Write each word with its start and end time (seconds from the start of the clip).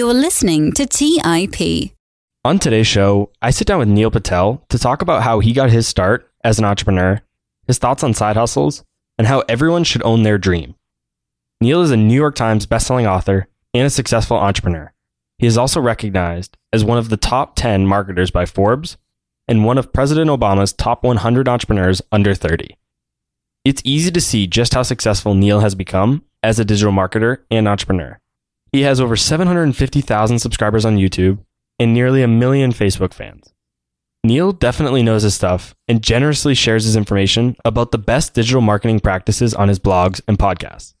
You're 0.00 0.14
listening 0.14 0.72
to 0.72 0.86
TIP. 0.86 1.92
On 2.42 2.58
today's 2.58 2.86
show, 2.86 3.30
I 3.42 3.50
sit 3.50 3.66
down 3.66 3.80
with 3.80 3.88
Neil 3.88 4.10
Patel 4.10 4.64
to 4.70 4.78
talk 4.78 5.02
about 5.02 5.24
how 5.24 5.40
he 5.40 5.52
got 5.52 5.68
his 5.68 5.86
start 5.86 6.26
as 6.42 6.58
an 6.58 6.64
entrepreneur, 6.64 7.20
his 7.66 7.76
thoughts 7.76 8.02
on 8.02 8.14
side 8.14 8.34
hustles, 8.36 8.82
and 9.18 9.26
how 9.26 9.40
everyone 9.46 9.84
should 9.84 10.02
own 10.02 10.22
their 10.22 10.38
dream. 10.38 10.74
Neil 11.60 11.82
is 11.82 11.90
a 11.90 11.98
New 11.98 12.14
York 12.14 12.34
Times 12.34 12.64
bestselling 12.66 13.06
author 13.06 13.48
and 13.74 13.86
a 13.86 13.90
successful 13.90 14.38
entrepreneur. 14.38 14.90
He 15.36 15.46
is 15.46 15.58
also 15.58 15.82
recognized 15.82 16.56
as 16.72 16.82
one 16.82 16.96
of 16.96 17.10
the 17.10 17.18
top 17.18 17.54
10 17.56 17.86
marketers 17.86 18.30
by 18.30 18.46
Forbes 18.46 18.96
and 19.46 19.66
one 19.66 19.76
of 19.76 19.92
President 19.92 20.30
Obama's 20.30 20.72
top 20.72 21.04
100 21.04 21.46
entrepreneurs 21.46 22.00
under 22.10 22.34
30. 22.34 22.74
It's 23.66 23.82
easy 23.84 24.10
to 24.12 24.20
see 24.22 24.46
just 24.46 24.72
how 24.72 24.82
successful 24.82 25.34
Neil 25.34 25.60
has 25.60 25.74
become 25.74 26.24
as 26.42 26.58
a 26.58 26.64
digital 26.64 26.90
marketer 26.90 27.40
and 27.50 27.68
entrepreneur. 27.68 28.18
He 28.72 28.82
has 28.82 29.00
over 29.00 29.16
750,000 29.16 30.38
subscribers 30.38 30.84
on 30.84 30.96
YouTube 30.96 31.38
and 31.78 31.92
nearly 31.92 32.22
a 32.22 32.28
million 32.28 32.72
Facebook 32.72 33.12
fans. 33.12 33.52
Neil 34.22 34.52
definitely 34.52 35.02
knows 35.02 35.22
his 35.22 35.34
stuff 35.34 35.74
and 35.88 36.02
generously 36.02 36.54
shares 36.54 36.84
his 36.84 36.94
information 36.94 37.56
about 37.64 37.90
the 37.90 37.98
best 37.98 38.34
digital 38.34 38.60
marketing 38.60 39.00
practices 39.00 39.54
on 39.54 39.68
his 39.68 39.78
blogs 39.78 40.20
and 40.28 40.38
podcasts. 40.38 40.94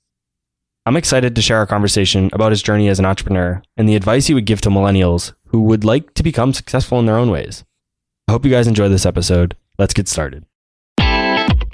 I'm 0.86 0.96
excited 0.96 1.36
to 1.36 1.42
share 1.42 1.58
our 1.58 1.66
conversation 1.66 2.30
about 2.32 2.52
his 2.52 2.62
journey 2.62 2.88
as 2.88 2.98
an 2.98 3.04
entrepreneur 3.04 3.62
and 3.76 3.88
the 3.88 3.94
advice 3.96 4.26
he 4.26 4.34
would 4.34 4.46
give 4.46 4.62
to 4.62 4.70
millennials 4.70 5.34
who 5.48 5.60
would 5.62 5.84
like 5.84 6.14
to 6.14 6.22
become 6.22 6.54
successful 6.54 6.98
in 6.98 7.06
their 7.06 7.18
own 7.18 7.30
ways. 7.30 7.64
I 8.26 8.32
hope 8.32 8.44
you 8.46 8.50
guys 8.50 8.66
enjoy 8.66 8.88
this 8.88 9.04
episode. 9.04 9.54
Let's 9.78 9.94
get 9.94 10.08
started. 10.08 10.46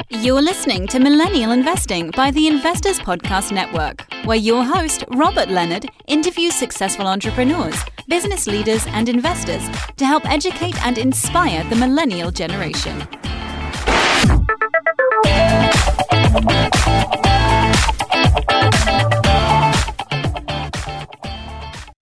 You're 0.09 0.41
listening 0.41 0.87
to 0.89 1.01
Millennial 1.01 1.51
Investing 1.51 2.13
by 2.13 2.31
the 2.31 2.47
Investors 2.47 3.01
Podcast 3.01 3.51
Network, 3.51 4.07
where 4.25 4.37
your 4.37 4.63
host, 4.63 5.03
Robert 5.09 5.49
Leonard, 5.49 5.87
interviews 6.07 6.55
successful 6.55 7.09
entrepreneurs, 7.09 7.75
business 8.07 8.47
leaders, 8.47 8.87
and 8.91 9.09
investors 9.09 9.69
to 9.97 10.07
help 10.07 10.25
educate 10.31 10.81
and 10.87 10.97
inspire 10.97 11.65
the 11.71 11.75
millennial 11.75 12.31
generation. 12.31 13.01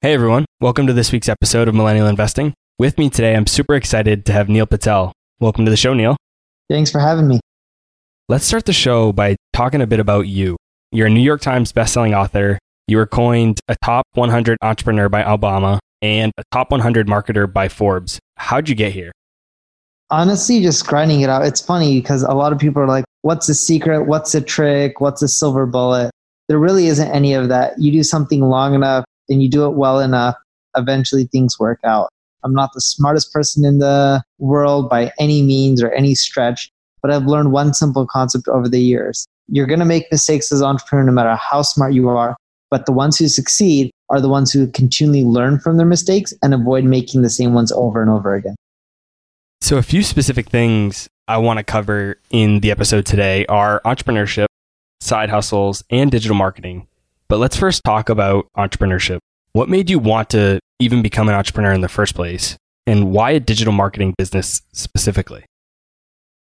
Hey 0.03 0.13
everyone, 0.13 0.45
welcome 0.61 0.87
to 0.87 0.93
this 0.93 1.11
week's 1.11 1.31
episode 1.31 1.69
of 1.69 1.75
Millennial 1.75 2.07
Investing. 2.07 2.53
With 2.79 2.99
me 2.99 3.09
today, 3.09 3.35
I'm 3.35 3.47
super 3.47 3.75
excited 3.75 4.27
to 4.27 4.33
have 4.33 4.51
Neil 4.51 4.67
Patel. 4.67 5.15
Welcome 5.41 5.65
to 5.65 5.71
the 5.71 5.77
show, 5.79 5.95
Neil. 5.95 6.19
Thanks 6.69 6.91
for 6.91 6.99
having 6.99 7.29
me. 7.29 7.41
Let's 8.27 8.47
start 8.47 8.65
the 8.65 8.73
show 8.73 9.13
by 9.13 9.37
talking 9.53 9.83
a 9.83 9.87
bit 9.87 10.01
about 10.01 10.29
you. 10.29 10.57
You're 10.91 11.09
a 11.09 11.11
New 11.11 11.21
York 11.21 11.43
Times 11.43 11.75
bestselling 11.75 12.17
author. 12.17 12.59
You 12.89 12.97
were 12.97 13.07
coined 13.07 13.61
a 13.69 13.77
top 13.85 14.07
100 14.15 14.57
entrepreneur 14.63 15.11
by 15.11 15.23
Obama 15.23 15.79
and 16.01 16.33
a 16.39 16.43
top 16.51 16.71
100 16.71 17.07
marketer 17.07 17.53
by 17.53 17.69
Forbes. 17.69 18.19
How'd 18.37 18.71
you 18.71 18.75
get 18.75 18.95
here? 18.95 19.13
Honestly, 20.09 20.63
just 20.63 20.87
grinding 20.87 21.21
it 21.21 21.29
out. 21.29 21.45
It's 21.45 21.61
funny 21.61 22.01
because 22.01 22.23
a 22.23 22.33
lot 22.33 22.55
of 22.55 22.59
people 22.59 22.81
are 22.81 22.89
like, 22.89 23.05
what's 23.21 23.47
the 23.47 23.53
secret? 23.53 24.05
What's 24.05 24.33
the 24.33 24.41
trick? 24.41 25.03
What's 25.03 25.21
the 25.21 25.29
silver 25.29 25.67
bullet? 25.67 26.11
There 26.49 26.59
really 26.59 26.87
isn't 26.87 27.11
any 27.11 27.35
of 27.35 27.51
that. 27.51 27.75
You 27.79 27.93
do 27.93 28.03
something 28.03 28.41
long 28.41 28.75
enough 28.75 29.05
and 29.29 29.43
you 29.43 29.51
do 29.51 29.67
it 29.67 29.77
well 29.77 30.01
enough, 30.01 30.37
eventually 30.79 31.27
things 31.27 31.61
work 31.61 31.81
out. 31.85 32.09
I'm 32.43 32.55
not 32.55 32.71
the 32.73 32.81
smartest 32.81 33.35
person 33.35 33.67
in 33.67 33.81
the 33.81 34.23
world 34.39 34.89
by 34.89 35.13
any 35.19 35.43
means 35.43 35.83
or 35.83 35.91
any 35.93 36.15
stretch, 36.15 36.71
but 37.05 37.13
I've 37.13 37.27
learned 37.27 37.53
one 37.53 37.75
simple 37.75 38.07
concept 38.07 38.49
over 38.49 38.67
the 38.67 38.81
years. 38.81 39.27
You're 39.49 39.67
going 39.67 39.79
to 39.81 39.85
make 39.85 40.11
mistakes 40.11 40.51
as 40.51 40.63
an 40.63 40.69
entrepreneur 40.69 41.05
no 41.05 41.13
matter 41.13 41.35
how 41.35 41.61
smart 41.61 41.93
you 41.93 42.09
are, 42.09 42.35
but 42.71 42.87
the 42.87 42.93
ones 42.93 43.19
who 43.19 43.29
succeed 43.29 43.91
are 44.09 44.23
the 44.23 44.29
ones 44.31 44.51
who 44.51 44.69
continually 44.69 45.23
learn 45.23 45.61
from 45.61 45.77
their 45.77 45.85
mistakes 45.87 46.33
and 46.43 46.55
avoid 46.55 46.85
making 46.85 47.21
the 47.21 47.29
same 47.29 47.53
ones 47.53 47.71
over 47.73 48.01
and 48.01 48.11
over 48.11 48.35
again. 48.35 48.55
So, 49.61 49.77
a 49.77 49.83
few 49.83 50.03
specific 50.03 50.49
things 50.49 51.07
I 51.29 51.37
want 51.37 51.59
to 51.59 51.63
cover 51.63 52.17
in 52.31 52.61
the 52.61 52.71
episode 52.71 53.05
today 53.05 53.45
are 53.51 53.83
entrepreneurship, 53.85 54.47
side 55.03 55.29
hustles, 55.29 55.85
and 55.91 56.11
digital 56.11 56.37
marketing. 56.39 56.87
But 57.29 57.37
let's 57.37 57.57
first 57.57 57.85
talk 57.85 58.09
about 58.09 58.47
entrepreneurship. 58.57 59.19
What 59.53 59.69
made 59.69 59.91
you 59.91 59.99
want 59.99 60.31
to 60.31 60.59
even 60.79 61.03
become 61.03 61.29
an 61.29 61.35
entrepreneur 61.35 61.75
in 61.75 61.83
the 61.83 61.89
first 61.91 62.15
place? 62.15 62.57
And 62.87 63.13
why 63.13 63.33
a 63.33 63.41
digital 63.41 63.75
marketing 63.75 64.15
business 64.17 64.63
specifically? 64.73 65.45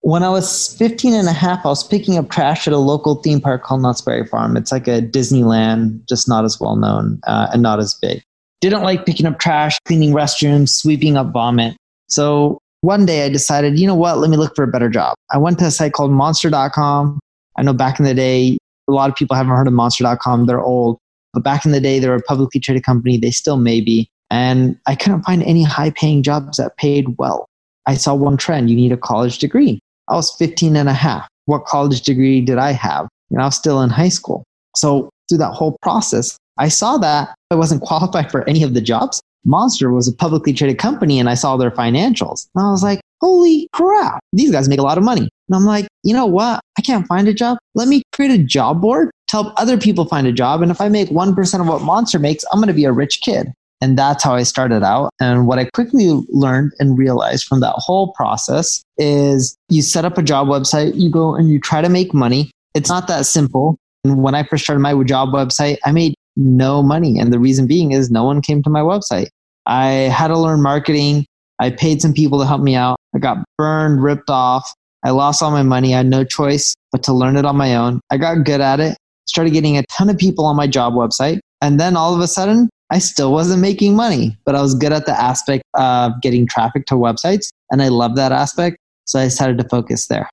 When 0.04 0.22
I 0.22 0.28
was 0.28 0.76
15 0.76 1.14
and 1.14 1.28
a 1.28 1.32
half, 1.32 1.64
I 1.64 1.68
was 1.70 1.82
picking 1.82 2.18
up 2.18 2.28
trash 2.28 2.66
at 2.66 2.74
a 2.74 2.78
local 2.78 3.14
theme 3.22 3.40
park 3.40 3.62
called 3.62 3.80
Knott's 3.80 4.02
Berry 4.02 4.26
Farm. 4.26 4.54
It's 4.54 4.70
like 4.70 4.86
a 4.86 5.00
Disneyland, 5.00 6.06
just 6.06 6.28
not 6.28 6.44
as 6.44 6.60
well 6.60 6.76
known 6.76 7.18
uh, 7.26 7.48
and 7.54 7.62
not 7.62 7.80
as 7.80 7.94
big. 7.94 8.22
Didn't 8.60 8.82
like 8.82 9.06
picking 9.06 9.24
up 9.24 9.38
trash, 9.38 9.78
cleaning 9.86 10.12
restrooms, 10.12 10.68
sweeping 10.68 11.16
up 11.16 11.32
vomit. 11.32 11.74
So 12.10 12.58
one 12.82 13.06
day 13.06 13.24
I 13.24 13.30
decided, 13.30 13.78
you 13.78 13.86
know 13.86 13.94
what, 13.94 14.18
let 14.18 14.28
me 14.28 14.36
look 14.36 14.54
for 14.54 14.62
a 14.62 14.66
better 14.66 14.90
job. 14.90 15.14
I 15.32 15.38
went 15.38 15.58
to 15.60 15.64
a 15.64 15.70
site 15.70 15.94
called 15.94 16.10
monster.com. 16.10 17.18
I 17.56 17.62
know 17.62 17.72
back 17.72 17.98
in 17.98 18.04
the 18.04 18.12
day, 18.12 18.58
a 18.88 18.92
lot 18.92 19.08
of 19.08 19.16
people 19.16 19.36
haven't 19.36 19.56
heard 19.56 19.66
of 19.66 19.72
monster.com. 19.72 20.44
They're 20.44 20.60
old. 20.60 20.98
But 21.32 21.44
back 21.44 21.64
in 21.64 21.72
the 21.72 21.80
day, 21.80 21.98
they 21.98 22.10
were 22.10 22.16
a 22.16 22.22
publicly 22.22 22.60
traded 22.60 22.84
company. 22.84 23.16
They 23.16 23.30
still 23.30 23.56
may 23.56 23.80
be. 23.80 24.10
And 24.30 24.78
I 24.86 24.96
couldn't 24.96 25.22
find 25.22 25.42
any 25.44 25.62
high 25.62 25.90
paying 25.90 26.22
jobs 26.22 26.58
that 26.58 26.76
paid 26.76 27.16
well. 27.16 27.46
I 27.86 27.94
saw 27.94 28.14
one 28.14 28.36
trend 28.36 28.68
you 28.68 28.76
need 28.76 28.92
a 28.92 28.98
college 28.98 29.38
degree. 29.38 29.80
I 30.08 30.14
was 30.14 30.34
15 30.36 30.76
and 30.76 30.88
a 30.88 30.92
half. 30.92 31.26
What 31.46 31.64
college 31.64 32.02
degree 32.02 32.40
did 32.40 32.58
I 32.58 32.72
have? 32.72 33.08
I 33.38 33.44
was 33.44 33.56
still 33.56 33.82
in 33.82 33.90
high 33.90 34.10
school. 34.10 34.44
So 34.76 35.10
through 35.28 35.38
that 35.38 35.52
whole 35.52 35.76
process, 35.82 36.36
I 36.58 36.68
saw 36.68 36.96
that 36.98 37.34
I 37.50 37.54
wasn't 37.54 37.82
qualified 37.88 38.30
for 38.30 38.48
any 38.48 38.62
of 38.62 38.74
the 38.74 38.80
jobs. 38.80 39.20
Monster 39.44 39.92
was 39.92 40.08
a 40.08 40.14
publicly 40.14 40.52
traded 40.52 40.78
company 40.78 41.18
and 41.18 41.28
I 41.28 41.34
saw 41.34 41.56
their 41.56 41.70
financials. 41.70 42.46
And 42.54 42.64
I 42.64 42.70
was 42.70 42.82
like, 42.82 43.00
holy 43.20 43.68
crap, 43.72 44.20
these 44.32 44.50
guys 44.50 44.68
make 44.68 44.78
a 44.78 44.82
lot 44.82 44.98
of 44.98 45.04
money. 45.04 45.28
And 45.48 45.56
I'm 45.56 45.64
like, 45.64 45.86
you 46.02 46.14
know 46.14 46.26
what? 46.26 46.60
I 46.78 46.82
can't 46.82 47.06
find 47.06 47.28
a 47.28 47.34
job. 47.34 47.58
Let 47.74 47.88
me 47.88 48.02
create 48.12 48.30
a 48.30 48.42
job 48.42 48.80
board 48.80 49.10
to 49.28 49.36
help 49.36 49.54
other 49.56 49.76
people 49.76 50.06
find 50.06 50.26
a 50.26 50.32
job. 50.32 50.62
And 50.62 50.70
if 50.70 50.80
I 50.80 50.88
make 50.88 51.08
1% 51.08 51.60
of 51.60 51.66
what 51.66 51.82
Monster 51.82 52.18
makes, 52.18 52.44
I'm 52.52 52.58
going 52.58 52.68
to 52.68 52.74
be 52.74 52.84
a 52.84 52.92
rich 52.92 53.20
kid. 53.20 53.52
And 53.84 53.98
that's 53.98 54.24
how 54.24 54.34
I 54.34 54.44
started 54.44 54.82
out. 54.82 55.10
And 55.20 55.46
what 55.46 55.58
I 55.58 55.66
quickly 55.66 56.06
learned 56.30 56.72
and 56.78 56.96
realized 56.96 57.44
from 57.44 57.60
that 57.60 57.74
whole 57.76 58.14
process 58.14 58.82
is 58.96 59.54
you 59.68 59.82
set 59.82 60.06
up 60.06 60.16
a 60.16 60.22
job 60.22 60.48
website, 60.48 60.94
you 60.94 61.10
go 61.10 61.34
and 61.34 61.50
you 61.50 61.60
try 61.60 61.82
to 61.82 61.90
make 61.90 62.14
money. 62.14 62.50
It's 62.74 62.88
not 62.88 63.08
that 63.08 63.26
simple. 63.26 63.76
And 64.02 64.22
when 64.22 64.34
I 64.34 64.42
first 64.42 64.64
started 64.64 64.80
my 64.80 64.94
job 65.04 65.34
website, 65.34 65.76
I 65.84 65.92
made 65.92 66.14
no 66.34 66.82
money. 66.82 67.18
And 67.18 67.30
the 67.30 67.38
reason 67.38 67.66
being 67.66 67.92
is 67.92 68.10
no 68.10 68.24
one 68.24 68.40
came 68.40 68.62
to 68.62 68.70
my 68.70 68.80
website. 68.80 69.26
I 69.66 69.88
had 69.88 70.28
to 70.28 70.38
learn 70.38 70.62
marketing. 70.62 71.26
I 71.58 71.68
paid 71.68 72.00
some 72.00 72.14
people 72.14 72.38
to 72.38 72.46
help 72.46 72.62
me 72.62 72.76
out. 72.76 72.96
I 73.14 73.18
got 73.18 73.44
burned, 73.58 74.02
ripped 74.02 74.30
off. 74.30 74.66
I 75.04 75.10
lost 75.10 75.42
all 75.42 75.50
my 75.50 75.62
money. 75.62 75.92
I 75.92 75.98
had 75.98 76.06
no 76.06 76.24
choice 76.24 76.74
but 76.90 77.02
to 77.02 77.12
learn 77.12 77.36
it 77.36 77.44
on 77.44 77.56
my 77.58 77.76
own. 77.76 78.00
I 78.08 78.16
got 78.16 78.44
good 78.44 78.62
at 78.62 78.80
it, 78.80 78.96
started 79.26 79.52
getting 79.52 79.76
a 79.76 79.84
ton 79.90 80.08
of 80.08 80.16
people 80.16 80.46
on 80.46 80.56
my 80.56 80.66
job 80.66 80.94
website. 80.94 81.40
And 81.60 81.78
then 81.78 81.98
all 81.98 82.14
of 82.14 82.20
a 82.20 82.26
sudden, 82.26 82.70
I 82.90 82.98
still 82.98 83.32
wasn't 83.32 83.60
making 83.60 83.96
money, 83.96 84.36
but 84.44 84.54
I 84.54 84.62
was 84.62 84.74
good 84.74 84.92
at 84.92 85.06
the 85.06 85.18
aspect 85.20 85.64
of 85.74 86.12
getting 86.20 86.46
traffic 86.46 86.86
to 86.86 86.94
websites. 86.94 87.48
And 87.70 87.82
I 87.82 87.88
love 87.88 88.16
that 88.16 88.32
aspect. 88.32 88.76
So 89.06 89.18
I 89.18 89.24
decided 89.24 89.58
to 89.58 89.68
focus 89.68 90.06
there. 90.06 90.28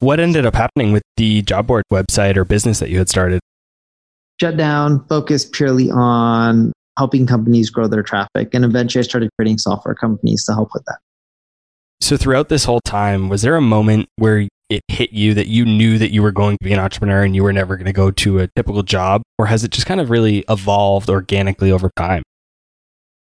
What 0.00 0.20
ended 0.20 0.44
up 0.44 0.54
happening 0.54 0.92
with 0.92 1.02
the 1.16 1.42
job 1.42 1.66
board 1.66 1.84
website 1.92 2.36
or 2.36 2.44
business 2.44 2.80
that 2.80 2.90
you 2.90 2.98
had 2.98 3.08
started? 3.08 3.40
Shut 4.40 4.56
down, 4.56 5.04
focused 5.06 5.52
purely 5.52 5.90
on 5.90 6.72
helping 6.98 7.26
companies 7.26 7.70
grow 7.70 7.86
their 7.88 8.02
traffic. 8.02 8.52
And 8.52 8.64
eventually 8.64 9.00
I 9.00 9.04
started 9.04 9.30
creating 9.38 9.58
software 9.58 9.94
companies 9.94 10.44
to 10.46 10.52
help 10.52 10.70
with 10.74 10.84
that. 10.86 10.98
So, 12.00 12.16
throughout 12.16 12.48
this 12.48 12.64
whole 12.64 12.80
time, 12.84 13.28
was 13.28 13.42
there 13.42 13.56
a 13.56 13.62
moment 13.62 14.08
where 14.16 14.46
it 14.74 14.82
hit 14.88 15.12
you 15.12 15.34
that 15.34 15.46
you 15.46 15.64
knew 15.64 15.98
that 15.98 16.12
you 16.12 16.22
were 16.22 16.32
going 16.32 16.56
to 16.58 16.64
be 16.64 16.72
an 16.72 16.78
entrepreneur 16.78 17.22
and 17.22 17.34
you 17.34 17.42
were 17.42 17.52
never 17.52 17.76
going 17.76 17.86
to 17.86 17.92
go 17.92 18.10
to 18.10 18.40
a 18.40 18.48
typical 18.48 18.82
job? 18.82 19.22
Or 19.38 19.46
has 19.46 19.64
it 19.64 19.70
just 19.70 19.86
kind 19.86 20.00
of 20.00 20.10
really 20.10 20.44
evolved 20.48 21.08
organically 21.08 21.70
over 21.70 21.90
time? 21.96 22.22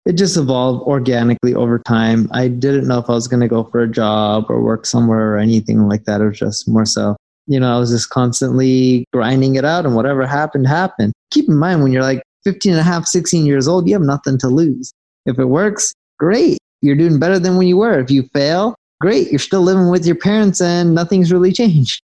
It 0.06 0.13
just 0.13 0.36
evolved 0.36 0.81
organically 0.83 1.53
over 1.53 1.77
time. 1.77 2.27
I 2.31 2.48
didn't 2.48 2.88
know 2.88 2.98
if 3.00 3.09
I 3.09 3.13
was 3.13 3.27
going 3.27 3.42
to 3.42 3.48
go 3.48 3.65
for 3.65 3.81
a 3.81 3.88
job 3.88 4.45
or 4.50 4.62
work 4.62 4.86
somewhere 4.86 5.33
or 5.33 5.38
anything 5.38 5.88
like 5.88 6.06
that. 6.06 6.21
It 6.21 6.25
was 6.25 6.39
just 6.39 6.68
more 6.68 6.86
so, 6.86 7.15
you 7.45 7.59
know, 7.59 7.75
I 7.75 7.77
was 7.77 7.92
just 7.92 8.09
constantly 8.09 9.06
grinding 9.13 9.56
it 9.56 9.65
out 9.65 9.86
and 9.86 9.95
whatever 9.95 10.25
happened, 10.25 10.68
happened. 10.68 11.13
Keep 11.30 11.50
in 11.50 11.56
mind 11.56 11.83
when 11.83 11.92
you're 11.92 12.01
like 12.01 12.24
15 12.45 12.71
and 12.71 12.81
a 12.81 12.83
half, 12.83 13.06
16 13.06 13.45
years 13.45 13.68
old, 13.68 13.88
you 13.88 13.94
have 13.94 14.01
nothing 14.01 14.39
to 14.39 14.47
lose. 14.47 14.92
If 15.27 15.38
it 15.38 15.45
works, 15.45 15.94
great. 16.18 16.57
You're 16.81 16.95
doing 16.95 17.19
better 17.19 17.38
than 17.38 17.57
when 17.57 17.68
you 17.68 17.77
were. 17.77 18.00
If 18.00 18.09
you 18.09 18.24
fail, 18.33 18.75
great, 19.01 19.30
you're 19.30 19.39
still 19.39 19.62
living 19.62 19.89
with 19.89 20.06
your 20.06 20.15
parents 20.15 20.62
and 20.62 20.95
nothing's 20.95 21.31
really 21.31 21.51
changed. 21.51 22.01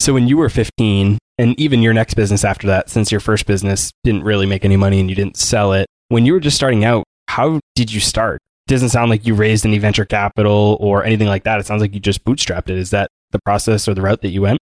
So 0.00 0.12
when 0.12 0.28
you 0.28 0.36
were 0.36 0.48
15, 0.48 1.18
and 1.38 1.58
even 1.58 1.82
your 1.82 1.94
next 1.94 2.14
business 2.14 2.44
after 2.44 2.66
that, 2.68 2.90
since 2.90 3.10
your 3.10 3.20
first 3.20 3.46
business 3.46 3.90
didn't 4.04 4.22
really 4.22 4.46
make 4.46 4.64
any 4.64 4.76
money 4.76 5.00
and 5.00 5.08
you 5.08 5.16
didn't 5.16 5.36
sell 5.36 5.72
it, 5.72 5.86
when 6.08 6.26
you 6.26 6.32
were 6.32 6.40
just 6.40 6.56
starting 6.56 6.84
out, 6.84 7.04
how 7.28 7.58
did 7.74 7.92
you 7.92 8.00
start? 8.00 8.40
It 8.66 8.70
doesn't 8.70 8.90
sound 8.90 9.10
like 9.10 9.26
you 9.26 9.34
raised 9.34 9.66
any 9.66 9.78
venture 9.78 10.04
capital 10.04 10.76
or 10.80 11.04
anything 11.04 11.26
like 11.26 11.44
that. 11.44 11.58
It 11.58 11.66
sounds 11.66 11.80
like 11.80 11.94
you 11.94 12.00
just 12.00 12.24
bootstrapped 12.24 12.70
it. 12.70 12.78
Is 12.78 12.90
that 12.90 13.08
the 13.32 13.40
process 13.44 13.88
or 13.88 13.94
the 13.94 14.02
route 14.02 14.20
that 14.20 14.28
you 14.28 14.42
went? 14.42 14.58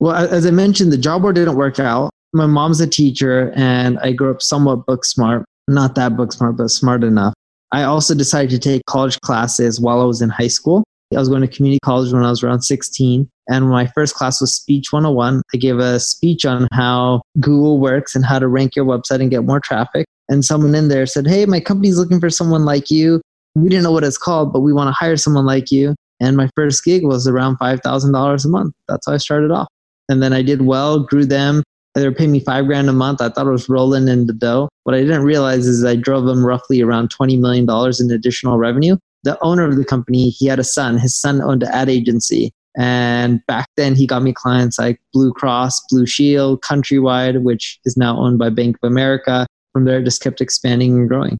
Well, 0.00 0.14
as 0.14 0.44
I 0.44 0.50
mentioned, 0.50 0.92
the 0.92 0.98
job 0.98 1.22
board 1.22 1.36
didn't 1.36 1.56
work 1.56 1.78
out. 1.78 2.10
My 2.32 2.46
mom's 2.46 2.80
a 2.80 2.86
teacher 2.86 3.52
and 3.54 3.98
I 4.00 4.12
grew 4.12 4.30
up 4.30 4.42
somewhat 4.42 4.86
book 4.86 5.04
smart. 5.04 5.44
Not 5.68 5.94
that 5.94 6.16
book 6.16 6.32
smart, 6.32 6.56
but 6.56 6.68
smart 6.68 7.04
enough. 7.04 7.34
I 7.72 7.84
also 7.84 8.14
decided 8.14 8.50
to 8.50 8.58
take 8.58 8.82
college 8.86 9.18
classes 9.20 9.80
while 9.80 10.00
I 10.00 10.04
was 10.04 10.20
in 10.20 10.28
high 10.28 10.48
school. 10.48 10.84
I 11.14 11.18
was 11.18 11.28
going 11.28 11.42
to 11.42 11.48
community 11.48 11.78
college 11.84 12.12
when 12.12 12.24
I 12.24 12.30
was 12.30 12.42
around 12.42 12.62
16. 12.62 13.28
And 13.48 13.68
my 13.68 13.86
first 13.88 14.14
class 14.14 14.40
was 14.40 14.54
Speech 14.54 14.92
101. 14.92 15.42
I 15.52 15.56
gave 15.56 15.78
a 15.78 16.00
speech 16.00 16.46
on 16.46 16.68
how 16.72 17.22
Google 17.40 17.80
works 17.80 18.14
and 18.14 18.24
how 18.24 18.38
to 18.38 18.48
rank 18.48 18.76
your 18.76 18.84
website 18.84 19.20
and 19.20 19.30
get 19.30 19.44
more 19.44 19.60
traffic. 19.60 20.06
And 20.28 20.44
someone 20.44 20.74
in 20.74 20.88
there 20.88 21.06
said, 21.06 21.26
Hey, 21.26 21.44
my 21.46 21.60
company's 21.60 21.98
looking 21.98 22.20
for 22.20 22.30
someone 22.30 22.64
like 22.64 22.90
you. 22.90 23.20
We 23.54 23.68
didn't 23.68 23.82
know 23.82 23.92
what 23.92 24.04
it's 24.04 24.18
called, 24.18 24.52
but 24.52 24.60
we 24.60 24.72
want 24.72 24.88
to 24.88 24.92
hire 24.92 25.16
someone 25.16 25.44
like 25.44 25.70
you. 25.70 25.94
And 26.20 26.36
my 26.36 26.48
first 26.54 26.84
gig 26.84 27.04
was 27.04 27.26
around 27.26 27.58
$5,000 27.58 28.44
a 28.44 28.48
month. 28.48 28.74
That's 28.88 29.06
how 29.06 29.12
I 29.12 29.16
started 29.16 29.50
off. 29.50 29.68
And 30.08 30.22
then 30.22 30.32
I 30.32 30.42
did 30.42 30.62
well, 30.62 31.00
grew 31.00 31.26
them. 31.26 31.62
They 31.94 32.06
were 32.06 32.14
paying 32.14 32.32
me 32.32 32.40
five 32.40 32.66
grand 32.66 32.88
a 32.88 32.92
month. 32.92 33.20
I 33.20 33.28
thought 33.28 33.46
it 33.46 33.50
was 33.50 33.68
rolling 33.68 34.08
in 34.08 34.26
the 34.26 34.32
dough. 34.32 34.68
What 34.84 34.94
I 34.94 35.00
didn't 35.00 35.22
realize 35.22 35.66
is 35.66 35.84
I 35.84 35.96
drove 35.96 36.24
them 36.24 36.44
roughly 36.44 36.82
around 36.82 37.14
$20 37.14 37.38
million 37.38 37.66
in 38.00 38.10
additional 38.10 38.58
revenue. 38.58 38.96
The 39.22 39.38
owner 39.42 39.64
of 39.64 39.76
the 39.76 39.84
company, 39.84 40.30
he 40.30 40.46
had 40.46 40.58
a 40.58 40.64
son. 40.64 40.98
His 40.98 41.16
son 41.16 41.40
owned 41.40 41.62
an 41.62 41.70
ad 41.70 41.88
agency. 41.88 42.52
And 42.76 43.44
back 43.46 43.68
then, 43.76 43.94
he 43.94 44.06
got 44.06 44.22
me 44.22 44.32
clients 44.32 44.78
like 44.78 45.00
Blue 45.12 45.32
Cross, 45.32 45.82
Blue 45.90 46.06
Shield, 46.06 46.62
Countrywide, 46.62 47.42
which 47.42 47.78
is 47.84 47.96
now 47.96 48.18
owned 48.18 48.38
by 48.38 48.48
Bank 48.48 48.76
of 48.82 48.90
America. 48.90 49.46
From 49.72 49.84
there, 49.84 50.00
it 50.00 50.04
just 50.04 50.22
kept 50.22 50.40
expanding 50.40 50.92
and 50.94 51.08
growing. 51.08 51.38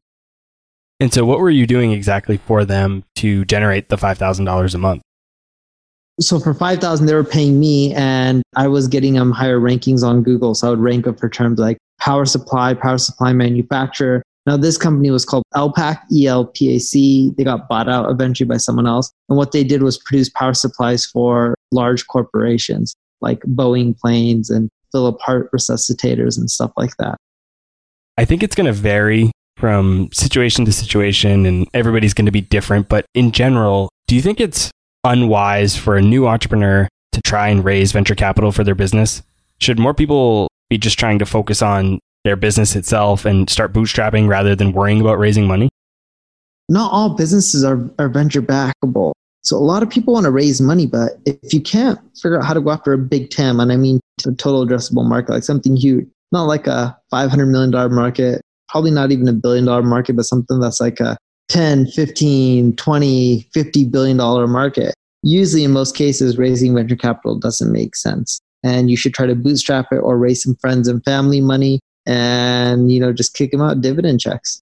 And 0.99 1.11
so, 1.11 1.25
what 1.25 1.39
were 1.39 1.49
you 1.49 1.67
doing 1.67 1.91
exactly 1.91 2.37
for 2.37 2.63
them 2.63 3.03
to 3.15 3.45
generate 3.45 3.89
the 3.89 3.97
$5,000 3.97 4.75
a 4.75 4.77
month? 4.77 5.01
So 6.19 6.39
for 6.39 6.53
5000 6.53 7.07
they 7.07 7.15
were 7.15 7.23
paying 7.23 7.59
me 7.59 7.93
and 7.93 8.43
I 8.55 8.67
was 8.67 8.87
getting 8.87 9.15
them 9.15 9.31
higher 9.31 9.59
rankings 9.59 10.03
on 10.03 10.21
Google. 10.21 10.53
So 10.53 10.67
I 10.67 10.69
would 10.69 10.79
rank 10.79 11.07
up 11.07 11.19
for 11.19 11.27
terms 11.27 11.57
like 11.57 11.77
power 12.03 12.25
supply, 12.25 12.73
power 12.73 12.97
supply 12.97 13.31
manufacturer. 13.31 14.21
Now 14.45 14.57
this 14.57 14.77
company 14.77 15.09
was 15.09 15.23
called 15.23 15.43
ELPAC, 15.55 15.99
E-L-P-A-C. 16.11 17.33
They 17.37 17.43
got 17.45 17.69
bought 17.69 17.87
out 17.87 18.11
eventually 18.11 18.47
by 18.47 18.57
someone 18.57 18.87
else. 18.87 19.09
And 19.29 19.37
what 19.37 19.53
they 19.53 19.63
did 19.63 19.83
was 19.83 19.97
produce 19.97 20.29
power 20.29 20.53
supplies 20.53 21.05
for 21.05 21.55
large 21.71 22.07
corporations 22.07 22.93
like 23.21 23.39
Boeing 23.41 23.97
planes 23.97 24.49
and 24.49 24.69
Philip 24.91 25.19
Heart 25.21 25.49
resuscitators 25.53 26.37
and 26.37 26.51
stuff 26.51 26.73
like 26.75 26.95
that. 26.97 27.15
I 28.17 28.25
think 28.25 28.43
it's 28.43 28.55
going 28.55 28.67
to 28.67 28.73
vary 28.73 29.31
from 29.55 30.09
situation 30.11 30.65
to 30.65 30.73
situation 30.73 31.45
and 31.45 31.67
everybody's 31.73 32.13
going 32.13 32.25
to 32.25 32.31
be 32.31 32.41
different. 32.41 32.89
But 32.89 33.05
in 33.13 33.31
general, 33.31 33.89
do 34.07 34.15
you 34.15 34.21
think 34.21 34.41
it's 34.41 34.71
unwise 35.05 35.77
for 35.77 35.95
a 35.95 36.01
new 36.01 36.27
entrepreneur 36.27 36.89
to 37.13 37.21
try 37.21 37.47
and 37.47 37.63
raise 37.63 37.93
venture 37.93 38.15
capital 38.15 38.51
for 38.51 38.65
their 38.65 38.75
business? 38.75 39.23
Should 39.59 39.79
more 39.79 39.93
people 39.93 40.49
be 40.73 40.77
just 40.77 40.97
trying 40.97 41.19
to 41.19 41.25
focus 41.25 41.61
on 41.61 41.99
their 42.23 42.35
business 42.35 42.75
itself 42.75 43.25
and 43.25 43.49
start 43.49 43.73
bootstrapping 43.73 44.27
rather 44.27 44.55
than 44.55 44.71
worrying 44.71 45.01
about 45.01 45.19
raising 45.19 45.45
money? 45.45 45.69
Not 46.69 46.91
all 46.91 47.15
businesses 47.15 47.63
are, 47.63 47.89
are 47.99 48.09
venture 48.09 48.41
backable. 48.41 49.11
So 49.41 49.57
a 49.57 49.59
lot 49.59 49.83
of 49.83 49.89
people 49.89 50.13
want 50.13 50.23
to 50.23 50.31
raise 50.31 50.61
money, 50.61 50.87
but 50.87 51.11
if 51.25 51.53
you 51.53 51.61
can't 51.61 51.99
figure 52.17 52.39
out 52.39 52.45
how 52.45 52.53
to 52.53 52.61
go 52.61 52.71
after 52.71 52.93
a 52.93 52.97
big 52.97 53.29
TAM, 53.29 53.59
and 53.59 53.71
I 53.71 53.75
mean 53.75 53.99
a 54.25 54.31
total 54.31 54.65
addressable 54.65 55.05
market, 55.05 55.33
like 55.33 55.43
something 55.43 55.75
huge, 55.75 56.07
not 56.31 56.43
like 56.43 56.65
a 56.65 56.97
$500 57.13 57.49
million 57.49 57.93
market, 57.93 58.41
probably 58.69 58.91
not 58.91 59.11
even 59.11 59.27
a 59.27 59.33
billion 59.33 59.65
dollar 59.65 59.83
market, 59.83 60.15
but 60.15 60.23
something 60.23 60.59
that's 60.59 60.79
like 60.79 60.99
a 61.01 61.17
10, 61.49 61.87
15, 61.87 62.75
20, 62.77 63.49
50 63.53 63.85
billion 63.85 64.17
dollar 64.17 64.47
market. 64.47 64.95
Usually 65.23 65.65
in 65.65 65.71
most 65.71 65.95
cases, 65.95 66.37
raising 66.37 66.73
venture 66.73 66.95
capital 66.95 67.37
doesn't 67.37 67.71
make 67.71 67.95
sense. 67.95 68.39
And 68.63 68.89
you 68.89 68.97
should 68.97 69.13
try 69.13 69.25
to 69.25 69.35
bootstrap 69.35 69.87
it 69.91 69.97
or 69.97 70.17
raise 70.17 70.41
some 70.41 70.55
friends 70.55 70.87
and 70.87 71.03
family 71.03 71.41
money 71.41 71.79
and, 72.05 72.91
you 72.91 72.99
know, 72.99 73.13
just 73.13 73.33
kick 73.33 73.51
them 73.51 73.61
out 73.61 73.81
dividend 73.81 74.21
checks. 74.21 74.61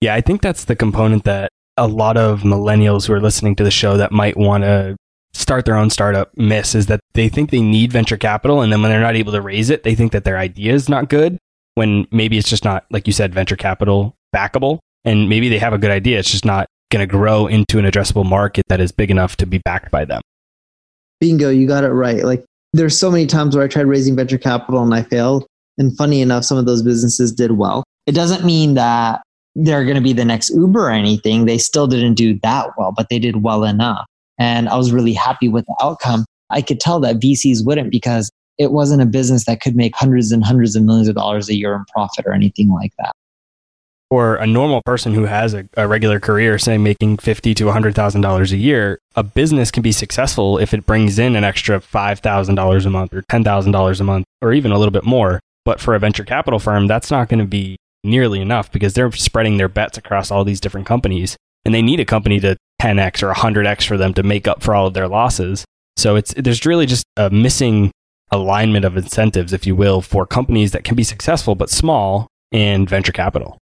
Yeah, 0.00 0.14
I 0.14 0.20
think 0.20 0.42
that's 0.42 0.64
the 0.64 0.76
component 0.76 1.24
that 1.24 1.50
a 1.76 1.86
lot 1.86 2.16
of 2.16 2.42
millennials 2.42 3.06
who 3.06 3.12
are 3.12 3.20
listening 3.20 3.56
to 3.56 3.64
the 3.64 3.70
show 3.70 3.96
that 3.96 4.12
might 4.12 4.36
want 4.36 4.64
to 4.64 4.96
start 5.34 5.66
their 5.66 5.76
own 5.76 5.90
startup 5.90 6.36
miss 6.36 6.74
is 6.74 6.86
that 6.86 7.00
they 7.14 7.28
think 7.28 7.50
they 7.50 7.60
need 7.60 7.92
venture 7.92 8.16
capital 8.16 8.62
and 8.62 8.72
then 8.72 8.80
when 8.80 8.90
they're 8.90 9.00
not 9.00 9.16
able 9.16 9.32
to 9.32 9.40
raise 9.40 9.68
it, 9.70 9.82
they 9.82 9.94
think 9.94 10.12
that 10.12 10.24
their 10.24 10.38
idea 10.38 10.72
is 10.72 10.88
not 10.88 11.08
good 11.08 11.38
when 11.74 12.06
maybe 12.10 12.38
it's 12.38 12.48
just 12.48 12.64
not 12.64 12.86
like 12.90 13.06
you 13.06 13.12
said 13.12 13.34
venture 13.34 13.56
capital 13.56 14.16
backable 14.34 14.78
and 15.04 15.28
maybe 15.28 15.48
they 15.48 15.58
have 15.58 15.72
a 15.72 15.78
good 15.78 15.90
idea. 15.90 16.18
It's 16.18 16.30
just 16.30 16.44
not 16.44 16.66
going 16.90 17.06
to 17.06 17.06
grow 17.06 17.46
into 17.46 17.78
an 17.78 17.84
addressable 17.84 18.24
market 18.24 18.64
that 18.68 18.80
is 18.80 18.92
big 18.92 19.10
enough 19.10 19.36
to 19.36 19.46
be 19.46 19.58
backed 19.58 19.90
by 19.90 20.04
them. 20.04 20.22
Bingo, 21.20 21.50
you 21.50 21.66
got 21.66 21.84
it 21.84 21.90
right. 21.90 22.24
Like 22.24 22.44
there's 22.72 22.98
so 22.98 23.10
many 23.10 23.26
times 23.26 23.54
where 23.54 23.64
I 23.64 23.68
tried 23.68 23.86
raising 23.86 24.16
venture 24.16 24.38
capital 24.38 24.82
and 24.82 24.94
I 24.94 25.02
failed. 25.02 25.46
And 25.78 25.96
funny 25.96 26.20
enough, 26.20 26.44
some 26.44 26.58
of 26.58 26.66
those 26.66 26.82
businesses 26.82 27.32
did 27.32 27.52
well. 27.52 27.84
It 28.06 28.12
doesn't 28.12 28.44
mean 28.44 28.74
that 28.74 29.22
they're 29.54 29.84
going 29.84 29.96
to 29.96 30.02
be 30.02 30.12
the 30.12 30.24
next 30.24 30.50
Uber 30.50 30.86
or 30.86 30.90
anything. 30.90 31.44
They 31.44 31.58
still 31.58 31.86
didn't 31.86 32.14
do 32.14 32.38
that 32.42 32.70
well, 32.78 32.92
but 32.96 33.08
they 33.08 33.18
did 33.18 33.42
well 33.42 33.64
enough. 33.64 34.06
And 34.38 34.68
I 34.68 34.76
was 34.76 34.92
really 34.92 35.12
happy 35.12 35.48
with 35.48 35.64
the 35.66 35.76
outcome. 35.82 36.24
I 36.50 36.62
could 36.62 36.80
tell 36.80 37.00
that 37.00 37.16
VCs 37.16 37.64
wouldn't 37.64 37.90
because 37.90 38.30
it 38.58 38.72
wasn't 38.72 39.02
a 39.02 39.06
business 39.06 39.44
that 39.46 39.60
could 39.60 39.76
make 39.76 39.94
hundreds 39.96 40.32
and 40.32 40.44
hundreds 40.44 40.76
of 40.76 40.82
millions 40.82 41.08
of 41.08 41.14
dollars 41.14 41.48
a 41.48 41.56
year 41.56 41.74
in 41.74 41.84
profit 41.92 42.26
or 42.26 42.32
anything 42.32 42.70
like 42.70 42.92
that 42.98 43.12
for 44.10 44.36
a 44.36 44.46
normal 44.46 44.82
person 44.84 45.14
who 45.14 45.24
has 45.24 45.54
a, 45.54 45.68
a 45.76 45.88
regular 45.88 46.20
career, 46.20 46.58
say 46.58 46.78
making 46.78 47.18
fifty 47.18 47.54
to 47.54 47.70
hundred 47.70 47.94
thousand 47.94 48.20
dollars 48.20 48.52
a 48.52 48.56
year, 48.56 48.98
a 49.14 49.22
business 49.22 49.70
can 49.70 49.82
be 49.82 49.92
successful 49.92 50.58
if 50.58 50.72
it 50.72 50.86
brings 50.86 51.18
in 51.18 51.36
an 51.36 51.44
extra 51.44 51.80
five 51.80 52.20
thousand 52.20 52.54
dollars 52.54 52.86
a 52.86 52.90
month 52.90 53.12
or 53.12 53.22
ten 53.30 53.42
thousand 53.42 53.72
dollars 53.72 54.00
a 54.00 54.04
month 54.04 54.24
or 54.40 54.52
even 54.52 54.72
a 54.72 54.78
little 54.78 54.92
bit 54.92 55.04
more. 55.04 55.40
But 55.64 55.80
for 55.80 55.94
a 55.94 55.98
venture 55.98 56.24
capital 56.24 56.58
firm, 56.58 56.86
that's 56.86 57.10
not 57.10 57.28
going 57.28 57.40
to 57.40 57.46
be 57.46 57.76
nearly 58.04 58.40
enough 58.40 58.70
because 58.70 58.94
they're 58.94 59.10
spreading 59.12 59.56
their 59.56 59.68
bets 59.68 59.98
across 59.98 60.30
all 60.30 60.44
these 60.44 60.60
different 60.60 60.86
companies, 60.86 61.36
and 61.64 61.74
they 61.74 61.82
need 61.82 61.98
a 61.98 62.04
company 62.04 62.38
to 62.40 62.56
10x 62.80 63.22
or 63.22 63.32
100x 63.32 63.86
for 63.86 63.96
them 63.96 64.14
to 64.14 64.22
make 64.22 64.46
up 64.46 64.62
for 64.62 64.74
all 64.74 64.86
of 64.86 64.94
their 64.94 65.08
losses. 65.08 65.64
So 65.96 66.14
it's 66.14 66.32
there's 66.34 66.64
really 66.64 66.86
just 66.86 67.04
a 67.16 67.30
missing 67.30 67.90
alignment 68.30 68.84
of 68.84 68.96
incentives, 68.96 69.52
if 69.52 69.66
you 69.66 69.74
will, 69.74 70.00
for 70.00 70.26
companies 70.26 70.72
that 70.72 70.84
can 70.84 70.94
be 70.94 71.04
successful 71.04 71.54
but 71.54 71.70
small 71.70 72.28
and 72.52 72.88
venture 72.88 73.12
capital. 73.12 73.58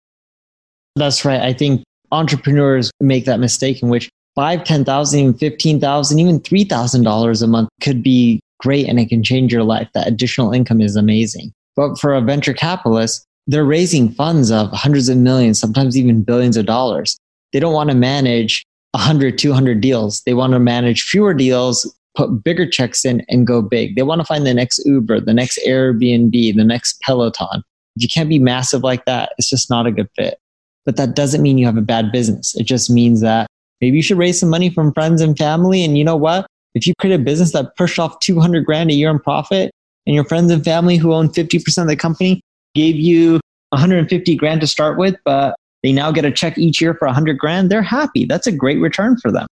That's 1.02 1.26
right. 1.26 1.42
I 1.42 1.52
think 1.52 1.84
entrepreneurs 2.12 2.92
make 3.00 3.26
that 3.26 3.40
mistake 3.40 3.82
in 3.82 3.90
which 3.90 4.08
five, 4.36 4.64
ten 4.64 4.86
thousand, 4.86 5.20
even 5.20 5.34
fifteen 5.34 5.80
thousand, 5.80 6.20
even 6.20 6.40
three 6.40 6.64
thousand 6.64 7.02
dollars 7.02 7.42
a 7.42 7.48
month 7.48 7.70
could 7.82 8.04
be 8.04 8.40
great 8.60 8.88
and 8.88 9.00
it 9.00 9.10
can 9.10 9.24
change 9.24 9.52
your 9.52 9.64
life. 9.64 9.90
That 9.96 10.08
additional 10.08 10.52
income 10.52 10.80
is 10.80 10.96
amazing. 10.96 11.54
But 11.76 11.98
for 11.98 12.14
a 12.14 12.22
venture 12.22 12.54
capitalist, 12.54 13.26
they're 13.48 13.66
raising 13.66 14.12
funds 14.12 14.52
of 14.52 14.70
hundreds 14.74 15.10
of 15.10 15.18
millions, 15.18 15.60
sometimes 15.60 15.98
even 15.98 16.22
billions 16.22 16.56
of 16.56 16.68
dollars. 16.68 17.18
They 17.52 17.60
don't 17.60 17.74
want 17.74 17.90
to 17.90 17.96
manage 17.96 18.64
100, 18.92 19.40
200 19.40 19.82
deals. 19.82 20.22
They 20.28 20.36
want 20.36 20.54
to 20.54 20.60
manage 20.60 21.02
fewer 21.02 21.34
deals, 21.34 21.92
put 22.16 22.44
bigger 22.44 22.70
checks 22.70 23.06
in 23.06 23.26
and 23.28 23.48
go 23.48 23.64
big. 23.64 23.96
They 23.96 24.04
want 24.04 24.22
to 24.22 24.26
find 24.26 24.46
the 24.46 24.54
next 24.54 24.86
Uber, 24.86 25.22
the 25.22 25.34
next 25.34 25.60
Airbnb, 25.68 26.56
the 26.56 26.64
next 26.64 27.02
Peloton. 27.02 27.64
If 27.96 28.04
you 28.04 28.08
can't 28.08 28.30
be 28.30 28.38
massive 28.38 28.84
like 28.84 29.06
that, 29.06 29.32
it's 29.40 29.50
just 29.50 29.68
not 29.68 29.88
a 29.88 29.92
good 29.92 30.08
fit 30.16 30.38
but 30.86 30.98
that 30.98 31.16
doesn't 31.16 31.42
mean 31.42 31.58
you 31.58 31.66
have 31.66 31.78
a 31.78 31.82
bad 31.82 32.12
business. 32.12 32.56
It 32.56 32.64
just 32.64 32.90
means 32.90 33.22
that 33.22 33.48
maybe 33.80 33.98
you 33.98 34.04
should 34.04 34.18
raise 34.18 34.40
some 34.40 34.50
money 34.50 34.70
from 34.70 34.94
friends 34.94 35.22
and 35.22 35.38
family. 35.38 35.84
And 35.84 35.98
you 35.98 36.04
know 36.04 36.16
what? 36.16 36.48
If 36.74 36.88
you 36.88 36.94
create 37.00 37.16
a 37.16 37.20
business 37.20 37.52
that 37.52 37.76
pushed 37.76 38.00
off 38.00 38.20
200 38.20 38.66
grand 38.66 38.90
a 38.90 38.94
year 38.94 39.10
in 39.10 39.20
profit 39.20 39.72
and 40.06 40.16
your 40.16 40.24
friends 40.24 40.52
and 40.52 40.64
family 40.64 40.98
who 40.98 41.14
own 41.14 41.30
50% 41.30 41.82
of 41.82 41.88
the 41.88 41.96
company 41.96 42.42
gave 42.76 42.96
you 42.96 43.40
150 43.70 44.36
grand 44.36 44.62
to 44.62 44.68
start 44.68 44.98
with, 44.98 45.16
but 45.26 45.56
they 45.84 45.92
now 45.92 46.12
get 46.12 46.26
a 46.26 46.32
check 46.32 46.58
each 46.58 46.80
year 46.80 46.94
for 46.94 47.08
100 47.08 47.38
grand, 47.38 47.70
they're 47.70 47.82
happy. 47.82 48.26
That's 48.26 48.48
a 48.48 48.52
great 48.52 48.80
return 48.80 49.18
for 49.18 49.32
them. 49.32 49.48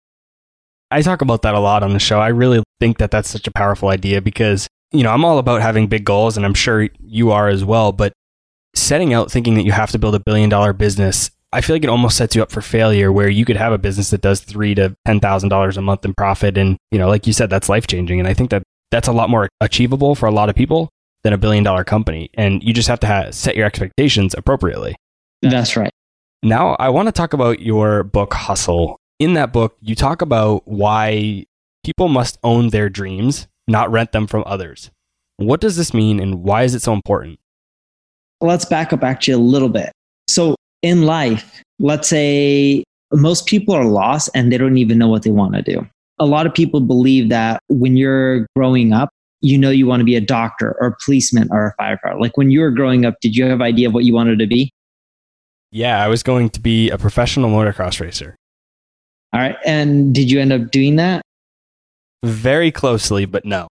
I 0.90 1.02
talk 1.02 1.20
about 1.20 1.42
that 1.42 1.54
a 1.54 1.60
lot 1.60 1.82
on 1.82 1.92
the 1.92 1.98
show. 1.98 2.20
I 2.20 2.28
really 2.28 2.62
think 2.80 2.98
that 2.98 3.10
that's 3.10 3.28
such 3.28 3.46
a 3.46 3.50
powerful 3.50 3.88
idea 3.88 4.20
because, 4.20 4.68
you 4.92 5.02
know, 5.02 5.10
I'm 5.10 5.24
all 5.24 5.38
about 5.38 5.62
having 5.62 5.88
big 5.88 6.04
goals 6.04 6.36
and 6.36 6.46
I'm 6.46 6.54
sure 6.54 6.88
you 7.00 7.30
are 7.32 7.48
as 7.48 7.64
well, 7.64 7.92
but 7.92 8.12
setting 8.86 9.12
out 9.12 9.30
thinking 9.30 9.54
that 9.54 9.64
you 9.64 9.72
have 9.72 9.90
to 9.90 9.98
build 9.98 10.14
a 10.14 10.20
billion 10.20 10.48
dollar 10.48 10.72
business, 10.72 11.30
I 11.52 11.60
feel 11.60 11.74
like 11.74 11.84
it 11.84 11.90
almost 11.90 12.16
sets 12.16 12.36
you 12.36 12.42
up 12.42 12.50
for 12.50 12.60
failure 12.60 13.10
where 13.12 13.28
you 13.28 13.44
could 13.44 13.56
have 13.56 13.72
a 13.72 13.78
business 13.78 14.10
that 14.10 14.20
does 14.20 14.40
three 14.40 14.74
to 14.74 14.96
ten 15.06 15.20
thousand 15.20 15.48
dollars 15.48 15.76
a 15.76 15.82
month 15.82 16.04
in 16.04 16.14
profit. 16.14 16.56
And, 16.56 16.76
you 16.90 16.98
know, 16.98 17.08
like 17.08 17.26
you 17.26 17.32
said, 17.32 17.50
that's 17.50 17.68
life 17.68 17.86
changing. 17.86 18.20
And 18.20 18.28
I 18.28 18.34
think 18.34 18.50
that 18.50 18.62
that's 18.90 19.08
a 19.08 19.12
lot 19.12 19.30
more 19.30 19.48
achievable 19.60 20.14
for 20.14 20.26
a 20.26 20.30
lot 20.30 20.48
of 20.48 20.54
people 20.54 20.88
than 21.24 21.32
a 21.32 21.38
billion 21.38 21.64
dollar 21.64 21.84
company. 21.84 22.30
And 22.34 22.62
you 22.62 22.72
just 22.72 22.88
have 22.88 23.00
to 23.00 23.32
set 23.32 23.56
your 23.56 23.66
expectations 23.66 24.34
appropriately. 24.36 24.96
That's 25.42 25.76
right. 25.76 25.92
Now, 26.42 26.76
I 26.78 26.88
want 26.90 27.08
to 27.08 27.12
talk 27.12 27.32
about 27.32 27.60
your 27.60 28.04
book, 28.04 28.34
Hustle. 28.34 28.98
In 29.18 29.34
that 29.34 29.52
book, 29.52 29.76
you 29.80 29.94
talk 29.94 30.22
about 30.22 30.68
why 30.68 31.46
people 31.84 32.08
must 32.08 32.38
own 32.44 32.68
their 32.68 32.88
dreams, 32.88 33.48
not 33.66 33.90
rent 33.90 34.12
them 34.12 34.26
from 34.26 34.44
others. 34.46 34.90
What 35.38 35.60
does 35.60 35.76
this 35.76 35.94
mean 35.94 36.20
and 36.20 36.42
why 36.42 36.62
is 36.62 36.74
it 36.74 36.82
so 36.82 36.92
important? 36.92 37.38
Let's 38.40 38.64
back 38.64 38.92
up 38.92 39.02
actually 39.02 39.34
a 39.34 39.38
little 39.38 39.68
bit. 39.68 39.92
So 40.28 40.56
in 40.82 41.02
life, 41.02 41.62
let's 41.78 42.08
say 42.08 42.84
most 43.12 43.46
people 43.46 43.74
are 43.74 43.84
lost 43.84 44.30
and 44.34 44.52
they 44.52 44.58
don't 44.58 44.76
even 44.76 44.98
know 44.98 45.08
what 45.08 45.22
they 45.22 45.30
want 45.30 45.54
to 45.54 45.62
do. 45.62 45.86
A 46.18 46.26
lot 46.26 46.46
of 46.46 46.54
people 46.54 46.80
believe 46.80 47.28
that 47.28 47.60
when 47.68 47.96
you're 47.96 48.46
growing 48.56 48.92
up, 48.92 49.10
you 49.42 49.58
know 49.58 49.70
you 49.70 49.86
want 49.86 50.00
to 50.00 50.04
be 50.04 50.16
a 50.16 50.20
doctor 50.20 50.76
or 50.80 50.88
a 50.88 50.96
policeman 51.04 51.48
or 51.50 51.74
a 51.78 51.82
firefighter. 51.82 52.20
Like 52.20 52.36
when 52.36 52.50
you 52.50 52.60
were 52.60 52.70
growing 52.70 53.04
up, 53.04 53.14
did 53.20 53.36
you 53.36 53.44
have 53.44 53.60
an 53.60 53.66
idea 53.66 53.88
of 53.88 53.94
what 53.94 54.04
you 54.04 54.14
wanted 54.14 54.38
to 54.38 54.46
be? 54.46 54.70
Yeah, 55.70 56.02
I 56.02 56.08
was 56.08 56.22
going 56.22 56.50
to 56.50 56.60
be 56.60 56.90
a 56.90 56.96
professional 56.96 57.50
motocross 57.50 58.00
racer. 58.00 58.34
All 59.32 59.40
right. 59.40 59.56
And 59.64 60.14
did 60.14 60.30
you 60.30 60.40
end 60.40 60.52
up 60.52 60.70
doing 60.70 60.96
that? 60.96 61.22
Very 62.24 62.70
closely, 62.70 63.26
but 63.26 63.44
no. 63.44 63.68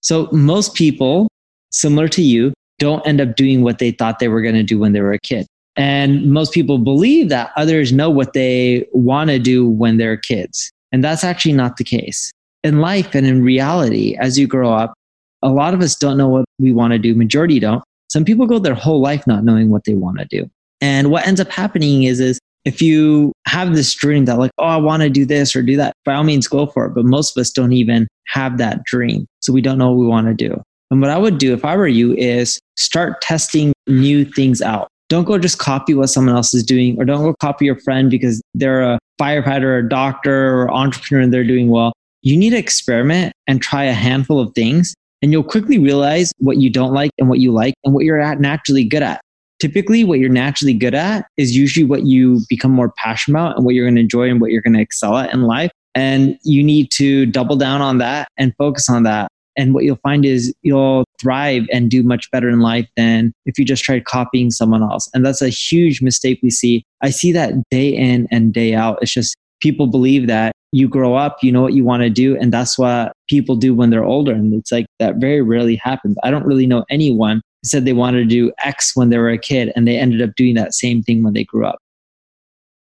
So 0.00 0.28
most 0.32 0.74
people, 0.74 1.28
similar 1.70 2.08
to 2.08 2.22
you, 2.22 2.54
don't 2.82 3.06
end 3.06 3.20
up 3.20 3.36
doing 3.36 3.62
what 3.62 3.78
they 3.78 3.92
thought 3.92 4.18
they 4.18 4.26
were 4.26 4.42
going 4.42 4.56
to 4.56 4.64
do 4.64 4.76
when 4.76 4.92
they 4.92 5.00
were 5.00 5.12
a 5.12 5.18
kid. 5.20 5.46
And 5.76 6.32
most 6.32 6.52
people 6.52 6.78
believe 6.78 7.28
that 7.28 7.52
others 7.56 7.92
know 7.92 8.10
what 8.10 8.32
they 8.32 8.88
want 8.90 9.30
to 9.30 9.38
do 9.38 9.68
when 9.68 9.98
they're 9.98 10.16
kids. 10.16 10.68
And 10.90 11.04
that's 11.04 11.22
actually 11.22 11.52
not 11.52 11.76
the 11.76 11.84
case. 11.84 12.32
In 12.64 12.80
life 12.80 13.14
and 13.14 13.24
in 13.24 13.44
reality, 13.44 14.16
as 14.16 14.36
you 14.36 14.48
grow 14.48 14.72
up, 14.72 14.94
a 15.42 15.48
lot 15.48 15.74
of 15.74 15.80
us 15.80 15.94
don't 15.94 16.16
know 16.16 16.26
what 16.26 16.44
we 16.58 16.72
want 16.72 16.92
to 16.92 16.98
do. 16.98 17.14
Majority 17.14 17.60
don't. 17.60 17.84
Some 18.10 18.24
people 18.24 18.48
go 18.48 18.58
their 18.58 18.74
whole 18.74 19.00
life 19.00 19.28
not 19.28 19.44
knowing 19.44 19.70
what 19.70 19.84
they 19.84 19.94
want 19.94 20.18
to 20.18 20.24
do. 20.24 20.50
And 20.80 21.12
what 21.12 21.24
ends 21.24 21.40
up 21.40 21.50
happening 21.50 22.02
is, 22.02 22.18
is 22.18 22.40
if 22.64 22.82
you 22.82 23.32
have 23.46 23.76
this 23.76 23.94
dream 23.94 24.24
that 24.24 24.40
like, 24.40 24.50
oh, 24.58 24.64
I 24.64 24.76
want 24.76 25.04
to 25.04 25.08
do 25.08 25.24
this 25.24 25.54
or 25.54 25.62
do 25.62 25.76
that, 25.76 25.94
by 26.04 26.14
all 26.14 26.24
means 26.24 26.48
go 26.48 26.66
for 26.66 26.86
it. 26.86 26.94
But 26.96 27.04
most 27.04 27.36
of 27.36 27.40
us 27.40 27.50
don't 27.50 27.72
even 27.72 28.08
have 28.26 28.58
that 28.58 28.82
dream. 28.82 29.26
So 29.40 29.52
we 29.52 29.62
don't 29.62 29.78
know 29.78 29.92
what 29.92 30.00
we 30.00 30.06
want 30.08 30.26
to 30.26 30.34
do. 30.34 30.60
And 30.92 31.00
what 31.00 31.08
I 31.08 31.16
would 31.16 31.38
do 31.38 31.54
if 31.54 31.64
I 31.64 31.74
were 31.74 31.88
you 31.88 32.12
is 32.16 32.60
start 32.76 33.22
testing 33.22 33.72
new 33.86 34.26
things 34.26 34.60
out. 34.60 34.88
Don't 35.08 35.24
go 35.24 35.38
just 35.38 35.58
copy 35.58 35.94
what 35.94 36.08
someone 36.08 36.36
else 36.36 36.52
is 36.52 36.62
doing 36.62 37.00
or 37.00 37.06
don't 37.06 37.22
go 37.22 37.34
copy 37.40 37.64
your 37.64 37.80
friend 37.80 38.10
because 38.10 38.42
they're 38.52 38.82
a 38.82 38.98
firefighter 39.18 39.64
or 39.64 39.78
a 39.78 39.88
doctor 39.88 40.54
or 40.54 40.70
entrepreneur 40.70 41.22
and 41.22 41.32
they're 41.32 41.44
doing 41.44 41.70
well. 41.70 41.94
You 42.20 42.36
need 42.36 42.50
to 42.50 42.58
experiment 42.58 43.32
and 43.46 43.62
try 43.62 43.84
a 43.84 43.94
handful 43.94 44.38
of 44.38 44.54
things 44.54 44.94
and 45.22 45.32
you'll 45.32 45.44
quickly 45.44 45.78
realize 45.78 46.30
what 46.40 46.58
you 46.58 46.68
don't 46.68 46.92
like 46.92 47.10
and 47.16 47.30
what 47.30 47.38
you 47.38 47.52
like 47.52 47.72
and 47.84 47.94
what 47.94 48.04
you're 48.04 48.20
at 48.20 48.38
naturally 48.38 48.84
good 48.84 49.02
at. 49.02 49.22
Typically, 49.60 50.04
what 50.04 50.18
you're 50.18 50.28
naturally 50.28 50.74
good 50.74 50.94
at 50.94 51.26
is 51.38 51.56
usually 51.56 51.84
what 51.84 52.04
you 52.04 52.40
become 52.50 52.70
more 52.70 52.92
passionate 52.98 53.40
about 53.40 53.56
and 53.56 53.64
what 53.64 53.74
you're 53.74 53.86
going 53.86 53.94
to 53.94 54.02
enjoy 54.02 54.28
and 54.28 54.42
what 54.42 54.50
you're 54.50 54.60
going 54.60 54.74
to 54.74 54.80
excel 54.80 55.16
at 55.16 55.32
in 55.32 55.40
life. 55.40 55.70
And 55.94 56.38
you 56.42 56.62
need 56.62 56.90
to 56.92 57.24
double 57.24 57.56
down 57.56 57.80
on 57.80 57.96
that 57.98 58.28
and 58.36 58.52
focus 58.58 58.90
on 58.90 59.04
that. 59.04 59.30
And 59.56 59.74
what 59.74 59.84
you'll 59.84 59.96
find 59.96 60.24
is 60.24 60.54
you'll 60.62 61.04
thrive 61.20 61.66
and 61.72 61.90
do 61.90 62.02
much 62.02 62.30
better 62.30 62.48
in 62.48 62.60
life 62.60 62.88
than 62.96 63.32
if 63.46 63.58
you 63.58 63.64
just 63.64 63.84
tried 63.84 64.04
copying 64.04 64.50
someone 64.50 64.82
else. 64.82 65.08
And 65.14 65.24
that's 65.24 65.42
a 65.42 65.48
huge 65.48 66.02
mistake 66.02 66.40
we 66.42 66.50
see. 66.50 66.84
I 67.02 67.10
see 67.10 67.32
that 67.32 67.54
day 67.70 67.88
in 67.88 68.26
and 68.30 68.52
day 68.52 68.74
out. 68.74 68.98
It's 69.02 69.12
just 69.12 69.36
people 69.60 69.86
believe 69.86 70.26
that 70.26 70.52
you 70.72 70.88
grow 70.88 71.14
up, 71.14 71.38
you 71.42 71.52
know 71.52 71.60
what 71.60 71.74
you 71.74 71.84
want 71.84 72.02
to 72.02 72.10
do, 72.10 72.36
and 72.38 72.52
that's 72.52 72.78
what 72.78 73.12
people 73.28 73.56
do 73.56 73.74
when 73.74 73.90
they're 73.90 74.04
older. 74.04 74.32
And 74.32 74.54
it's 74.54 74.72
like 74.72 74.86
that 74.98 75.16
very 75.16 75.42
rarely 75.42 75.76
happens. 75.76 76.16
I 76.22 76.30
don't 76.30 76.46
really 76.46 76.66
know 76.66 76.84
anyone 76.90 77.36
who 77.36 77.68
said 77.68 77.84
they 77.84 77.92
wanted 77.92 78.20
to 78.20 78.24
do 78.24 78.52
X 78.64 78.96
when 78.96 79.10
they 79.10 79.18
were 79.18 79.30
a 79.30 79.38
kid 79.38 79.70
and 79.76 79.86
they 79.86 79.98
ended 79.98 80.22
up 80.22 80.34
doing 80.34 80.54
that 80.54 80.74
same 80.74 81.02
thing 81.02 81.22
when 81.22 81.34
they 81.34 81.44
grew 81.44 81.66
up. 81.66 81.78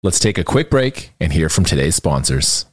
Let's 0.02 0.20
take 0.20 0.38
a 0.38 0.44
quick 0.44 0.70
break 0.70 1.12
and 1.18 1.32
hear 1.32 1.48
from 1.48 1.64
today's 1.64 1.96
sponsors. 1.96 2.66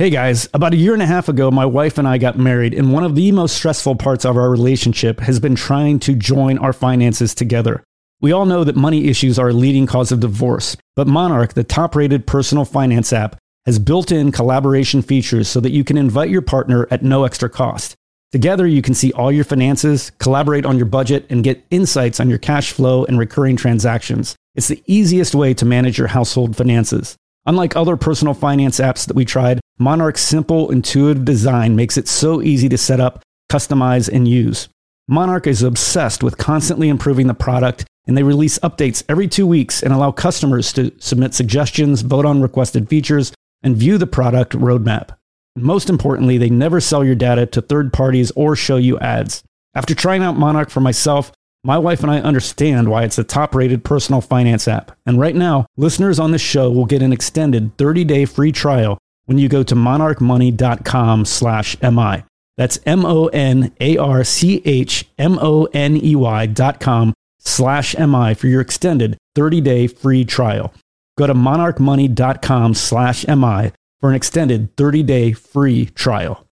Hey 0.00 0.08
guys, 0.08 0.48
about 0.54 0.72
a 0.72 0.78
year 0.78 0.94
and 0.94 1.02
a 1.02 1.06
half 1.06 1.28
ago, 1.28 1.50
my 1.50 1.66
wife 1.66 1.98
and 1.98 2.08
I 2.08 2.16
got 2.16 2.38
married, 2.38 2.72
and 2.72 2.90
one 2.90 3.04
of 3.04 3.14
the 3.14 3.32
most 3.32 3.54
stressful 3.54 3.96
parts 3.96 4.24
of 4.24 4.34
our 4.34 4.48
relationship 4.48 5.20
has 5.20 5.38
been 5.38 5.54
trying 5.54 5.98
to 5.98 6.14
join 6.14 6.56
our 6.56 6.72
finances 6.72 7.34
together. 7.34 7.84
We 8.22 8.32
all 8.32 8.46
know 8.46 8.64
that 8.64 8.76
money 8.76 9.08
issues 9.08 9.38
are 9.38 9.50
a 9.50 9.52
leading 9.52 9.84
cause 9.86 10.10
of 10.10 10.20
divorce, 10.20 10.74
but 10.96 11.06
Monarch, 11.06 11.52
the 11.52 11.64
top 11.64 11.94
rated 11.94 12.26
personal 12.26 12.64
finance 12.64 13.12
app, 13.12 13.36
has 13.66 13.78
built 13.78 14.10
in 14.10 14.32
collaboration 14.32 15.02
features 15.02 15.48
so 15.48 15.60
that 15.60 15.72
you 15.72 15.84
can 15.84 15.98
invite 15.98 16.30
your 16.30 16.40
partner 16.40 16.88
at 16.90 17.02
no 17.02 17.24
extra 17.24 17.50
cost. 17.50 17.94
Together, 18.32 18.66
you 18.66 18.80
can 18.80 18.94
see 18.94 19.12
all 19.12 19.30
your 19.30 19.44
finances, 19.44 20.12
collaborate 20.18 20.64
on 20.64 20.78
your 20.78 20.86
budget, 20.86 21.26
and 21.28 21.44
get 21.44 21.62
insights 21.70 22.20
on 22.20 22.30
your 22.30 22.38
cash 22.38 22.72
flow 22.72 23.04
and 23.04 23.18
recurring 23.18 23.54
transactions. 23.54 24.34
It's 24.54 24.68
the 24.68 24.82
easiest 24.86 25.34
way 25.34 25.52
to 25.52 25.66
manage 25.66 25.98
your 25.98 26.08
household 26.08 26.56
finances. 26.56 27.18
Unlike 27.50 27.74
other 27.74 27.96
personal 27.96 28.32
finance 28.32 28.78
apps 28.78 29.08
that 29.08 29.16
we 29.16 29.24
tried, 29.24 29.58
Monarch's 29.76 30.20
simple, 30.20 30.70
intuitive 30.70 31.24
design 31.24 31.74
makes 31.74 31.96
it 31.96 32.06
so 32.06 32.40
easy 32.40 32.68
to 32.68 32.78
set 32.78 33.00
up, 33.00 33.24
customize, 33.50 34.08
and 34.08 34.28
use. 34.28 34.68
Monarch 35.08 35.48
is 35.48 35.60
obsessed 35.60 36.22
with 36.22 36.38
constantly 36.38 36.88
improving 36.88 37.26
the 37.26 37.34
product, 37.34 37.84
and 38.06 38.16
they 38.16 38.22
release 38.22 38.60
updates 38.60 39.02
every 39.08 39.26
two 39.26 39.48
weeks 39.48 39.82
and 39.82 39.92
allow 39.92 40.12
customers 40.12 40.72
to 40.74 40.92
submit 41.00 41.34
suggestions, 41.34 42.02
vote 42.02 42.24
on 42.24 42.40
requested 42.40 42.88
features, 42.88 43.32
and 43.64 43.76
view 43.76 43.98
the 43.98 44.06
product 44.06 44.52
roadmap. 44.52 45.16
Most 45.56 45.90
importantly, 45.90 46.38
they 46.38 46.50
never 46.50 46.80
sell 46.80 47.02
your 47.02 47.16
data 47.16 47.46
to 47.46 47.60
third 47.60 47.92
parties 47.92 48.30
or 48.36 48.54
show 48.54 48.76
you 48.76 48.96
ads. 49.00 49.42
After 49.74 49.96
trying 49.96 50.22
out 50.22 50.38
Monarch 50.38 50.70
for 50.70 50.78
myself, 50.78 51.32
my 51.62 51.76
wife 51.78 52.02
and 52.02 52.10
I 52.10 52.20
understand 52.20 52.88
why 52.88 53.04
it's 53.04 53.18
a 53.18 53.24
top 53.24 53.54
rated 53.54 53.84
personal 53.84 54.20
finance 54.20 54.66
app. 54.66 54.92
And 55.04 55.20
right 55.20 55.34
now, 55.34 55.66
listeners 55.76 56.18
on 56.18 56.30
this 56.30 56.40
show 56.40 56.70
will 56.70 56.86
get 56.86 57.02
an 57.02 57.12
extended 57.12 57.76
30 57.76 58.04
day 58.04 58.24
free 58.24 58.52
trial 58.52 58.98
when 59.26 59.38
you 59.38 59.48
go 59.48 59.62
to 59.62 59.74
monarchmoney.com 59.74 61.24
slash 61.24 61.80
MI. 61.82 62.24
That's 62.56 62.78
M 62.84 63.04
O 63.04 63.26
N 63.28 63.72
A 63.80 63.96
R 63.96 64.24
C 64.24 64.62
H 64.64 65.06
M 65.18 65.38
O 65.40 65.64
N 65.72 65.96
E 65.96 66.16
Y 66.16 66.46
dot 66.46 66.80
com 66.80 67.14
slash 67.38 67.96
MI 67.96 68.34
for 68.34 68.46
your 68.46 68.60
extended 68.60 69.16
30 69.34 69.60
day 69.60 69.86
free 69.86 70.24
trial. 70.24 70.74
Go 71.16 71.26
to 71.26 71.34
monarchmoney.com 71.34 72.74
slash 72.74 73.26
MI 73.26 73.72
for 74.00 74.10
an 74.10 74.16
extended 74.16 74.74
30 74.76 75.02
day 75.02 75.32
free 75.32 75.86
trial. 75.86 76.46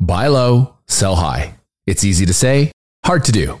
Buy 0.00 0.26
low, 0.26 0.74
sell 0.86 1.16
high. 1.16 1.56
It's 1.86 2.04
easy 2.04 2.26
to 2.26 2.34
say, 2.34 2.72
hard 3.04 3.24
to 3.24 3.32
do. 3.32 3.60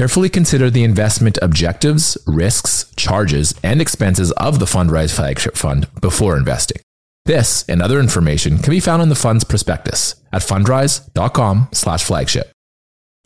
Carefully 0.00 0.30
consider 0.30 0.70
the 0.70 0.82
investment 0.82 1.36
objectives, 1.42 2.16
risks, 2.26 2.90
charges, 2.96 3.54
and 3.62 3.82
expenses 3.82 4.32
of 4.32 4.58
the 4.58 4.64
Fundrise 4.64 5.14
flagship 5.14 5.58
fund 5.58 5.88
before 6.00 6.38
investing. 6.38 6.80
This 7.26 7.66
and 7.68 7.82
other 7.82 8.00
information 8.00 8.56
can 8.56 8.70
be 8.70 8.80
found 8.80 9.02
in 9.02 9.10
the 9.10 9.14
fund's 9.14 9.44
prospectus 9.44 10.14
at 10.32 10.40
fundrise.com 10.40 11.68
slash 11.72 12.02
flagship. 12.02 12.50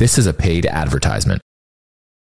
This 0.00 0.19
is 0.19 0.26
a 0.26 0.35
paid 0.35 0.66
advertisement. 0.66 1.40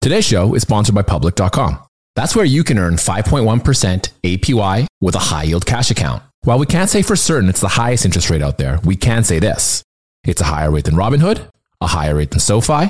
Today's 0.02 0.26
show 0.26 0.56
is 0.56 0.64
sponsored 0.64 0.96
by 0.96 1.04
public.com. 1.04 1.78
That's 2.16 2.36
where 2.36 2.44
you 2.44 2.64
can 2.64 2.80
earn 2.80 2.96
5.1% 2.96 4.10
APY 4.24 4.88
with 5.00 5.14
a 5.14 5.20
high 5.20 5.44
yield 5.44 5.68
cash 5.68 5.92
account. 5.92 6.24
While 6.46 6.58
we 6.58 6.66
can't 6.66 6.90
say 6.90 7.04
for 7.04 7.16
certain 7.16 7.48
it's 7.48 7.62
the 7.62 7.68
highest 7.68 8.06
interest 8.06 8.32
rate 8.32 8.42
out 8.42 8.58
there, 8.58 8.80
we 8.84 8.96
can 8.96 9.24
say 9.24 9.38
this. 9.38 9.84
It's 10.24 10.42
a 10.42 10.46
higher 10.46 10.72
rate 10.72 10.86
than 10.86 10.96
Robinhood, 10.96 11.48
a 11.80 11.86
higher 11.86 12.16
rate 12.16 12.32
than 12.32 12.40
SoFi, 12.40 12.90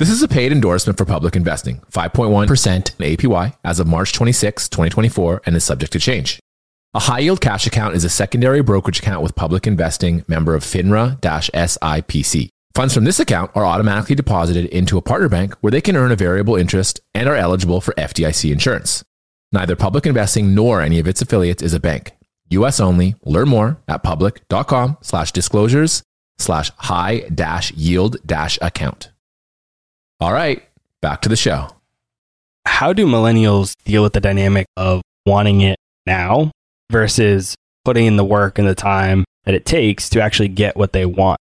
This 0.00 0.10
is 0.10 0.24
a 0.24 0.28
paid 0.28 0.50
endorsement 0.50 0.98
for 0.98 1.04
public 1.04 1.36
investing, 1.36 1.80
5.1% 1.92 2.96
APY 2.96 3.56
as 3.62 3.78
of 3.78 3.86
March 3.86 4.12
26, 4.12 4.68
2024, 4.68 5.42
and 5.46 5.54
is 5.54 5.62
subject 5.62 5.92
to 5.92 6.00
change. 6.00 6.40
A 6.94 6.98
high 6.98 7.20
yield 7.20 7.40
cash 7.40 7.64
account 7.64 7.94
is 7.94 8.02
a 8.02 8.10
secondary 8.10 8.60
brokerage 8.60 8.98
account 8.98 9.22
with 9.22 9.36
public 9.36 9.68
investing 9.68 10.24
member 10.26 10.56
of 10.56 10.64
FINRA 10.64 11.20
SIPC. 11.20 12.48
Funds 12.74 12.92
from 12.92 13.04
this 13.04 13.20
account 13.20 13.52
are 13.54 13.64
automatically 13.64 14.16
deposited 14.16 14.64
into 14.66 14.98
a 14.98 15.02
partner 15.02 15.28
bank 15.28 15.54
where 15.60 15.70
they 15.70 15.80
can 15.80 15.94
earn 15.94 16.10
a 16.10 16.16
variable 16.16 16.56
interest 16.56 17.00
and 17.14 17.28
are 17.28 17.36
eligible 17.36 17.80
for 17.80 17.94
FDIC 17.94 18.50
insurance. 18.50 19.04
Neither 19.52 19.76
public 19.76 20.06
investing 20.06 20.56
nor 20.56 20.80
any 20.82 20.98
of 20.98 21.06
its 21.06 21.22
affiliates 21.22 21.62
is 21.62 21.72
a 21.72 21.78
bank. 21.78 22.10
US 22.50 22.80
only. 22.80 23.14
Learn 23.24 23.48
more 23.48 23.80
at 23.86 24.02
public.com 24.02 24.98
slash 25.02 25.30
disclosures 25.30 26.02
slash 26.38 26.72
high 26.78 27.20
dash 27.32 27.72
yield 27.74 28.16
dash 28.26 28.58
account. 28.60 29.12
All 30.20 30.32
right, 30.32 30.62
back 31.00 31.22
to 31.22 31.28
the 31.28 31.36
show. 31.36 31.68
How 32.66 32.92
do 32.92 33.06
millennials 33.06 33.74
deal 33.84 34.02
with 34.02 34.14
the 34.14 34.20
dynamic 34.20 34.66
of 34.76 35.02
wanting 35.26 35.60
it 35.60 35.76
now 36.06 36.50
versus 36.90 37.54
putting 37.84 38.06
in 38.06 38.16
the 38.16 38.24
work 38.24 38.58
and 38.58 38.66
the 38.66 38.74
time 38.74 39.24
that 39.44 39.54
it 39.54 39.66
takes 39.66 40.08
to 40.10 40.22
actually 40.22 40.48
get 40.48 40.76
what 40.76 40.92
they 40.92 41.04
want? 41.04 41.38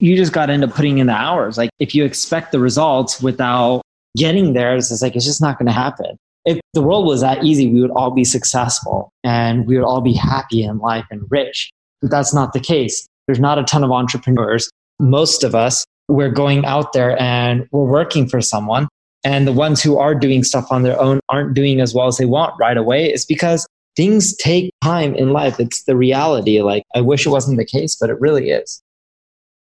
you 0.00 0.16
just 0.16 0.32
got 0.32 0.46
to 0.46 0.52
end 0.52 0.64
up 0.64 0.74
putting 0.74 0.98
in 0.98 1.06
the 1.06 1.12
hours. 1.12 1.58
Like 1.58 1.70
if 1.78 1.94
you 1.94 2.04
expect 2.04 2.52
the 2.52 2.60
results 2.60 3.20
without 3.20 3.82
getting 4.16 4.52
there, 4.52 4.76
it's 4.76 4.90
just 4.90 5.02
like, 5.02 5.16
it's 5.16 5.24
just 5.24 5.40
not 5.40 5.58
going 5.58 5.66
to 5.66 5.72
happen. 5.72 6.16
If 6.44 6.60
the 6.72 6.82
world 6.82 7.06
was 7.06 7.20
that 7.20 7.44
easy, 7.44 7.68
we 7.68 7.80
would 7.80 7.90
all 7.90 8.10
be 8.10 8.24
successful 8.24 9.10
and 9.24 9.66
we 9.66 9.76
would 9.76 9.84
all 9.84 10.00
be 10.00 10.14
happy 10.14 10.62
in 10.62 10.78
life 10.78 11.04
and 11.10 11.22
rich. 11.30 11.70
But 12.00 12.10
that's 12.10 12.32
not 12.32 12.52
the 12.52 12.60
case. 12.60 13.06
There's 13.26 13.40
not 13.40 13.58
a 13.58 13.64
ton 13.64 13.84
of 13.84 13.90
entrepreneurs. 13.90 14.70
Most 15.00 15.44
of 15.44 15.54
us, 15.54 15.84
we're 16.08 16.30
going 16.30 16.64
out 16.64 16.92
there 16.92 17.20
and 17.20 17.68
we're 17.70 17.84
working 17.84 18.28
for 18.28 18.40
someone. 18.40 18.88
And 19.24 19.46
the 19.46 19.52
ones 19.52 19.82
who 19.82 19.98
are 19.98 20.14
doing 20.14 20.44
stuff 20.44 20.66
on 20.70 20.82
their 20.82 20.98
own 21.00 21.20
aren't 21.28 21.54
doing 21.54 21.80
as 21.80 21.94
well 21.94 22.06
as 22.06 22.16
they 22.16 22.24
want 22.24 22.54
right 22.58 22.76
away. 22.76 23.06
It's 23.06 23.24
because 23.24 23.66
things 23.96 24.36
take 24.36 24.70
time 24.82 25.14
in 25.14 25.32
life. 25.32 25.58
It's 25.58 25.82
the 25.84 25.96
reality. 25.96 26.62
Like, 26.62 26.84
I 26.94 27.00
wish 27.00 27.26
it 27.26 27.30
wasn't 27.30 27.58
the 27.58 27.64
case, 27.64 27.96
but 27.96 28.10
it 28.10 28.20
really 28.20 28.50
is. 28.50 28.80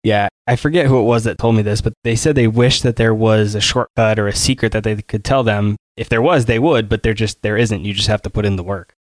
Yeah, 0.05 0.29
I 0.47 0.57
forget 0.57 0.87
who 0.87 0.99
it 0.99 1.05
was 1.05 1.25
that 1.25 1.39
told 1.39 1.55
me 1.55 1.63
this, 1.63 1.81
but 1.81 1.93
they 2.03 2.17
said 2.17 2.35
they 2.35 2.49
wish 2.49 2.83
that 2.83 2.97
there 2.97 3.15
was 3.15 3.55
a 3.55 3.61
shortcut 3.61 4.19
or 4.19 4.27
a 4.27 4.35
secret 4.35 4.73
that 4.73 4.85
they 4.85 4.97
could 4.97 5.25
tell 5.25 5.43
them. 5.43 5.77
If 5.97 6.09
there 6.09 6.23
was, 6.23 6.47
they 6.47 6.59
would, 6.59 6.89
but 6.89 7.03
there 7.03 7.15
just 7.15 7.43
there 7.43 7.57
isn't. 7.57 7.85
You 7.85 7.93
just 7.93 8.09
have 8.09 8.23
to 8.23 8.31
put 8.31 8.45
in 8.45 8.57
the 8.57 8.65
work. 8.65 8.95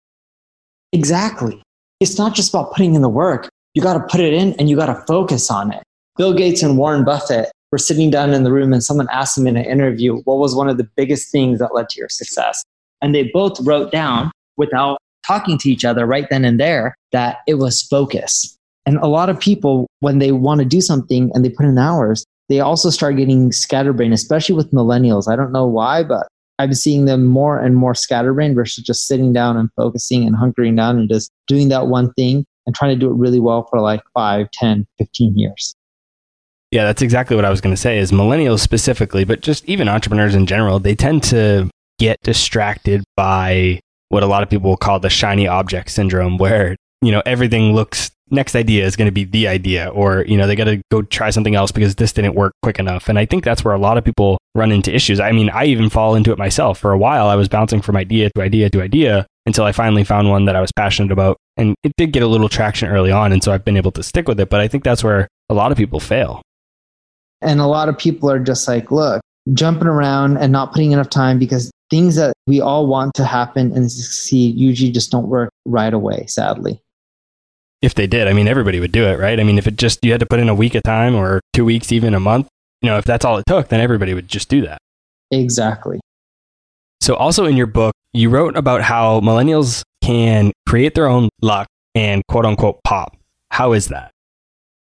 Exactly. 0.92 1.62
It's 2.00 2.18
not 2.18 2.34
just 2.34 2.52
about 2.52 2.72
putting 2.72 2.94
in 2.94 3.02
the 3.02 3.08
work. 3.08 3.48
You 3.74 3.82
got 3.82 3.94
to 3.94 4.00
put 4.00 4.20
it 4.20 4.34
in 4.34 4.54
and 4.54 4.68
you 4.68 4.76
got 4.76 4.86
to 4.86 5.04
focus 5.06 5.50
on 5.50 5.72
it. 5.72 5.82
Bill 6.20 6.34
Gates 6.34 6.62
and 6.62 6.76
Warren 6.76 7.02
Buffett 7.02 7.50
were 7.72 7.78
sitting 7.78 8.10
down 8.10 8.34
in 8.34 8.44
the 8.44 8.52
room 8.52 8.74
and 8.74 8.84
someone 8.84 9.08
asked 9.10 9.36
them 9.36 9.46
in 9.46 9.56
an 9.56 9.64
interview, 9.64 10.20
what 10.24 10.36
was 10.36 10.54
one 10.54 10.68
of 10.68 10.76
the 10.76 10.86
biggest 10.94 11.32
things 11.32 11.60
that 11.60 11.74
led 11.74 11.88
to 11.88 11.98
your 11.98 12.10
success? 12.10 12.62
And 13.00 13.14
they 13.14 13.30
both 13.32 13.58
wrote 13.60 13.90
down 13.90 14.30
without 14.58 14.98
talking 15.26 15.56
to 15.56 15.70
each 15.70 15.82
other 15.82 16.04
right 16.04 16.26
then 16.28 16.44
and 16.44 16.60
there 16.60 16.94
that 17.12 17.38
it 17.46 17.54
was 17.54 17.80
focus. 17.80 18.54
And 18.84 18.98
a 18.98 19.06
lot 19.06 19.30
of 19.30 19.40
people, 19.40 19.86
when 20.00 20.18
they 20.18 20.30
want 20.30 20.58
to 20.58 20.66
do 20.66 20.82
something 20.82 21.30
and 21.32 21.42
they 21.42 21.48
put 21.48 21.64
in 21.64 21.78
hours, 21.78 22.22
they 22.50 22.60
also 22.60 22.90
start 22.90 23.16
getting 23.16 23.50
scatterbrained, 23.50 24.12
especially 24.12 24.54
with 24.54 24.72
millennials. 24.72 25.26
I 25.26 25.36
don't 25.36 25.52
know 25.52 25.66
why, 25.66 26.02
but 26.02 26.28
I'm 26.58 26.74
seeing 26.74 27.06
them 27.06 27.24
more 27.24 27.58
and 27.58 27.74
more 27.74 27.94
scatterbrained 27.94 28.56
versus 28.56 28.84
just 28.84 29.06
sitting 29.06 29.32
down 29.32 29.56
and 29.56 29.70
focusing 29.74 30.26
and 30.26 30.36
hunkering 30.36 30.76
down 30.76 30.98
and 30.98 31.08
just 31.08 31.30
doing 31.46 31.70
that 31.70 31.86
one 31.86 32.12
thing 32.12 32.44
and 32.66 32.76
trying 32.76 32.94
to 32.94 33.00
do 33.00 33.10
it 33.10 33.16
really 33.16 33.40
well 33.40 33.66
for 33.70 33.80
like 33.80 34.02
5, 34.12 34.50
10, 34.50 34.86
15 34.98 35.38
years. 35.38 35.74
Yeah, 36.70 36.84
that's 36.84 37.02
exactly 37.02 37.34
what 37.34 37.44
I 37.44 37.50
was 37.50 37.60
going 37.60 37.74
to 37.74 37.80
say 37.80 37.98
is 37.98 38.12
millennials 38.12 38.60
specifically, 38.60 39.24
but 39.24 39.40
just 39.40 39.64
even 39.68 39.88
entrepreneurs 39.88 40.34
in 40.36 40.46
general, 40.46 40.78
they 40.78 40.94
tend 40.94 41.24
to 41.24 41.68
get 41.98 42.16
distracted 42.22 43.02
by 43.16 43.80
what 44.08 44.22
a 44.22 44.26
lot 44.26 44.42
of 44.42 44.50
people 44.50 44.70
will 44.70 44.76
call 44.76 45.00
the 45.00 45.10
shiny 45.10 45.48
object 45.48 45.90
syndrome 45.90 46.38
where, 46.38 46.76
you 47.02 47.10
know, 47.10 47.22
everything 47.26 47.74
looks 47.74 48.10
next 48.30 48.54
idea 48.54 48.84
is 48.84 48.96
going 48.96 49.06
to 49.06 49.12
be 49.12 49.24
the 49.24 49.48
idea 49.48 49.88
or 49.88 50.24
you 50.26 50.36
know 50.36 50.46
they 50.46 50.54
got 50.54 50.64
to 50.64 50.80
go 50.90 51.02
try 51.02 51.30
something 51.30 51.54
else 51.54 51.72
because 51.72 51.96
this 51.96 52.12
didn't 52.12 52.34
work 52.34 52.52
quick 52.62 52.78
enough. 52.78 53.08
And 53.08 53.18
i 53.18 53.26
think 53.26 53.44
that's 53.44 53.64
where 53.64 53.74
a 53.74 53.78
lot 53.78 53.98
of 53.98 54.04
people 54.04 54.38
run 54.54 54.72
into 54.72 54.94
issues. 54.94 55.20
I 55.20 55.32
mean 55.32 55.50
i 55.50 55.64
even 55.64 55.90
fall 55.90 56.14
into 56.14 56.30
it 56.32 56.38
myself. 56.38 56.78
For 56.78 56.92
a 56.92 56.98
while 56.98 57.26
i 57.26 57.34
was 57.34 57.48
bouncing 57.48 57.82
from 57.82 57.96
idea 57.96 58.30
to 58.36 58.42
idea 58.42 58.70
to 58.70 58.82
idea 58.82 59.26
until 59.46 59.64
i 59.64 59.72
finally 59.72 60.04
found 60.04 60.30
one 60.30 60.44
that 60.44 60.56
i 60.56 60.60
was 60.60 60.70
passionate 60.76 61.10
about 61.10 61.36
and 61.56 61.74
it 61.82 61.92
did 61.96 62.12
get 62.12 62.22
a 62.22 62.26
little 62.26 62.48
traction 62.48 62.88
early 62.88 63.10
on 63.10 63.32
and 63.32 63.42
so 63.42 63.52
i've 63.52 63.64
been 63.64 63.76
able 63.76 63.90
to 63.92 64.02
stick 64.02 64.28
with 64.28 64.38
it 64.38 64.48
but 64.48 64.60
i 64.60 64.68
think 64.68 64.84
that's 64.84 65.02
where 65.02 65.26
a 65.48 65.54
lot 65.54 65.72
of 65.72 65.78
people 65.78 65.98
fail 65.98 66.40
and 67.42 67.60
a 67.60 67.66
lot 67.66 67.88
of 67.88 67.96
people 67.96 68.30
are 68.30 68.38
just 68.38 68.68
like 68.68 68.90
look 68.90 69.20
jumping 69.54 69.88
around 69.88 70.36
and 70.36 70.52
not 70.52 70.72
putting 70.72 70.92
enough 70.92 71.08
time 71.08 71.38
because 71.38 71.70
things 71.88 72.14
that 72.14 72.32
we 72.46 72.60
all 72.60 72.86
want 72.86 73.14
to 73.14 73.24
happen 73.24 73.72
and 73.72 73.90
succeed 73.90 74.54
usually 74.54 74.92
just 74.92 75.10
don't 75.10 75.28
work 75.28 75.50
right 75.64 75.94
away 75.94 76.26
sadly 76.26 76.80
if 77.82 77.94
they 77.94 78.06
did, 78.06 78.28
I 78.28 78.32
mean, 78.32 78.46
everybody 78.46 78.78
would 78.78 78.92
do 78.92 79.04
it, 79.06 79.18
right? 79.18 79.40
I 79.40 79.42
mean, 79.42 79.56
if 79.56 79.66
it 79.66 79.76
just, 79.76 80.04
you 80.04 80.12
had 80.12 80.20
to 80.20 80.26
put 80.26 80.38
in 80.38 80.48
a 80.48 80.54
week 80.54 80.74
of 80.74 80.82
time 80.82 81.14
or 81.14 81.40
two 81.54 81.64
weeks, 81.64 81.92
even 81.92 82.14
a 82.14 82.20
month, 82.20 82.48
you 82.82 82.90
know, 82.90 82.98
if 82.98 83.04
that's 83.04 83.24
all 83.24 83.38
it 83.38 83.44
took, 83.46 83.68
then 83.68 83.80
everybody 83.80 84.12
would 84.12 84.28
just 84.28 84.48
do 84.48 84.62
that. 84.62 84.78
Exactly. 85.30 86.00
So, 87.00 87.14
also 87.14 87.46
in 87.46 87.56
your 87.56 87.66
book, 87.66 87.94
you 88.12 88.28
wrote 88.28 88.56
about 88.56 88.82
how 88.82 89.20
millennials 89.20 89.82
can 90.02 90.52
create 90.68 90.94
their 90.94 91.06
own 91.06 91.30
luck 91.40 91.68
and 91.94 92.22
quote 92.28 92.44
unquote 92.44 92.82
pop. 92.84 93.16
How 93.50 93.72
is 93.72 93.88
that? 93.88 94.10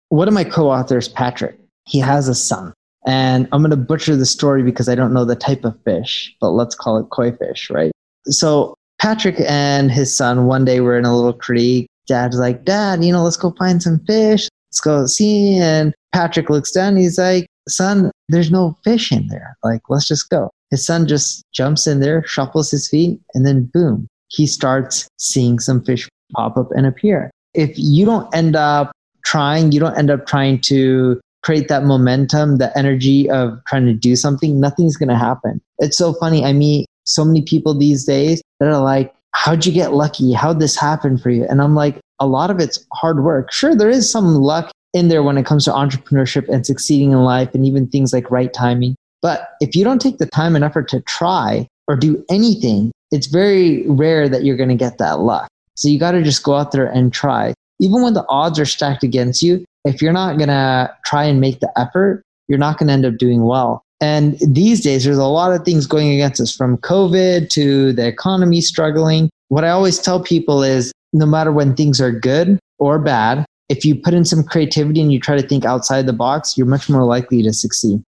One 0.09 0.27
of 0.27 0.35
my 0.35 0.45
co 0.45 0.71
authors, 0.71 1.09
Patrick, 1.09 1.60
he 1.87 1.99
has 1.99 2.29
a 2.29 2.35
son. 2.35 2.73
And 3.07 3.49
I'm 3.53 3.63
going 3.63 3.71
to 3.71 3.77
butcher 3.77 4.15
the 4.15 4.27
story 4.27 4.63
because 4.63 4.89
I 4.89 4.95
don't 4.95 5.15
know 5.15 5.25
the 5.25 5.37
type 5.37 5.65
of 5.65 5.79
fish, 5.85 6.35
but 6.41 6.51
let's 6.51 6.75
call 6.75 6.99
it 6.99 7.09
koi 7.11 7.33
fish, 7.33 7.71
right? 7.71 7.93
So, 8.27 8.75
Patrick 9.01 9.37
and 9.49 9.91
his 9.91 10.15
son 10.15 10.45
one 10.45 10.67
day 10.67 10.81
were 10.81 10.99
in 10.99 11.07
a 11.07 11.17
little 11.17 11.33
creek 11.33 11.87
dad's 12.11 12.39
like, 12.39 12.65
Dad, 12.65 13.05
you 13.05 13.13
know, 13.13 13.23
let's 13.23 13.37
go 13.37 13.55
find 13.57 13.83
some 13.83 14.01
fish. 14.01 14.49
Let's 14.69 14.81
go 14.81 15.07
see. 15.07 15.57
And 15.57 15.95
Patrick 16.13 16.51
looks 16.51 16.73
down. 16.73 16.97
he's 16.97 17.19
like, 17.19 17.47
Son, 17.69 18.11
there's 18.29 18.51
no 18.51 18.77
fish 18.83 19.13
in 19.13 19.29
there. 19.29 19.57
Like, 19.63 19.83
let's 19.89 20.09
just 20.09 20.29
go. 20.29 20.51
His 20.71 20.85
son 20.85 21.07
just 21.07 21.43
jumps 21.53 21.87
in 21.87 22.01
there, 22.01 22.25
shuffles 22.27 22.71
his 22.71 22.89
feet, 22.89 23.21
and 23.35 23.47
then 23.47 23.71
boom, 23.73 24.09
he 24.29 24.47
starts 24.47 25.07
seeing 25.19 25.61
some 25.61 25.85
fish 25.85 26.09
pop 26.35 26.57
up 26.57 26.71
and 26.73 26.87
appear. 26.87 27.31
If 27.55 27.73
you 27.77 28.05
don't 28.05 28.33
end 28.35 28.57
up 28.57 28.93
trying, 29.25 29.73
you 29.73 29.79
don't 29.79 29.97
end 29.97 30.11
up 30.11 30.27
trying 30.27 30.61
to 30.63 31.21
create 31.43 31.69
that 31.69 31.85
momentum, 31.85 32.59
the 32.59 32.77
energy 32.77 33.31
of 33.31 33.59
trying 33.67 33.87
to 33.87 33.95
do 33.95 34.17
something, 34.17 34.61
nothing's 34.61 34.97
going 34.97 35.09
to 35.09 35.17
happen. 35.17 35.61
It's 35.79 35.97
so 35.97 36.13
funny. 36.15 36.45
I 36.45 36.53
meet 36.53 36.87
so 37.05 37.25
many 37.25 37.43
people 37.43 37.77
these 37.77 38.05
days 38.05 38.43
that 38.59 38.69
are 38.69 38.83
like, 38.83 39.15
how'd 39.33 39.65
you 39.65 39.73
get 39.73 39.95
lucky? 39.95 40.33
How'd 40.33 40.61
this 40.61 40.77
happen 40.77 41.17
for 41.19 41.31
you? 41.31 41.45
And 41.49 41.63
I'm 41.63 41.75
like, 41.75 41.99
a 42.19 42.27
lot 42.27 42.51
of 42.51 42.61
it's 42.61 42.85
hard 42.93 43.25
work. 43.25 43.53
Sure, 43.53 43.75
there 43.75 43.89
is 43.89 44.11
some 44.11 44.35
luck 44.35 44.71
in 44.93 45.09
there 45.09 45.23
when 45.23 45.39
it 45.39 45.47
comes 45.47 45.65
to 45.65 45.71
entrepreneurship 45.71 46.49
and 46.49 46.67
succeeding 46.67 47.13
in 47.13 47.25
life 47.25 47.55
and 47.55 47.65
even 47.65 47.89
things 47.89 48.13
like 48.13 48.31
right 48.31 48.53
timing. 48.53 48.97
But 49.23 49.51
if 49.61 49.75
you 49.77 49.85
don't 49.85 50.01
take 50.01 50.19
the 50.19 50.27
time 50.27 50.55
and 50.57 50.65
effort 50.65 50.89
to 50.89 51.01
try 51.03 51.67
or 51.89 51.97
do 51.97 52.25
anything, 52.29 52.91
it's 53.11 53.27
very 53.27 53.87
rare 53.89 54.29
that 54.29 54.45
you're 54.45 54.57
going 54.57 54.69
to 54.69 54.75
get 54.75 54.99
that 54.99 55.21
luck. 55.21 55.49
So 55.77 55.89
you 55.89 55.99
got 55.99 56.13
to 56.13 56.23
just 56.23 56.43
go 56.43 56.55
out 56.55 56.73
there 56.73 56.87
and 56.87 57.13
try. 57.13 57.55
Even 57.81 58.03
when 58.03 58.15
the 58.15 58.27
odds 58.29 58.59
are 58.59 58.67
stacked 58.67 59.03
against 59.03 59.43
you, 59.43 59.65
if 59.85 60.03
you're 60.03 60.13
not 60.13 60.37
going 60.37 60.49
to 60.49 60.95
try 61.05 61.25
and 61.25 61.41
make 61.41 61.61
the 61.61 61.71
effort, 61.79 62.23
you're 62.49 62.59
not 62.59 62.79
going 62.79 62.89
to 62.89 62.93
end 62.93 63.07
up 63.07 63.17
doing 63.17 63.45
well. 63.45 63.83
And 64.01 64.39
these 64.41 64.81
days, 64.81 65.05
there's 65.05 65.19
a 65.19 65.25
lot 65.25 65.53
of 65.53 65.65
things 65.65 65.87
going 65.87 66.11
against 66.11 66.41
us 66.41 66.55
from 66.55 66.79
COVID 66.79 67.51
to 67.51 67.93
the 67.93 68.07
economy 68.07 68.61
struggling. 68.61 69.29
What 69.49 69.65
I 69.65 69.71
always 69.71 69.99
tell 69.99 70.23
people 70.23 70.63
is 70.63 70.93
no 71.13 71.27
matter 71.27 71.53
when 71.53 71.75
things 71.75 72.01
are 72.01 72.11
good 72.11 72.59
or 72.79 72.99
bad, 72.99 73.45
if 73.69 73.85
you 73.85 73.95
put 73.95 74.15
in 74.15 74.25
some 74.25 74.43
creativity 74.43 75.01
and 75.01 75.13
you 75.13 75.21
try 75.21 75.37
to 75.37 75.47
think 75.47 75.65
outside 75.65 76.07
the 76.07 76.13
box, 76.13 76.57
you're 76.57 76.67
much 76.67 76.89
more 76.89 77.05
likely 77.05 77.43
to 77.43 77.53
succeed. 77.53 78.03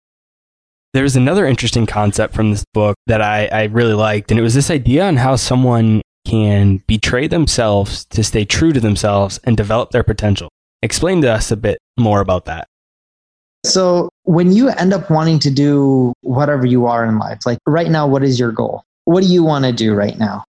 There's 0.94 1.16
another 1.16 1.46
interesting 1.46 1.86
concept 1.86 2.34
from 2.34 2.50
this 2.50 2.64
book 2.74 2.96
that 3.06 3.22
I, 3.22 3.46
I 3.46 3.62
really 3.64 3.94
liked, 3.94 4.30
and 4.30 4.38
it 4.38 4.42
was 4.42 4.54
this 4.54 4.70
idea 4.70 5.06
on 5.06 5.16
how 5.16 5.36
someone 5.36 6.02
can 6.26 6.82
betray 6.86 7.26
themselves 7.26 8.04
to 8.06 8.22
stay 8.22 8.44
true 8.44 8.72
to 8.72 8.80
themselves 8.80 9.40
and 9.44 9.56
develop 9.56 9.90
their 9.90 10.02
potential. 10.02 10.48
Explain 10.82 11.22
to 11.22 11.32
us 11.32 11.50
a 11.50 11.56
bit 11.56 11.78
more 11.98 12.20
about 12.20 12.46
that. 12.46 12.66
So, 13.64 14.08
when 14.24 14.50
you 14.52 14.70
end 14.70 14.92
up 14.92 15.08
wanting 15.10 15.38
to 15.40 15.50
do 15.50 16.12
whatever 16.22 16.66
you 16.66 16.86
are 16.86 17.04
in 17.04 17.18
life, 17.18 17.40
like 17.46 17.58
right 17.66 17.88
now, 17.88 18.08
what 18.08 18.24
is 18.24 18.38
your 18.38 18.50
goal? 18.50 18.82
What 19.04 19.22
do 19.22 19.28
you 19.28 19.44
want 19.44 19.64
to 19.64 19.72
do 19.72 19.94
right 19.94 20.18
now? 20.18 20.44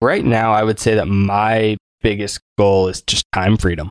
Right 0.00 0.24
now, 0.24 0.52
I 0.52 0.64
would 0.64 0.78
say 0.80 0.94
that 0.94 1.06
my 1.06 1.76
biggest 2.02 2.40
goal 2.56 2.88
is 2.88 3.02
just 3.02 3.24
time 3.32 3.56
freedom. 3.56 3.88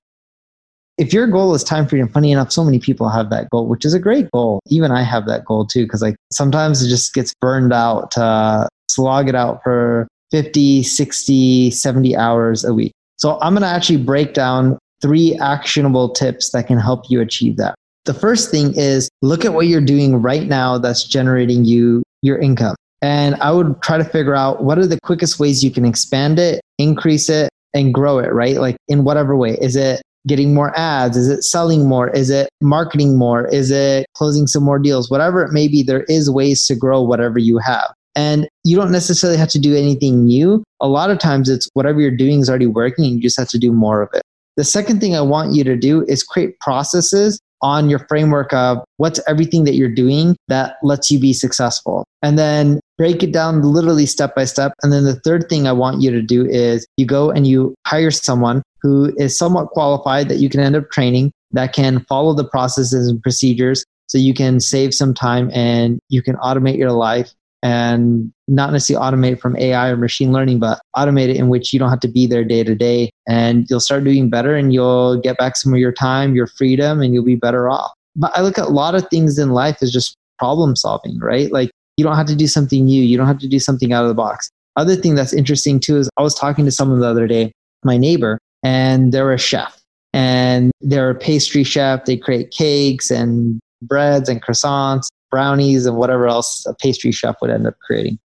If 0.98 1.14
your 1.14 1.28
goal 1.28 1.54
is 1.54 1.64
time 1.64 1.88
freedom, 1.88 2.10
funny 2.10 2.32
enough, 2.32 2.52
so 2.52 2.64
many 2.64 2.80
people 2.80 3.08
have 3.08 3.30
that 3.30 3.50
goal, 3.50 3.68
which 3.68 3.86
is 3.86 3.94
a 3.94 4.00
great 4.00 4.30
goal. 4.32 4.60
Even 4.68 4.92
I 4.92 5.04
have 5.04 5.28
that 5.28 5.46
goal 5.46 5.66
too, 5.66 5.84
because 5.86 6.02
like 6.02 6.16
sometimes 6.32 6.84
it 6.84 6.90
just 6.90 7.14
gets 7.14 7.34
burned 7.40 7.72
out 7.72 8.12
to 8.12 8.68
slog 8.90 9.30
it 9.30 9.36
out 9.36 9.62
for 9.64 10.08
50, 10.32 10.84
60, 10.84 11.72
70 11.72 12.16
hours 12.16 12.66
a 12.66 12.74
week. 12.74 12.94
So 13.18 13.40
I'm 13.42 13.54
going 13.54 13.62
to 13.62 13.68
actually 13.68 13.98
break 13.98 14.34
down 14.34 14.78
three 15.02 15.38
actionable 15.42 16.10
tips 16.10 16.52
that 16.52 16.68
can 16.68 16.78
help 16.78 17.10
you 17.10 17.22
achieve 17.22 17.58
that. 17.58 17.76
The 18.06 18.14
first 18.14 18.50
thing 18.50 18.74
is 18.76 19.10
look 19.22 19.44
at 19.44 19.54
what 19.54 19.68
you're 19.68 19.82
doing 19.82 20.22
right 20.22 20.48
now 20.48 20.78
that's 20.78 21.04
generating 21.04 21.66
you 21.66 22.04
your 22.22 22.38
income. 22.38 22.76
And 23.02 23.36
I 23.36 23.52
would 23.52 23.82
try 23.82 23.98
to 23.98 24.04
figure 24.04 24.36
out 24.36 24.64
what 24.64 24.80
are 24.80 24.88
the 24.88 25.00
quickest 25.02 25.40
ways 25.40 25.64
you 25.64 25.72
can 25.72 25.86
expand 25.86 26.40
it, 26.40 26.62
increase 26.78 27.30
it, 27.30 27.50
and 27.74 27.94
grow 27.94 28.20
it, 28.20 28.34
right? 28.34 28.58
Like 28.58 28.78
in 28.88 29.04
whatever 29.04 29.36
way. 29.36 29.58
Is 29.62 29.76
it 29.76 30.02
getting 30.26 30.54
more 30.54 30.78
ads? 30.78 31.16
Is 31.16 31.30
it 31.30 31.44
selling 31.44 31.88
more? 31.88 32.10
Is 32.10 32.30
it 32.30 32.50
marketing 32.62 33.18
more? 33.18 33.48
Is 33.48 33.72
it 33.72 34.08
closing 34.16 34.48
some 34.48 34.64
more 34.64 34.80
deals? 34.80 35.10
Whatever 35.12 35.44
it 35.44 35.52
may 35.52 35.68
be, 35.68 35.84
there 35.84 36.04
is 36.04 36.30
ways 36.30 36.66
to 36.68 36.76
grow 36.76 37.02
whatever 37.02 37.40
you 37.40 37.58
have. 37.60 37.94
And 38.16 38.48
you 38.64 38.76
don't 38.76 38.92
necessarily 38.92 39.38
have 39.38 39.50
to 39.50 39.60
do 39.60 39.76
anything 39.76 40.26
new. 40.26 40.64
A 40.82 40.88
lot 40.88 41.12
of 41.12 41.20
times 41.20 41.50
it's 41.50 41.70
whatever 41.74 42.02
you're 42.02 42.10
doing 42.10 42.40
is 42.40 42.50
already 42.50 42.66
working 42.66 43.06
and 43.06 43.16
you 43.16 43.22
just 43.22 43.40
have 43.40 43.50
to 43.50 43.60
do 43.60 43.72
more 43.72 44.02
of 44.02 44.10
it. 44.14 44.24
The 44.58 44.64
second 44.64 45.00
thing 45.00 45.16
I 45.16 45.22
want 45.22 45.54
you 45.54 45.64
to 45.64 45.78
do 45.78 46.04
is 46.08 46.24
create 46.24 46.60
processes 46.60 47.40
on 47.62 47.90
your 47.90 48.00
framework 48.08 48.52
of 48.54 48.80
what's 48.98 49.20
everything 49.28 49.64
that 49.64 49.76
you're 49.76 49.94
doing 49.94 50.36
that 50.48 50.78
lets 50.84 51.10
you 51.12 51.20
be 51.20 51.34
successful. 51.34 52.06
And 52.24 52.38
then 52.38 52.80
break 52.98 53.22
it 53.22 53.32
down 53.32 53.62
literally 53.62 54.08
step 54.08 54.36
by 54.36 54.46
step. 54.46 54.74
And 54.82 54.92
then 54.92 55.04
the 55.04 55.20
third 55.20 55.48
thing 55.48 55.68
I 55.68 55.72
want 55.72 56.02
you 56.02 56.10
to 56.12 56.22
do 56.22 56.46
is 56.46 56.86
you 56.98 57.06
go 57.06 57.30
and 57.30 57.46
you 57.46 57.76
hire 57.86 58.12
someone 58.12 58.64
who 58.82 59.14
is 59.18 59.38
somewhat 59.38 59.70
qualified 59.70 60.30
that 60.30 60.38
you 60.38 60.50
can 60.50 60.60
end 60.60 60.76
up 60.76 60.90
training 60.90 61.32
that 61.52 61.74
can 61.74 62.00
follow 62.06 62.34
the 62.34 62.48
processes 62.48 63.08
and 63.08 63.22
procedures 63.22 63.86
so 64.08 64.18
you 64.18 64.34
can 64.34 64.60
save 64.60 64.94
some 64.94 65.14
time 65.14 65.52
and 65.54 66.00
you 66.10 66.22
can 66.22 66.36
automate 66.38 66.78
your 66.78 66.92
life 66.92 67.32
and 67.64 68.32
not 68.48 68.72
necessarily 68.72 69.06
automate 69.06 69.40
from 69.40 69.58
AI 69.58 69.90
or 69.90 69.98
machine 69.98 70.32
learning, 70.32 70.60
but 70.60 70.80
automate 70.96 71.30
it 71.30 71.38
in 71.38 71.50
which 71.50 71.74
you 71.74 71.80
don't 71.80 71.90
have 71.90 72.00
to 72.02 72.08
be 72.08 72.28
there 72.28 72.44
day 72.44 72.64
to 72.64 72.76
day 72.76 73.10
and 73.28 73.66
you'll 73.70 73.80
start 73.80 74.04
doing 74.04 74.30
better 74.30 74.56
and 74.56 74.74
you'll 74.74 75.20
get 75.20 75.38
back 75.38 75.58
some 75.58 75.74
of 75.74 75.80
your 75.80 75.92
time, 75.92 76.36
your 76.36 76.48
freedom, 76.48 77.02
and 77.02 77.14
you'll 77.14 77.26
be 77.26 77.36
better 77.36 77.70
off. 77.70 77.92
But 78.16 78.32
I 78.38 78.42
look 78.42 78.58
at 78.58 78.66
a 78.66 78.70
lot 78.70 78.96
of 78.96 79.08
things 79.10 79.38
in 79.38 79.52
life 79.52 79.78
as 79.82 79.92
just 79.92 80.16
problem 80.40 80.76
solving, 80.76 81.20
right? 81.20 81.52
Like 81.52 81.72
you 81.98 82.06
don't 82.06 82.16
have 82.16 82.28
to 82.28 82.36
do 82.36 82.48
something 82.48 82.86
new. 82.86 83.02
You 83.02 83.18
don't 83.18 83.28
have 83.28 83.40
to 83.40 83.48
do 83.48 83.60
something 83.60 83.92
out 83.92 84.04
of 84.04 84.08
the 84.08 84.16
box. 84.16 84.50
Other 84.76 84.96
thing 84.96 85.16
that's 85.16 85.34
interesting 85.34 85.80
too 85.80 85.98
is 85.98 86.10
I 86.18 86.22
was 86.22 86.36
talking 86.36 86.66
to 86.66 86.72
someone 86.72 87.00
the 87.00 87.08
other 87.08 87.28
day, 87.28 87.52
my 87.84 87.98
neighbor, 87.98 88.38
and 88.64 89.12
they're 89.12 89.34
a 89.34 89.38
chef 89.38 89.80
and 90.14 90.72
they're 90.82 91.10
a 91.10 91.16
pastry 91.16 91.64
chef. 91.64 92.06
They 92.06 92.18
create 92.18 92.52
cakes 92.52 93.10
and 93.10 93.60
breads 93.82 94.30
and 94.30 94.42
croissants, 94.42 95.08
brownies, 95.30 95.86
and 95.86 95.98
whatever 95.98 96.28
else 96.28 96.66
a 96.66 96.74
pastry 96.76 97.12
chef 97.12 97.36
would 97.42 97.52
end 97.52 97.68
up 97.68 97.76
creating. 97.86 98.20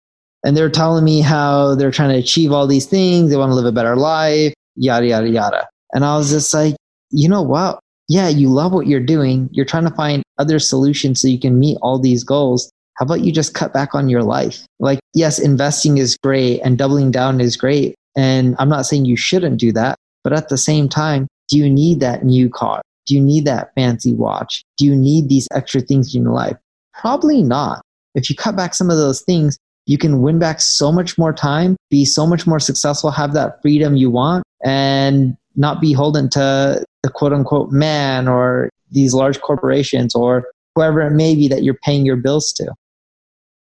And 0.45 0.57
they're 0.57 0.71
telling 0.71 1.05
me 1.05 1.21
how 1.21 1.75
they're 1.75 1.91
trying 1.91 2.11
to 2.11 2.19
achieve 2.19 2.53
all 2.53 2.67
these 2.67 2.87
things. 2.87 3.31
They 3.31 3.37
want 3.37 3.51
to 3.51 3.55
live 3.55 3.65
a 3.65 3.73
better 3.73 3.97
life, 3.97 4.55
yada, 4.77 5.07
yada, 5.07 5.29
yada. 5.29 5.69
And 5.93 6.05
I 6.05 6.17
was 6.17 6.31
just 6.31 6.53
like, 6.55 6.77
you 7.11 7.29
know 7.29 7.43
what? 7.43 7.81
Yeah, 8.09 8.29
you 8.29 8.49
love 8.49 8.73
what 8.73 8.87
you're 8.87 9.01
doing. 9.01 9.49
You're 9.53 9.67
trying 9.67 9.85
to 9.85 9.95
find 9.95 10.23
other 10.39 10.59
solutions 10.59 11.21
so 11.21 11.29
you 11.29 11.41
can 11.41 11.59
meet 11.59 11.79
all 11.83 11.99
these 11.99 12.25
goals. 12.25 12.71
How 12.97 13.05
about 13.05 13.21
you 13.21 13.33
just 13.33 13.55
cut 13.55 13.73
back 13.73 13.95
on 13.95 14.09
your 14.09 14.23
life? 14.23 14.65
Like, 14.81 14.99
yes, 15.15 15.39
investing 15.39 15.99
is 15.99 16.17
great 16.23 16.61
and 16.61 16.79
doubling 16.79 17.11
down 17.11 17.41
is 17.41 17.57
great. 17.57 17.95
And 18.17 18.57
I'm 18.59 18.69
not 18.69 18.87
saying 18.87 19.05
you 19.05 19.17
shouldn't 19.17 19.61
do 19.61 19.73
that. 19.73 19.97
But 20.25 20.33
at 20.33 20.49
the 20.49 20.59
same 20.59 20.89
time, 20.89 21.29
do 21.49 21.59
you 21.59 21.71
need 21.71 22.01
that 22.01 22.25
new 22.25 22.51
car? 22.51 22.83
Do 23.07 23.15
you 23.15 23.21
need 23.21 23.45
that 23.47 23.73
fancy 23.75 24.13
watch? 24.13 24.63
Do 24.77 24.85
you 24.85 24.95
need 24.95 25.29
these 25.29 25.49
extra 25.53 25.81
things 25.81 26.15
in 26.15 26.23
your 26.23 26.33
life? 26.33 26.57
Probably 26.99 27.43
not. 27.43 27.81
If 28.15 28.29
you 28.29 28.37
cut 28.37 28.57
back 28.57 28.75
some 28.75 28.91
of 28.91 28.97
those 28.97 29.23
things, 29.23 29.57
you 29.87 29.97
can 29.97 30.21
win 30.21 30.39
back 30.39 30.61
so 30.61 30.93
much 30.93 31.17
more 31.17 31.33
time, 31.33 31.77
be 31.91 32.05
so 32.05 32.27
much 32.27 32.47
more 32.47 32.61
successful, 32.61 33.11
have 33.11 33.33
that 33.33 33.63
freedom 33.63 33.97
you 33.97 34.11
want, 34.11 34.45
and 34.65 35.37
not 35.57 35.81
be 35.81 35.93
beholden 35.93 36.29
to 36.31 36.85
the 37.03 37.11
quote 37.11 37.33
unquote 37.33 37.71
man 37.71 38.29
or 38.29 38.69
these 38.91 39.15
large 39.15 39.41
corporations 39.41 40.15
or 40.15 40.45
whoever 40.75 41.01
it 41.01 41.13
may 41.13 41.35
be 41.35 41.49
that 41.49 41.63
you're 41.63 41.79
paying 41.83 42.05
your 42.05 42.17
bills 42.17 42.53
to. 42.53 42.75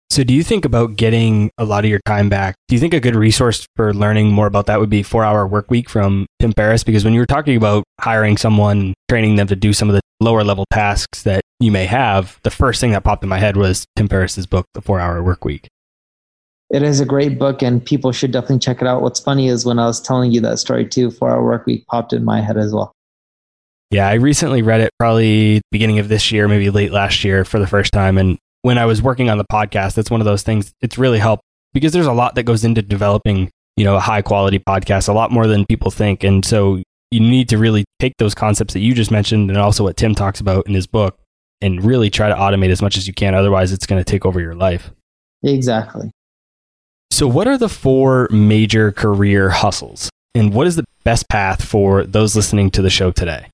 So, 0.10 0.24
do 0.24 0.34
you 0.34 0.44
think 0.44 0.66
about 0.66 0.96
getting 0.96 1.52
a 1.60 1.66
lot 1.66 1.86
of 1.86 1.90
your 1.90 2.00
time 2.06 2.30
back? 2.30 2.56
Do 2.68 2.76
you 2.76 2.80
think 2.80 2.96
a 2.96 3.00
good 3.00 3.16
resource 3.16 3.68
for 3.76 3.94
learning 3.94 4.32
more 4.32 4.48
about 4.48 4.66
that 4.66 4.80
would 4.80 4.90
be 4.90 5.04
Four 5.04 5.24
Hour 5.24 5.46
Work 5.46 5.70
Week 5.70 5.88
from 5.88 6.26
Tim 6.40 6.52
Ferriss? 6.52 6.84
Because 6.84 7.06
when 7.06 7.14
you 7.14 7.20
were 7.20 7.28
talking 7.28 7.56
about 7.56 7.84
hiring 8.02 8.36
someone, 8.36 8.96
training 9.08 9.36
them 9.36 9.46
to 9.48 9.56
do 9.56 9.72
some 9.72 9.88
of 9.88 9.94
the 9.94 10.02
lower 10.20 10.44
level 10.44 10.66
tasks 10.72 11.24
that 11.24 11.42
you 11.60 11.72
may 11.72 11.86
have, 11.86 12.40
the 12.44 12.52
first 12.52 12.80
thing 12.80 12.92
that 12.92 13.04
popped 13.04 13.24
in 13.24 13.30
my 13.30 13.40
head 13.40 13.58
was 13.58 13.86
Tim 13.96 14.08
Ferriss's 14.08 14.46
book, 14.46 14.66
The 14.74 14.82
Four 14.82 15.00
Hour 15.00 15.22
Work 15.24 15.46
Week. 15.46 15.68
It 16.70 16.84
is 16.84 17.00
a 17.00 17.06
great 17.06 17.40
book, 17.40 17.64
and 17.64 17.84
people 17.84 18.12
should 18.12 18.32
definitely 18.32 18.60
check 18.60 18.82
it 18.82 18.88
out. 18.88 19.02
What's 19.02 19.20
funny 19.20 19.48
is 19.48 19.66
when 19.66 19.80
I 19.80 19.86
was 19.86 20.00
telling 20.00 20.32
you 20.32 20.40
that 20.42 20.60
story 20.60 20.88
too, 20.88 21.10
Four 21.10 21.32
Hour 21.32 21.44
Work 21.44 21.66
Week 21.66 21.86
popped 21.88 22.14
in 22.14 22.24
my 22.24 22.42
head 22.42 22.58
as 22.58 22.74
well. 22.74 22.94
Yeah, 23.92 24.08
I 24.08 24.14
recently 24.14 24.62
read 24.62 24.82
it 24.82 24.92
probably 25.00 25.62
beginning 25.72 25.98
of 25.98 26.10
this 26.10 26.32
year, 26.32 26.48
maybe 26.48 26.70
late 26.70 26.92
last 26.92 27.24
year 27.24 27.44
for 27.44 27.60
the 27.60 27.66
first 27.66 27.92
time. 27.92 28.20
And 28.20 28.38
when 28.62 28.78
I 28.78 28.86
was 28.86 29.02
working 29.02 29.32
on 29.32 29.40
the 29.40 29.46
podcast, 29.52 29.98
it's 29.98 30.12
one 30.12 30.22
of 30.22 30.26
those 30.26 30.44
things. 30.44 30.72
It's 30.82 30.98
really 31.00 31.18
helped 31.18 31.42
because 31.74 31.92
there's 31.92 32.06
a 32.06 32.14
lot 32.14 32.36
that 32.36 32.44
goes 32.44 32.64
into 32.64 32.84
developing, 32.84 33.50
you 33.78 33.86
know, 33.86 33.96
a 33.96 34.00
high 34.00 34.22
quality 34.22 34.60
podcast, 34.60 35.10
a 35.10 35.14
lot 35.14 35.32
more 35.32 35.48
than 35.48 35.66
people 35.66 35.90
think. 35.90 36.24
And 36.24 36.46
so 36.46 36.84
you 37.12 37.20
need 37.20 37.50
to 37.50 37.58
really 37.58 37.86
take 38.00 38.14
those 38.18 38.36
concepts 38.36 38.74
that 38.74 38.80
you 38.80 38.94
just 38.94 39.12
mentioned 39.12 39.50
and 39.50 39.58
also 39.58 39.84
what 39.84 39.98
Tim 39.98 40.16
talks 40.16 40.40
about 40.40 40.68
in 40.68 40.74
his 40.74 40.88
book 40.88 41.18
and 41.62 41.84
really 41.84 42.10
try 42.10 42.30
to 42.30 42.36
automate 42.36 42.70
as 42.70 42.82
much 42.82 42.98
as 42.98 43.08
you 43.08 43.14
can. 43.14 43.34
Otherwise, 43.34 43.72
it's 43.72 43.86
going 43.86 44.00
to 44.00 44.10
take 44.10 44.26
over 44.26 44.40
your 44.40 44.56
life. 44.56 44.92
Exactly. 45.44 46.12
So, 47.12 47.28
what 47.28 47.48
are 47.48 47.58
the 47.58 47.70
four 47.70 48.28
major 48.32 48.92
career 48.92 49.50
hustles? 49.50 50.10
And 50.36 50.54
what 50.54 50.68
is 50.68 50.76
the 50.76 50.86
best 51.04 51.28
path 51.28 51.64
for 51.64 52.04
those 52.04 52.36
listening 52.36 52.70
to 52.72 52.82
the 52.82 52.90
show 52.90 53.12
today? 53.12 53.48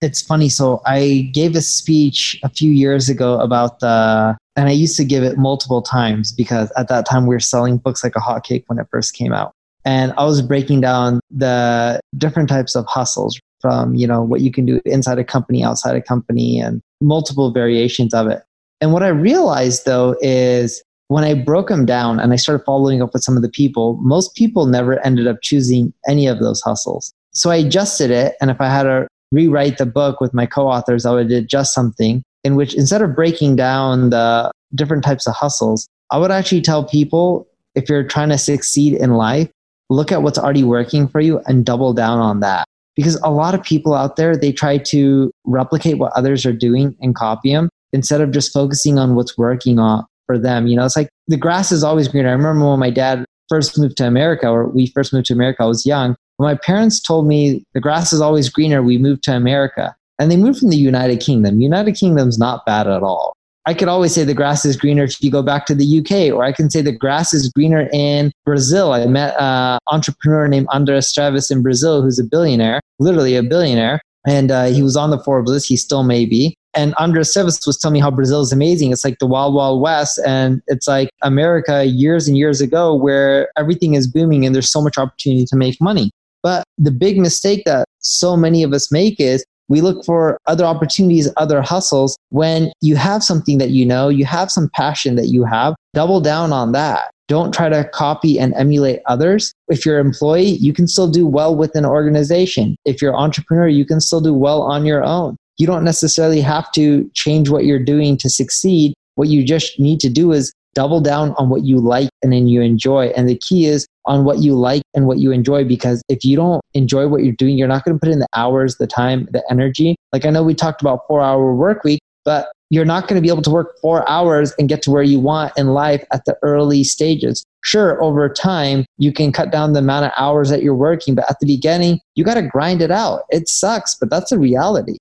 it's 0.00 0.22
funny. 0.22 0.48
So 0.48 0.80
I 0.86 1.30
gave 1.32 1.54
a 1.54 1.60
speech 1.60 2.38
a 2.42 2.48
few 2.48 2.72
years 2.72 3.08
ago 3.08 3.38
about 3.40 3.80
the, 3.80 4.36
and 4.56 4.68
I 4.68 4.72
used 4.72 4.96
to 4.96 5.04
give 5.04 5.22
it 5.22 5.36
multiple 5.36 5.82
times 5.82 6.32
because 6.32 6.72
at 6.76 6.88
that 6.88 7.06
time 7.06 7.26
we 7.26 7.34
were 7.34 7.40
selling 7.40 7.76
books 7.76 8.02
like 8.02 8.16
a 8.16 8.20
hotcake 8.20 8.64
when 8.66 8.78
it 8.78 8.86
first 8.90 9.14
came 9.14 9.32
out. 9.32 9.52
And 9.90 10.14
I 10.16 10.24
was 10.24 10.40
breaking 10.40 10.82
down 10.82 11.18
the 11.32 11.98
different 12.16 12.48
types 12.48 12.76
of 12.76 12.86
hustles 12.86 13.36
from, 13.60 13.96
you 13.96 14.06
know, 14.06 14.22
what 14.22 14.40
you 14.40 14.52
can 14.52 14.64
do 14.64 14.80
inside 14.84 15.18
a 15.18 15.24
company, 15.24 15.64
outside 15.64 15.96
a 15.96 16.00
company, 16.00 16.60
and 16.60 16.80
multiple 17.00 17.50
variations 17.50 18.14
of 18.14 18.28
it. 18.28 18.44
And 18.80 18.92
what 18.92 19.02
I 19.02 19.08
realized 19.08 19.86
though 19.86 20.14
is 20.20 20.80
when 21.08 21.24
I 21.24 21.34
broke 21.34 21.66
them 21.70 21.86
down 21.86 22.20
and 22.20 22.32
I 22.32 22.36
started 22.36 22.64
following 22.64 23.02
up 23.02 23.12
with 23.12 23.24
some 23.24 23.34
of 23.34 23.42
the 23.42 23.48
people, 23.48 23.98
most 24.00 24.36
people 24.36 24.66
never 24.66 25.04
ended 25.04 25.26
up 25.26 25.38
choosing 25.42 25.92
any 26.06 26.28
of 26.28 26.38
those 26.38 26.60
hustles. 26.60 27.12
So 27.32 27.50
I 27.50 27.56
adjusted 27.56 28.12
it. 28.12 28.36
And 28.40 28.48
if 28.48 28.60
I 28.60 28.68
had 28.68 28.86
a 28.86 29.08
rewrite 29.32 29.78
the 29.78 29.86
book 29.86 30.20
with 30.20 30.32
my 30.32 30.46
co-authors, 30.46 31.04
I 31.04 31.10
would 31.10 31.32
adjust 31.32 31.74
something 31.74 32.22
in 32.44 32.54
which 32.54 32.74
instead 32.74 33.02
of 33.02 33.16
breaking 33.16 33.56
down 33.56 34.10
the 34.10 34.52
different 34.72 35.02
types 35.02 35.26
of 35.26 35.34
hustles, 35.34 35.88
I 36.12 36.18
would 36.18 36.30
actually 36.30 36.62
tell 36.62 36.84
people 36.84 37.48
if 37.74 37.88
you're 37.88 38.06
trying 38.06 38.28
to 38.28 38.38
succeed 38.38 38.94
in 38.94 39.14
life, 39.14 39.50
look 39.90 40.10
at 40.10 40.22
what's 40.22 40.38
already 40.38 40.64
working 40.64 41.06
for 41.08 41.20
you 41.20 41.40
and 41.46 41.66
double 41.66 41.92
down 41.92 42.18
on 42.18 42.40
that. 42.40 42.66
Because 42.96 43.16
a 43.22 43.30
lot 43.30 43.54
of 43.54 43.62
people 43.62 43.94
out 43.94 44.16
there, 44.16 44.36
they 44.36 44.52
try 44.52 44.78
to 44.78 45.30
replicate 45.44 45.98
what 45.98 46.12
others 46.12 46.46
are 46.46 46.52
doing 46.52 46.96
and 47.00 47.14
copy 47.14 47.52
them 47.52 47.68
instead 47.92 48.20
of 48.20 48.30
just 48.30 48.52
focusing 48.52 48.98
on 48.98 49.14
what's 49.14 49.36
working 49.36 49.78
on 49.78 50.04
for 50.26 50.38
them. 50.38 50.66
You 50.66 50.76
know, 50.76 50.84
it's 50.84 50.96
like 50.96 51.08
the 51.28 51.36
grass 51.36 51.72
is 51.72 51.82
always 51.82 52.08
greener. 52.08 52.28
I 52.28 52.32
remember 52.32 52.68
when 52.68 52.78
my 52.78 52.90
dad 52.90 53.24
first 53.48 53.78
moved 53.78 53.96
to 53.98 54.06
America, 54.06 54.48
or 54.48 54.68
we 54.68 54.86
first 54.88 55.12
moved 55.12 55.26
to 55.26 55.32
America, 55.32 55.62
I 55.64 55.66
was 55.66 55.84
young. 55.84 56.14
My 56.38 56.54
parents 56.54 57.00
told 57.00 57.26
me 57.26 57.64
the 57.74 57.80
grass 57.80 58.12
is 58.12 58.20
always 58.20 58.48
greener, 58.48 58.82
we 58.82 58.96
moved 58.96 59.24
to 59.24 59.36
America. 59.36 59.94
And 60.18 60.30
they 60.30 60.36
moved 60.36 60.60
from 60.60 60.70
the 60.70 60.76
United 60.76 61.20
Kingdom. 61.20 61.60
United 61.60 61.96
Kingdom's 61.96 62.38
not 62.38 62.64
bad 62.66 62.86
at 62.86 63.02
all. 63.02 63.34
I 63.66 63.74
could 63.74 63.88
always 63.88 64.14
say 64.14 64.24
the 64.24 64.34
grass 64.34 64.64
is 64.64 64.76
greener 64.76 65.04
if 65.04 65.22
you 65.22 65.30
go 65.30 65.42
back 65.42 65.66
to 65.66 65.74
the 65.74 65.98
UK, 65.98 66.34
or 66.34 66.44
I 66.44 66.52
can 66.52 66.70
say 66.70 66.80
the 66.80 66.92
grass 66.92 67.34
is 67.34 67.50
greener 67.50 67.88
in 67.92 68.32
Brazil. 68.44 68.92
I 68.92 69.04
met 69.06 69.34
an 69.38 69.78
entrepreneur 69.88 70.48
named 70.48 70.66
Andres 70.70 71.12
Travis 71.12 71.50
in 71.50 71.62
Brazil 71.62 72.02
who's 72.02 72.18
a 72.18 72.24
billionaire, 72.24 72.80
literally 72.98 73.36
a 73.36 73.42
billionaire. 73.42 74.00
And 74.26 74.50
uh, 74.50 74.66
he 74.66 74.82
was 74.82 74.96
on 74.96 75.10
the 75.10 75.18
Forbes 75.18 75.50
list. 75.50 75.68
He 75.68 75.76
still 75.76 76.02
may 76.02 76.24
be. 76.24 76.54
And 76.74 76.94
Andres 76.94 77.32
Travis 77.32 77.66
was 77.66 77.78
telling 77.78 77.94
me 77.94 78.00
how 78.00 78.10
Brazil 78.10 78.40
is 78.40 78.52
amazing. 78.52 78.92
It's 78.92 79.04
like 79.04 79.18
the 79.18 79.26
wild, 79.26 79.54
wild 79.54 79.80
west. 79.80 80.20
And 80.26 80.62
it's 80.68 80.86
like 80.86 81.10
America 81.22 81.84
years 81.84 82.28
and 82.28 82.38
years 82.38 82.60
ago 82.60 82.94
where 82.94 83.50
everything 83.56 83.94
is 83.94 84.06
booming 84.06 84.46
and 84.46 84.54
there's 84.54 84.70
so 84.70 84.80
much 84.80 84.96
opportunity 84.96 85.44
to 85.46 85.56
make 85.56 85.80
money. 85.80 86.10
But 86.42 86.64
the 86.78 86.90
big 86.90 87.18
mistake 87.18 87.64
that 87.66 87.86
so 87.98 88.36
many 88.36 88.62
of 88.62 88.72
us 88.72 88.90
make 88.90 89.20
is 89.20 89.44
we 89.70 89.80
look 89.80 90.04
for 90.04 90.36
other 90.46 90.64
opportunities, 90.64 91.30
other 91.38 91.62
hustles. 91.62 92.18
When 92.28 92.72
you 92.82 92.96
have 92.96 93.22
something 93.22 93.58
that 93.58 93.70
you 93.70 93.86
know, 93.86 94.08
you 94.08 94.26
have 94.26 94.50
some 94.50 94.68
passion 94.74 95.14
that 95.14 95.28
you 95.28 95.44
have, 95.44 95.74
double 95.94 96.20
down 96.20 96.52
on 96.52 96.72
that. 96.72 97.10
Don't 97.28 97.54
try 97.54 97.68
to 97.68 97.88
copy 97.94 98.40
and 98.40 98.52
emulate 98.54 99.00
others. 99.06 99.54
If 99.68 99.86
you're 99.86 100.00
an 100.00 100.06
employee, 100.08 100.56
you 100.56 100.72
can 100.72 100.88
still 100.88 101.08
do 101.08 101.24
well 101.24 101.54
with 101.54 101.76
an 101.76 101.86
organization. 101.86 102.76
If 102.84 103.00
you're 103.00 103.12
an 103.12 103.20
entrepreneur, 103.20 103.68
you 103.68 103.86
can 103.86 104.00
still 104.00 104.20
do 104.20 104.34
well 104.34 104.62
on 104.62 104.84
your 104.84 105.04
own. 105.04 105.36
You 105.56 105.68
don't 105.68 105.84
necessarily 105.84 106.40
have 106.40 106.72
to 106.72 107.08
change 107.14 107.48
what 107.48 107.64
you're 107.64 107.84
doing 107.84 108.16
to 108.18 108.28
succeed. 108.28 108.94
What 109.14 109.28
you 109.28 109.44
just 109.44 109.78
need 109.78 110.00
to 110.00 110.10
do 110.10 110.32
is 110.32 110.52
double 110.74 111.00
down 111.00 111.34
on 111.36 111.48
what 111.48 111.64
you 111.64 111.78
like 111.78 112.08
and 112.22 112.32
then 112.32 112.46
you 112.46 112.60
enjoy. 112.60 113.06
And 113.08 113.28
the 113.28 113.36
key 113.36 113.66
is 113.66 113.86
on 114.04 114.24
what 114.24 114.38
you 114.38 114.54
like 114.54 114.82
and 114.94 115.06
what 115.06 115.18
you 115.18 115.32
enjoy 115.32 115.64
because 115.64 116.02
if 116.08 116.24
you 116.24 116.36
don't 116.36 116.60
enjoy 116.74 117.08
what 117.08 117.22
you're 117.22 117.34
doing, 117.34 117.58
you're 117.58 117.68
not 117.68 117.84
going 117.84 117.96
to 117.96 118.00
put 118.00 118.12
in 118.12 118.20
the 118.20 118.28
hours, 118.34 118.76
the 118.76 118.86
time, 118.86 119.28
the 119.32 119.42
energy. 119.50 119.96
Like 120.12 120.24
I 120.24 120.30
know 120.30 120.42
we 120.42 120.54
talked 120.54 120.80
about 120.80 121.06
four 121.06 121.20
hour 121.20 121.54
work 121.54 121.84
week, 121.84 122.00
but 122.24 122.50
you're 122.70 122.84
not 122.84 123.08
going 123.08 123.20
to 123.20 123.22
be 123.22 123.32
able 123.32 123.42
to 123.42 123.50
work 123.50 123.78
four 123.80 124.08
hours 124.08 124.54
and 124.58 124.68
get 124.68 124.80
to 124.82 124.90
where 124.90 125.02
you 125.02 125.18
want 125.18 125.52
in 125.58 125.68
life 125.68 126.04
at 126.12 126.24
the 126.24 126.36
early 126.42 126.84
stages. 126.84 127.44
Sure, 127.62 128.02
over 128.02 128.28
time, 128.28 128.86
you 128.96 129.12
can 129.12 129.32
cut 129.32 129.50
down 129.50 129.72
the 129.72 129.80
amount 129.80 130.06
of 130.06 130.12
hours 130.16 130.48
that 130.50 130.62
you're 130.62 130.74
working, 130.74 131.14
but 131.14 131.28
at 131.28 131.38
the 131.40 131.46
beginning, 131.46 132.00
you 132.14 132.24
got 132.24 132.34
to 132.34 132.42
grind 132.42 132.80
it 132.80 132.90
out. 132.90 133.22
It 133.30 133.48
sucks, 133.48 133.96
but 133.96 134.08
that's 134.08 134.30
a 134.32 134.38
reality. 134.38 134.96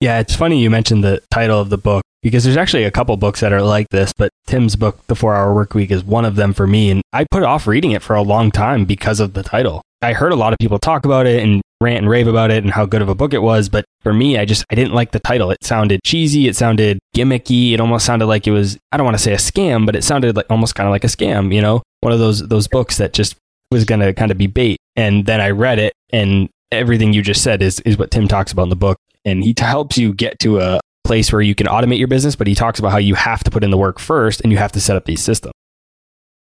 Yeah, 0.00 0.18
it's 0.18 0.34
funny 0.34 0.60
you 0.60 0.70
mentioned 0.70 1.04
the 1.04 1.22
title 1.30 1.60
of 1.60 1.68
the 1.68 1.76
book 1.76 2.02
because 2.22 2.44
there's 2.44 2.56
actually 2.56 2.84
a 2.84 2.90
couple 2.90 3.16
books 3.18 3.40
that 3.40 3.52
are 3.52 3.60
like 3.60 3.88
this, 3.90 4.14
but 4.14 4.30
Tim's 4.46 4.74
book, 4.74 5.06
The 5.08 5.14
Four 5.14 5.34
Hour 5.34 5.54
Work 5.54 5.74
Week, 5.74 5.90
is 5.90 6.02
one 6.02 6.24
of 6.24 6.36
them 6.36 6.54
for 6.54 6.66
me. 6.66 6.90
And 6.90 7.02
I 7.12 7.26
put 7.30 7.42
off 7.42 7.66
reading 7.66 7.92
it 7.92 8.02
for 8.02 8.16
a 8.16 8.22
long 8.22 8.50
time 8.50 8.86
because 8.86 9.20
of 9.20 9.34
the 9.34 9.42
title. 9.42 9.82
I 10.00 10.14
heard 10.14 10.32
a 10.32 10.36
lot 10.36 10.54
of 10.54 10.58
people 10.58 10.78
talk 10.78 11.04
about 11.04 11.26
it 11.26 11.42
and 11.42 11.60
rant 11.82 11.98
and 11.98 12.08
rave 12.08 12.26
about 12.26 12.50
it 12.50 12.64
and 12.64 12.72
how 12.72 12.86
good 12.86 13.02
of 13.02 13.10
a 13.10 13.14
book 13.14 13.34
it 13.34 13.42
was. 13.42 13.68
But 13.68 13.84
for 14.00 14.14
me, 14.14 14.38
I 14.38 14.46
just, 14.46 14.64
I 14.70 14.74
didn't 14.74 14.94
like 14.94 15.10
the 15.10 15.20
title. 15.20 15.50
It 15.50 15.62
sounded 15.62 16.00
cheesy. 16.02 16.48
It 16.48 16.56
sounded 16.56 16.98
gimmicky. 17.14 17.72
It 17.72 17.80
almost 17.80 18.06
sounded 18.06 18.26
like 18.26 18.46
it 18.46 18.52
was, 18.52 18.78
I 18.92 18.96
don't 18.96 19.04
want 19.04 19.18
to 19.18 19.22
say 19.22 19.34
a 19.34 19.36
scam, 19.36 19.84
but 19.84 19.96
it 19.96 20.04
sounded 20.04 20.34
like 20.34 20.46
almost 20.48 20.74
kind 20.74 20.86
of 20.86 20.92
like 20.92 21.04
a 21.04 21.08
scam, 21.08 21.54
you 21.54 21.60
know, 21.60 21.82
one 22.00 22.12
of 22.12 22.18
those, 22.18 22.46
those 22.48 22.68
books 22.68 22.96
that 22.96 23.12
just 23.12 23.36
was 23.70 23.84
going 23.84 24.00
to 24.00 24.14
kind 24.14 24.30
of 24.30 24.38
be 24.38 24.46
bait. 24.46 24.78
And 24.96 25.26
then 25.26 25.42
I 25.42 25.50
read 25.50 25.78
it 25.78 25.92
and 26.10 26.48
everything 26.72 27.12
you 27.12 27.20
just 27.20 27.42
said 27.42 27.60
is, 27.60 27.80
is 27.80 27.98
what 27.98 28.10
Tim 28.10 28.28
talks 28.28 28.52
about 28.52 28.64
in 28.64 28.68
the 28.70 28.76
book. 28.76 28.96
And 29.24 29.44
he 29.44 29.54
t- 29.54 29.64
helps 29.64 29.98
you 29.98 30.14
get 30.14 30.38
to 30.40 30.60
a 30.60 30.80
place 31.04 31.32
where 31.32 31.42
you 31.42 31.54
can 31.54 31.66
automate 31.66 31.98
your 31.98 32.08
business, 32.08 32.36
but 32.36 32.46
he 32.46 32.54
talks 32.54 32.78
about 32.78 32.92
how 32.92 32.98
you 32.98 33.14
have 33.14 33.42
to 33.44 33.50
put 33.50 33.64
in 33.64 33.70
the 33.70 33.76
work 33.76 33.98
first 33.98 34.40
and 34.40 34.52
you 34.52 34.58
have 34.58 34.72
to 34.72 34.80
set 34.80 34.96
up 34.96 35.04
these 35.04 35.22
systems. 35.22 35.52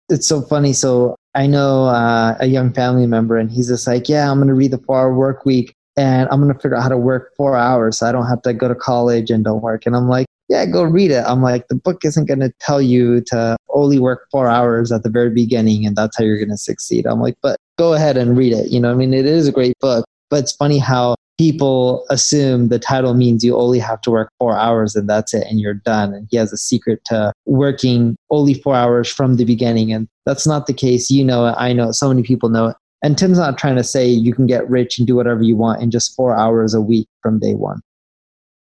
It's 0.08 0.26
so 0.26 0.40
funny. 0.40 0.72
So 0.72 1.16
I 1.34 1.46
know 1.46 1.84
uh, 1.86 2.36
a 2.40 2.46
young 2.46 2.72
family 2.72 3.06
member, 3.06 3.36
and 3.36 3.50
he's 3.50 3.68
just 3.68 3.86
like, 3.86 4.08
"Yeah, 4.08 4.30
I'm 4.30 4.38
going 4.38 4.48
to 4.48 4.54
read 4.54 4.70
the 4.70 4.78
Four 4.78 4.98
Hour 4.98 5.14
Work 5.14 5.44
Week, 5.44 5.74
and 5.96 6.28
I'm 6.30 6.40
going 6.40 6.52
to 6.52 6.58
figure 6.58 6.76
out 6.76 6.82
how 6.82 6.88
to 6.88 6.98
work 6.98 7.32
four 7.36 7.56
hours, 7.56 7.98
so 7.98 8.06
I 8.06 8.12
don't 8.12 8.26
have 8.26 8.42
to 8.42 8.52
go 8.54 8.68
to 8.68 8.74
college 8.74 9.30
and 9.30 9.44
don't 9.44 9.62
work." 9.62 9.84
And 9.84 9.94
I'm 9.94 10.08
like, 10.08 10.26
"Yeah, 10.48 10.64
go 10.66 10.82
read 10.82 11.10
it." 11.10 11.24
I'm 11.26 11.42
like, 11.42 11.68
"The 11.68 11.74
book 11.74 12.04
isn't 12.04 12.24
going 12.24 12.40
to 12.40 12.52
tell 12.58 12.80
you 12.80 13.20
to 13.26 13.56
only 13.68 13.98
work 13.98 14.26
four 14.30 14.48
hours 14.48 14.90
at 14.90 15.02
the 15.02 15.10
very 15.10 15.30
beginning, 15.30 15.86
and 15.86 15.94
that's 15.94 16.16
how 16.16 16.24
you're 16.24 16.38
going 16.38 16.48
to 16.48 16.56
succeed." 16.56 17.06
I'm 17.06 17.20
like, 17.20 17.36
"But 17.42 17.58
go 17.78 17.92
ahead 17.92 18.16
and 18.16 18.36
read 18.36 18.54
it." 18.54 18.70
You 18.70 18.80
know, 18.80 18.90
I 18.90 18.94
mean, 18.94 19.12
it 19.12 19.26
is 19.26 19.46
a 19.46 19.52
great 19.52 19.78
book, 19.80 20.06
but 20.30 20.40
it's 20.40 20.52
funny 20.52 20.78
how 20.78 21.14
people 21.38 22.04
assume 22.10 22.68
the 22.68 22.78
title 22.78 23.14
means 23.14 23.44
you 23.44 23.56
only 23.56 23.78
have 23.78 24.00
to 24.02 24.10
work 24.10 24.30
four 24.38 24.58
hours 24.58 24.96
and 24.96 25.08
that's 25.08 25.32
it 25.32 25.46
and 25.48 25.60
you're 25.60 25.74
done. 25.74 26.12
And 26.12 26.26
he 26.30 26.36
has 26.36 26.52
a 26.52 26.56
secret 26.56 27.00
to 27.06 27.32
working 27.46 28.16
only 28.30 28.54
four 28.54 28.74
hours 28.74 29.10
from 29.10 29.36
the 29.36 29.44
beginning. 29.44 29.92
And 29.92 30.08
that's 30.26 30.46
not 30.46 30.66
the 30.66 30.74
case. 30.74 31.10
You 31.10 31.24
know 31.24 31.46
it. 31.46 31.54
I 31.56 31.72
know 31.72 31.90
it. 31.90 31.94
So 31.94 32.08
many 32.08 32.24
people 32.24 32.48
know 32.48 32.68
it. 32.68 32.76
And 33.02 33.16
Tim's 33.16 33.38
not 33.38 33.56
trying 33.56 33.76
to 33.76 33.84
say 33.84 34.08
you 34.08 34.34
can 34.34 34.48
get 34.48 34.68
rich 34.68 34.98
and 34.98 35.06
do 35.06 35.14
whatever 35.14 35.42
you 35.42 35.56
want 35.56 35.80
in 35.80 35.92
just 35.92 36.16
four 36.16 36.36
hours 36.36 36.74
a 36.74 36.80
week 36.80 37.06
from 37.22 37.38
day 37.38 37.54
one. 37.54 37.80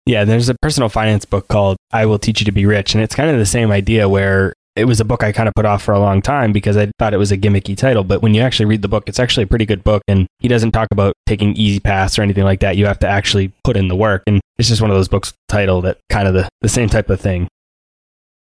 Yeah, 0.05 0.25
there's 0.25 0.49
a 0.49 0.55
personal 0.62 0.89
finance 0.89 1.23
book 1.23 1.47
called 1.47 1.77
I 1.91 2.05
Will 2.05 2.19
Teach 2.19 2.41
You 2.41 2.45
to 2.45 2.51
Be 2.51 2.65
Rich. 2.65 2.93
And 2.93 3.03
it's 3.03 3.15
kind 3.15 3.29
of 3.29 3.38
the 3.38 3.45
same 3.45 3.71
idea 3.71 4.09
where 4.09 4.53
it 4.79 4.85
was 4.85 4.99
a 4.99 5.05
book 5.05 5.23
I 5.23 5.31
kind 5.31 5.49
of 5.49 5.53
put 5.55 5.65
off 5.65 5.83
for 5.83 5.93
a 5.93 5.99
long 5.99 6.21
time 6.21 6.53
because 6.53 6.77
I 6.77 6.89
thought 6.97 7.13
it 7.13 7.17
was 7.17 7.31
a 7.31 7.37
gimmicky 7.37 7.75
title. 7.75 8.03
But 8.03 8.21
when 8.21 8.33
you 8.33 8.41
actually 8.41 8.65
read 8.65 8.81
the 8.81 8.87
book, 8.87 9.03
it's 9.07 9.19
actually 9.19 9.43
a 9.43 9.47
pretty 9.47 9.65
good 9.65 9.83
book. 9.83 10.01
And 10.07 10.25
he 10.39 10.47
doesn't 10.47 10.71
talk 10.71 10.87
about 10.91 11.13
taking 11.25 11.53
easy 11.55 11.79
paths 11.79 12.17
or 12.17 12.21
anything 12.21 12.45
like 12.45 12.61
that. 12.61 12.77
You 12.77 12.85
have 12.85 12.99
to 12.99 13.07
actually 13.07 13.51
put 13.63 13.75
in 13.75 13.89
the 13.89 13.95
work. 13.95 14.23
And 14.25 14.39
it's 14.57 14.69
just 14.69 14.81
one 14.81 14.89
of 14.89 14.95
those 14.95 15.09
books 15.09 15.33
title 15.49 15.81
that 15.81 15.99
kind 16.09 16.27
of 16.27 16.33
the, 16.33 16.47
the 16.61 16.69
same 16.69 16.87
type 16.87 17.09
of 17.09 17.19
thing. 17.19 17.47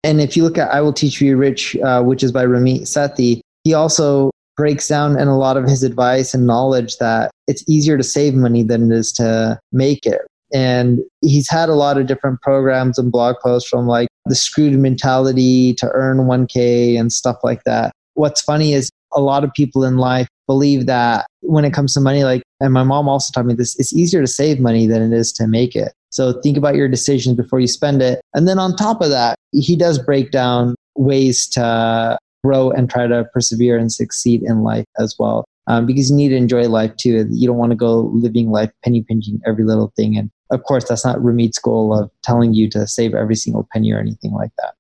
And 0.03 0.19
if 0.19 0.35
you 0.35 0.43
look 0.43 0.57
at 0.57 0.71
I 0.71 0.81
Will 0.81 0.91
Teach 0.91 1.21
You 1.21 1.37
Rich, 1.37 1.77
uh, 1.77 2.01
which 2.01 2.23
is 2.23 2.31
by 2.31 2.45
Ramit 2.45 2.81
Sethi, 2.81 3.39
he 3.63 3.73
also 3.73 4.31
breaks 4.57 4.87
down 4.87 5.19
in 5.19 5.27
a 5.27 5.37
lot 5.37 5.55
of 5.55 5.65
his 5.65 5.83
advice 5.83 6.33
and 6.33 6.45
knowledge 6.45 6.97
that 6.97 7.31
it's 7.47 7.63
easier 7.67 7.97
to 7.97 8.03
save 8.03 8.33
money 8.33 8.63
than 8.63 8.91
it 8.91 8.95
is 8.95 9.11
to 9.13 9.59
make 9.71 10.05
it. 10.05 10.21
And 10.53 10.99
he's 11.21 11.49
had 11.49 11.69
a 11.69 11.75
lot 11.75 11.97
of 11.97 12.05
different 12.05 12.41
programs 12.41 12.97
and 12.97 13.11
blog 13.11 13.35
posts 13.43 13.67
from 13.67 13.87
like 13.87 14.07
the 14.25 14.35
screwed 14.35 14.77
mentality 14.77 15.73
to 15.75 15.89
earn 15.93 16.19
1K 16.19 16.99
and 16.99 17.11
stuff 17.11 17.37
like 17.43 17.63
that. 17.63 17.91
What's 18.13 18.41
funny 18.41 18.73
is 18.73 18.91
a 19.13 19.21
lot 19.21 19.43
of 19.43 19.51
people 19.53 19.83
in 19.83 19.97
life 19.97 20.27
believe 20.47 20.85
that 20.85 21.25
when 21.41 21.65
it 21.65 21.73
comes 21.73 21.93
to 21.93 21.99
money, 21.99 22.23
like, 22.23 22.43
and 22.59 22.73
my 22.73 22.83
mom 22.83 23.09
also 23.09 23.31
taught 23.31 23.45
me 23.45 23.53
this, 23.53 23.77
it's 23.79 23.93
easier 23.93 24.21
to 24.21 24.27
save 24.27 24.59
money 24.59 24.85
than 24.87 25.01
it 25.01 25.15
is 25.15 25.31
to 25.33 25.47
make 25.47 25.75
it. 25.75 25.93
So 26.09 26.39
think 26.41 26.57
about 26.57 26.75
your 26.75 26.87
decisions 26.87 27.35
before 27.35 27.59
you 27.59 27.67
spend 27.67 28.01
it. 28.01 28.21
And 28.35 28.47
then 28.47 28.59
on 28.59 28.75
top 28.75 29.01
of 29.01 29.09
that, 29.09 29.35
he 29.51 29.75
does 29.75 29.97
break 29.97 30.31
down 30.31 30.75
ways 30.95 31.47
to 31.49 32.17
grow 32.43 32.71
and 32.71 32.89
try 32.89 33.07
to 33.07 33.25
persevere 33.33 33.77
and 33.77 33.91
succeed 33.91 34.43
in 34.43 34.61
life 34.61 34.85
as 34.99 35.15
well. 35.17 35.45
Um, 35.65 35.85
because 35.85 36.11
you 36.11 36.17
need 36.17 36.29
to 36.29 36.35
enjoy 36.35 36.67
life 36.67 36.95
too. 36.97 37.25
You 37.31 37.47
don't 37.47 37.57
want 37.57 37.71
to 37.71 37.75
go 37.75 38.11
living 38.13 38.51
life 38.51 38.69
penny 38.83 39.01
pinching 39.01 39.39
every 39.47 39.63
little 39.63 39.93
thing 39.95 40.17
and 40.17 40.29
of 40.53 40.63
course, 40.63 40.87
that's 40.87 41.05
not 41.05 41.23
Ramit's 41.23 41.59
goal 41.59 41.97
of 41.97 42.11
telling 42.21 42.53
you 42.53 42.69
to 42.69 42.87
save 42.87 43.13
every 43.13 43.35
single 43.35 43.67
penny 43.71 43.91
or 43.91 43.99
anything 43.99 44.31
like 44.31 44.51
that. 44.57 44.75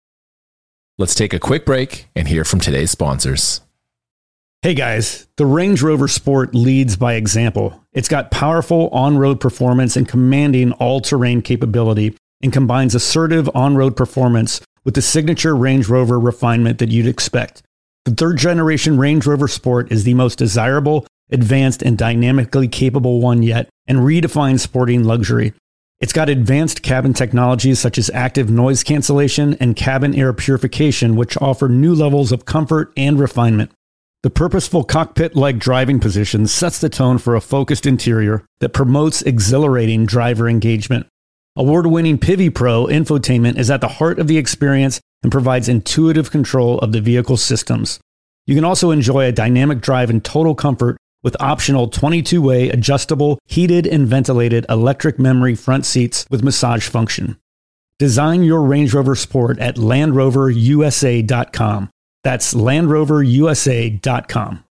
Let's 0.97 1.15
take 1.15 1.33
a 1.33 1.39
quick 1.39 1.65
break 1.65 2.07
and 2.15 2.27
hear 2.27 2.43
from 2.43 2.59
today's 2.59 2.91
sponsors. 2.91 3.61
Hey 4.61 4.75
guys, 4.75 5.27
the 5.35 5.45
Range 5.45 5.81
Rover 5.81 6.07
Sport 6.07 6.55
leads 6.55 6.95
by 6.95 7.15
example. 7.15 7.83
It's 7.91 8.07
got 8.07 8.31
powerful 8.31 8.87
on 8.89 9.17
road 9.17 9.41
performance 9.41 9.97
and 9.97 10.07
commanding 10.07 10.71
all 10.73 11.01
terrain 11.01 11.41
capability 11.41 12.15
and 12.41 12.53
combines 12.53 12.95
assertive 12.95 13.49
on 13.53 13.75
road 13.75 13.97
performance 13.97 14.61
with 14.85 14.93
the 14.93 15.01
signature 15.01 15.55
Range 15.55 15.87
Rover 15.89 16.19
refinement 16.19 16.79
that 16.79 16.91
you'd 16.91 17.07
expect. 17.07 17.63
The 18.05 18.13
third 18.13 18.37
generation 18.37 18.97
Range 18.97 19.25
Rover 19.25 19.47
Sport 19.47 19.91
is 19.91 20.03
the 20.03 20.13
most 20.13 20.37
desirable, 20.37 21.07
advanced, 21.31 21.81
and 21.81 21.97
dynamically 21.97 22.67
capable 22.67 23.21
one 23.21 23.43
yet 23.43 23.69
and 23.87 23.99
redefines 23.99 24.59
sporting 24.59 25.03
luxury. 25.03 25.53
It's 25.99 26.13
got 26.13 26.29
advanced 26.29 26.83
cabin 26.83 27.13
technologies 27.13 27.79
such 27.79 27.97
as 27.97 28.09
active 28.13 28.49
noise 28.49 28.83
cancellation 28.83 29.55
and 29.61 29.75
cabin 29.75 30.13
air 30.15 30.33
purification, 30.33 31.15
which 31.15 31.37
offer 31.37 31.69
new 31.69 31.95
levels 31.95 32.31
of 32.31 32.45
comfort 32.45 32.91
and 32.97 33.19
refinement. 33.19 33.71
The 34.23 34.29
purposeful 34.29 34.83
cockpit 34.83 35.35
like 35.35 35.59
driving 35.59 35.99
position 35.99 36.47
sets 36.47 36.79
the 36.79 36.89
tone 36.89 37.17
for 37.17 37.35
a 37.35 37.41
focused 37.41 37.85
interior 37.85 38.45
that 38.59 38.73
promotes 38.73 39.21
exhilarating 39.21 40.05
driver 40.05 40.47
engagement. 40.49 41.07
Award 41.55 41.87
winning 41.87 42.17
Pivi 42.17 42.49
Pro 42.49 42.85
infotainment 42.85 43.57
is 43.57 43.69
at 43.69 43.81
the 43.81 43.87
heart 43.87 44.19
of 44.19 44.27
the 44.27 44.37
experience 44.37 44.99
and 45.23 45.31
provides 45.31 45.69
intuitive 45.69 46.31
control 46.31 46.79
of 46.79 46.93
the 46.93 47.01
vehicle 47.01 47.37
systems. 47.37 47.99
You 48.45 48.55
can 48.55 48.65
also 48.65 48.91
enjoy 48.91 49.25
a 49.25 49.31
dynamic 49.31 49.79
drive 49.79 50.09
in 50.09 50.19
total 50.19 50.55
comfort 50.55 50.97
with 51.23 51.35
optional 51.39 51.87
22 51.87 52.41
way 52.41 52.69
adjustable, 52.69 53.39
heated, 53.45 53.87
and 53.87 54.07
ventilated 54.07 54.65
electric 54.69 55.17
memory 55.17 55.55
front 55.55 55.85
seats 55.85 56.27
with 56.29 56.43
massage 56.43 56.87
function. 56.87 57.39
Design 57.97 58.43
your 58.43 58.61
Range 58.63 58.93
Rover 58.93 59.15
Sport 59.15 59.57
at 59.59 59.77
LandRoverUSA.com. 59.77 61.89
That's 62.23 62.53
LandRoverUSA.com. 62.53 64.63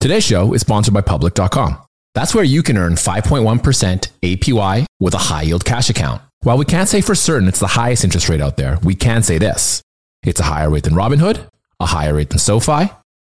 Today's 0.00 0.24
show 0.24 0.52
is 0.52 0.62
sponsored 0.62 0.94
by 0.94 1.02
Public.com. 1.02 1.78
That's 2.14 2.34
where 2.34 2.44
you 2.44 2.62
can 2.62 2.76
earn 2.76 2.94
5.1% 2.94 4.08
APY 4.22 4.86
with 5.00 5.14
a 5.14 5.18
high 5.18 5.42
yield 5.42 5.64
cash 5.64 5.88
account. 5.90 6.22
While 6.42 6.58
we 6.58 6.64
can't 6.64 6.88
say 6.88 7.00
for 7.00 7.14
certain 7.14 7.48
it's 7.48 7.60
the 7.60 7.68
highest 7.68 8.02
interest 8.02 8.28
rate 8.28 8.40
out 8.40 8.56
there, 8.56 8.78
we 8.82 8.96
can 8.96 9.22
say 9.22 9.38
this 9.38 9.80
it's 10.24 10.40
a 10.40 10.44
higher 10.44 10.68
rate 10.68 10.82
than 10.84 10.94
Robinhood, 10.94 11.46
a 11.78 11.86
higher 11.86 12.14
rate 12.14 12.30
than 12.30 12.38
SoFi, 12.38 12.90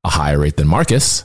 a 0.04 0.08
higher 0.08 0.38
rate 0.38 0.56
than 0.56 0.68
Marcus, 0.68 1.24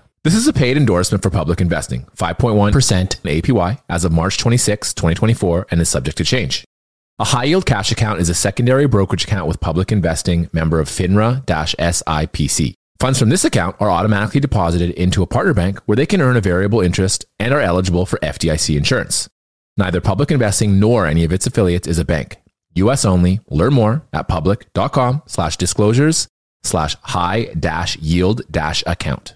This 0.23 0.35
is 0.35 0.47
a 0.47 0.53
paid 0.53 0.77
endorsement 0.77 1.23
for 1.23 1.31
public 1.31 1.61
investing, 1.61 2.05
5.1% 2.15 3.41
APY 3.41 3.81
as 3.89 4.05
of 4.05 4.11
March 4.11 4.37
26, 4.37 4.93
2024, 4.93 5.65
and 5.71 5.81
is 5.81 5.89
subject 5.89 6.15
to 6.17 6.23
change. 6.23 6.63
A 7.17 7.23
high 7.23 7.45
yield 7.45 7.65
cash 7.65 7.91
account 7.91 8.19
is 8.19 8.29
a 8.29 8.35
secondary 8.35 8.85
brokerage 8.85 9.23
account 9.23 9.47
with 9.47 9.59
public 9.59 9.91
investing 9.91 10.47
member 10.53 10.79
of 10.79 10.89
FINRA 10.89 11.43
SIPC. 11.47 12.75
Funds 12.99 13.17
from 13.17 13.29
this 13.29 13.43
account 13.43 13.75
are 13.79 13.89
automatically 13.89 14.39
deposited 14.39 14.91
into 14.91 15.23
a 15.23 15.27
partner 15.27 15.55
bank 15.55 15.79
where 15.87 15.95
they 15.95 16.05
can 16.05 16.21
earn 16.21 16.37
a 16.37 16.41
variable 16.41 16.81
interest 16.81 17.25
and 17.39 17.51
are 17.51 17.59
eligible 17.59 18.05
for 18.05 18.19
FDIC 18.19 18.77
insurance. 18.77 19.27
Neither 19.75 20.01
public 20.01 20.29
investing 20.29 20.79
nor 20.79 21.07
any 21.07 21.23
of 21.23 21.33
its 21.33 21.47
affiliates 21.47 21.87
is 21.87 21.97
a 21.97 22.05
bank. 22.05 22.37
US 22.75 23.05
only. 23.05 23.39
Learn 23.49 23.73
more 23.73 24.03
at 24.13 24.27
public.com 24.27 25.23
slash 25.25 25.57
disclosures 25.57 26.27
slash 26.61 26.95
high 27.01 27.45
dash 27.59 27.97
yield 27.97 28.43
dash 28.51 28.83
account. 28.85 29.35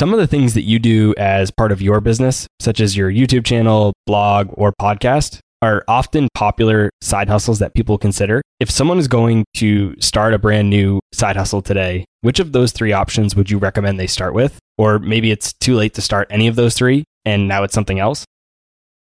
Some 0.00 0.14
of 0.14 0.18
the 0.18 0.26
things 0.26 0.54
that 0.54 0.62
you 0.62 0.78
do 0.78 1.14
as 1.18 1.50
part 1.50 1.72
of 1.72 1.82
your 1.82 2.00
business, 2.00 2.46
such 2.58 2.80
as 2.80 2.96
your 2.96 3.12
YouTube 3.12 3.44
channel, 3.44 3.92
blog, 4.06 4.48
or 4.54 4.72
podcast, 4.80 5.40
are 5.60 5.84
often 5.88 6.26
popular 6.32 6.88
side 7.02 7.28
hustles 7.28 7.58
that 7.58 7.74
people 7.74 7.98
consider. 7.98 8.40
If 8.60 8.70
someone 8.70 8.96
is 8.96 9.08
going 9.08 9.44
to 9.58 9.94
start 10.00 10.32
a 10.32 10.38
brand 10.38 10.70
new 10.70 11.00
side 11.12 11.36
hustle 11.36 11.60
today, 11.60 12.06
which 12.22 12.40
of 12.40 12.52
those 12.52 12.72
three 12.72 12.94
options 12.94 13.36
would 13.36 13.50
you 13.50 13.58
recommend 13.58 14.00
they 14.00 14.06
start 14.06 14.32
with? 14.32 14.58
Or 14.78 14.98
maybe 15.00 15.30
it's 15.30 15.52
too 15.60 15.74
late 15.74 15.92
to 15.92 16.00
start 16.00 16.28
any 16.30 16.46
of 16.46 16.56
those 16.56 16.74
three 16.74 17.04
and 17.26 17.46
now 17.46 17.62
it's 17.62 17.74
something 17.74 17.98
else? 17.98 18.24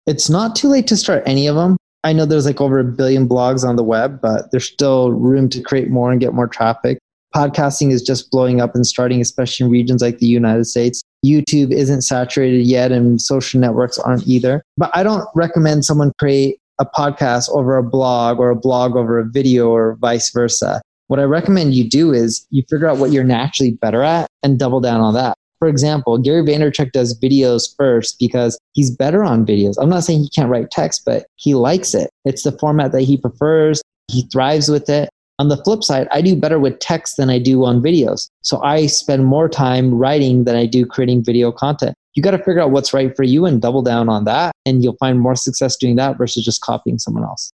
It's 0.06 0.30
not 0.30 0.54
too 0.54 0.68
late 0.68 0.88
to 0.88 0.98
start 0.98 1.24
any 1.26 1.48
of 1.48 1.56
them. 1.56 1.78
I 2.04 2.12
know 2.12 2.26
there's 2.26 2.46
like 2.46 2.60
over 2.60 2.80
a 2.80 2.84
billion 2.84 3.26
blogs 3.26 3.66
on 3.66 3.78
the 3.78 3.84
web, 3.84 4.20
but 4.20 4.52
there's 4.52 4.68
still 4.68 5.14
room 5.14 5.48
to 5.48 5.62
create 5.62 5.90
more 5.90 6.12
and 6.12 6.20
get 6.20 6.34
more 6.34 6.50
traffic. 6.50 7.00
Podcasting 7.36 7.92
is 7.92 8.04
just 8.04 8.30
blowing 8.30 8.62
up 8.62 8.76
and 8.76 8.86
starting, 8.86 9.20
especially 9.20 9.66
in 9.66 9.72
regions 9.72 10.02
like 10.02 10.20
the 10.20 10.28
United 10.28 10.66
States. 10.66 11.02
YouTube 11.26 11.72
isn't 11.72 12.04
saturated 12.04 12.66
yet, 12.68 12.92
and 12.92 13.20
social 13.20 13.60
networks 13.60 13.98
aren't 13.98 14.28
either. 14.28 14.64
But 14.78 14.92
I 14.94 15.02
don't 15.02 15.28
recommend 15.34 15.84
someone 15.84 16.12
create 16.20 16.58
a 16.80 16.86
podcast 16.86 17.50
over 17.50 17.78
a 17.78 17.84
blog 17.84 18.40
or 18.40 18.50
a 18.50 18.56
blog 18.56 18.96
over 18.96 19.18
a 19.18 19.26
video 19.26 19.70
or 19.70 19.96
vice 19.96 20.32
versa. 20.32 20.82
What 21.08 21.20
I 21.20 21.24
recommend 21.24 21.74
you 21.74 21.90
do 21.90 22.14
is 22.14 22.46
you 22.52 22.64
figure 22.70 22.88
out 22.88 22.98
what 22.98 23.12
you're 23.12 23.24
naturally 23.24 23.72
better 23.72 24.04
at 24.04 24.28
and 24.44 24.60
double 24.60 24.80
down 24.80 25.02
on 25.02 25.14
that. 25.16 25.36
For 25.60 25.68
example, 25.68 26.18
Gary 26.18 26.44
Vaynerchuk 26.44 26.92
does 26.92 27.18
videos 27.20 27.74
first 27.78 28.20
because 28.20 28.60
he's 28.74 28.92
better 28.92 29.24
on 29.24 29.46
videos. 29.46 29.76
I'm 29.80 29.90
not 29.90 30.04
saying 30.04 30.22
he 30.22 30.30
can't 30.30 30.50
write 30.50 30.72
text, 30.72 31.04
but 31.06 31.26
he 31.36 31.56
likes 31.56 31.94
it. 31.94 32.10
It's 32.26 32.44
the 32.44 32.52
format 32.52 32.92
that 32.92 33.04
he 33.04 33.18
prefers. 33.18 33.82
He 34.10 34.24
thrives 34.24 34.70
with 34.70 34.90
it. 34.90 35.10
On 35.40 35.50
the 35.50 35.58
flip 35.64 35.84
side, 35.84 36.08
I 36.12 36.22
do 36.22 36.36
better 36.36 36.60
with 36.60 36.78
text 36.80 37.18
than 37.18 37.30
I 37.30 37.40
do 37.40 37.66
on 37.66 37.82
videos. 37.82 38.30
So 38.44 38.62
I 38.62 38.86
spend 38.86 39.26
more 39.26 39.50
time 39.50 39.94
writing 39.94 40.44
than 40.44 40.56
I 40.56 40.68
do 40.68 40.86
creating 40.86 41.24
video 41.24 41.52
content. 41.52 41.96
You 42.14 42.22
got 42.22 42.32
to 42.32 42.38
figure 42.38 42.60
out 42.60 42.70
what's 42.70 42.94
right 42.94 43.16
for 43.16 43.24
you 43.24 43.46
and 43.46 43.62
double 43.62 43.82
down 43.82 44.10
on 44.10 44.26
that. 44.26 44.52
And 44.66 44.84
you'll 44.84 44.98
find 44.98 45.20
more 45.20 45.36
success 45.36 45.76
doing 45.76 45.96
that 45.96 46.18
versus 46.18 46.46
just 46.46 46.62
copying 46.62 47.00
someone 47.00 47.24
else. 47.24 47.52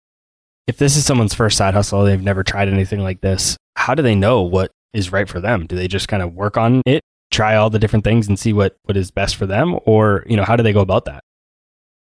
If 0.66 0.78
this 0.78 0.98
is 0.98 1.06
someone's 1.06 1.36
first 1.36 1.56
side 1.58 1.76
hustle, 1.76 2.04
they've 2.04 2.22
never 2.22 2.44
tried 2.44 2.68
anything 2.68 3.00
like 3.00 3.22
this, 3.22 3.56
how 3.76 3.94
do 3.94 4.02
they 4.02 4.16
know 4.16 4.42
what 4.42 4.72
is 4.94 5.12
right 5.12 5.30
for 5.30 5.40
them? 5.40 5.68
Do 5.68 5.76
they 5.76 5.88
just 5.88 6.08
kind 6.08 6.24
of 6.24 6.34
work 6.34 6.58
on 6.58 6.82
it, 6.86 7.02
try 7.32 7.56
all 7.56 7.70
the 7.70 7.80
different 7.80 8.04
things 8.04 8.28
and 8.28 8.38
see 8.38 8.54
what, 8.54 8.76
what 8.84 8.98
is 8.98 9.12
best 9.12 9.36
for 9.36 9.46
them? 9.46 9.80
Or, 9.86 10.26
you 10.28 10.36
know, 10.36 10.44
how 10.44 10.56
do 10.56 10.64
they 10.64 10.74
go 10.74 10.82
about 10.82 11.06
that? 11.06 11.22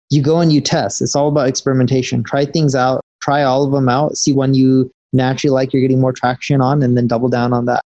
You 0.10 0.22
go 0.22 0.40
and 0.40 0.52
you 0.54 0.62
test. 0.62 1.02
It's 1.02 1.16
all 1.16 1.28
about 1.28 1.50
experimentation. 1.50 2.24
Try 2.24 2.46
things 2.46 2.74
out, 2.74 3.02
try 3.22 3.44
all 3.44 3.66
of 3.66 3.72
them 3.74 3.90
out, 3.90 4.16
see 4.16 4.32
when 4.32 4.54
you 4.54 4.90
naturally 5.14 5.54
like 5.54 5.74
you're 5.74 5.82
getting 5.82 6.02
more 6.02 6.14
traction 6.14 6.62
on, 6.62 6.82
and 6.84 6.98
then 6.98 7.08
double 7.08 7.30
down 7.30 7.54
on 7.54 7.66
that. 7.66 7.84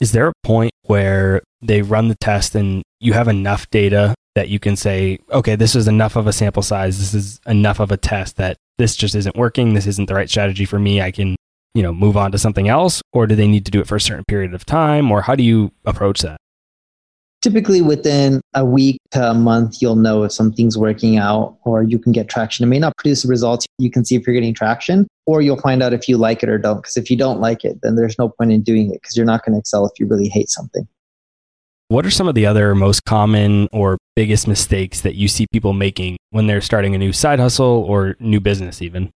Is 0.00 0.12
there 0.12 0.28
a 0.28 0.32
point 0.42 0.72
where 0.82 1.42
they 1.62 1.82
run 1.82 2.08
the 2.08 2.16
test 2.16 2.54
and 2.54 2.82
you 3.00 3.14
have 3.14 3.28
enough 3.28 3.68
data 3.70 4.14
that 4.34 4.48
you 4.50 4.58
can 4.58 4.76
say, 4.76 5.18
okay, 5.32 5.56
this 5.56 5.74
is 5.74 5.88
enough 5.88 6.16
of 6.16 6.26
a 6.26 6.32
sample 6.32 6.62
size, 6.62 6.98
this 6.98 7.14
is 7.14 7.40
enough 7.46 7.80
of 7.80 7.90
a 7.90 7.96
test 7.96 8.36
that 8.36 8.56
this 8.76 8.94
just 8.94 9.14
isn't 9.14 9.36
working, 9.36 9.72
this 9.72 9.86
isn't 9.86 10.06
the 10.06 10.14
right 10.14 10.28
strategy 10.28 10.66
for 10.66 10.78
me, 10.78 11.00
I 11.00 11.10
can, 11.10 11.34
you 11.74 11.82
know, 11.82 11.94
move 11.94 12.16
on 12.16 12.32
to 12.32 12.38
something 12.38 12.68
else? 12.68 13.00
Or 13.14 13.26
do 13.26 13.34
they 13.34 13.48
need 13.48 13.64
to 13.64 13.70
do 13.70 13.80
it 13.80 13.86
for 13.86 13.96
a 13.96 14.00
certain 14.00 14.24
period 14.28 14.52
of 14.52 14.66
time? 14.66 15.10
Or 15.10 15.22
how 15.22 15.34
do 15.34 15.42
you 15.42 15.72
approach 15.86 16.20
that? 16.20 16.36
typically 17.42 17.80
within 17.80 18.40
a 18.54 18.64
week 18.64 18.98
to 19.12 19.30
a 19.30 19.34
month 19.34 19.80
you'll 19.80 19.94
know 19.94 20.24
if 20.24 20.32
something's 20.32 20.76
working 20.76 21.16
out 21.16 21.56
or 21.64 21.82
you 21.82 21.96
can 21.96 22.10
get 22.10 22.28
traction 22.28 22.64
it 22.64 22.66
may 22.66 22.78
not 22.78 22.96
produce 22.96 23.22
the 23.22 23.28
results 23.28 23.66
you 23.78 23.88
can 23.88 24.04
see 24.04 24.16
if 24.16 24.26
you're 24.26 24.34
getting 24.34 24.52
traction 24.52 25.06
or 25.26 25.40
you'll 25.40 25.60
find 25.60 25.82
out 25.82 25.92
if 25.92 26.08
you 26.08 26.16
like 26.16 26.42
it 26.42 26.48
or 26.48 26.58
don't 26.58 26.76
because 26.76 26.96
if 26.96 27.10
you 27.10 27.16
don't 27.16 27.40
like 27.40 27.64
it 27.64 27.78
then 27.82 27.96
there's 27.96 28.18
no 28.18 28.28
point 28.28 28.52
in 28.52 28.62
doing 28.62 28.90
it 28.90 29.00
because 29.00 29.16
you're 29.16 29.26
not 29.26 29.44
going 29.44 29.52
to 29.52 29.58
excel 29.58 29.86
if 29.86 29.92
you 29.98 30.06
really 30.06 30.28
hate 30.28 30.48
something 30.48 30.86
what 31.88 32.04
are 32.04 32.10
some 32.10 32.26
of 32.26 32.34
the 32.34 32.46
other 32.46 32.74
most 32.74 33.04
common 33.04 33.68
or 33.72 33.98
biggest 34.14 34.48
mistakes 34.48 35.02
that 35.02 35.14
you 35.14 35.28
see 35.28 35.46
people 35.52 35.72
making 35.72 36.16
when 36.30 36.46
they're 36.46 36.60
starting 36.60 36.94
a 36.94 36.98
new 36.98 37.12
side 37.12 37.38
hustle 37.38 37.84
or 37.88 38.16
new 38.18 38.40
business 38.40 38.82
even 38.82 39.10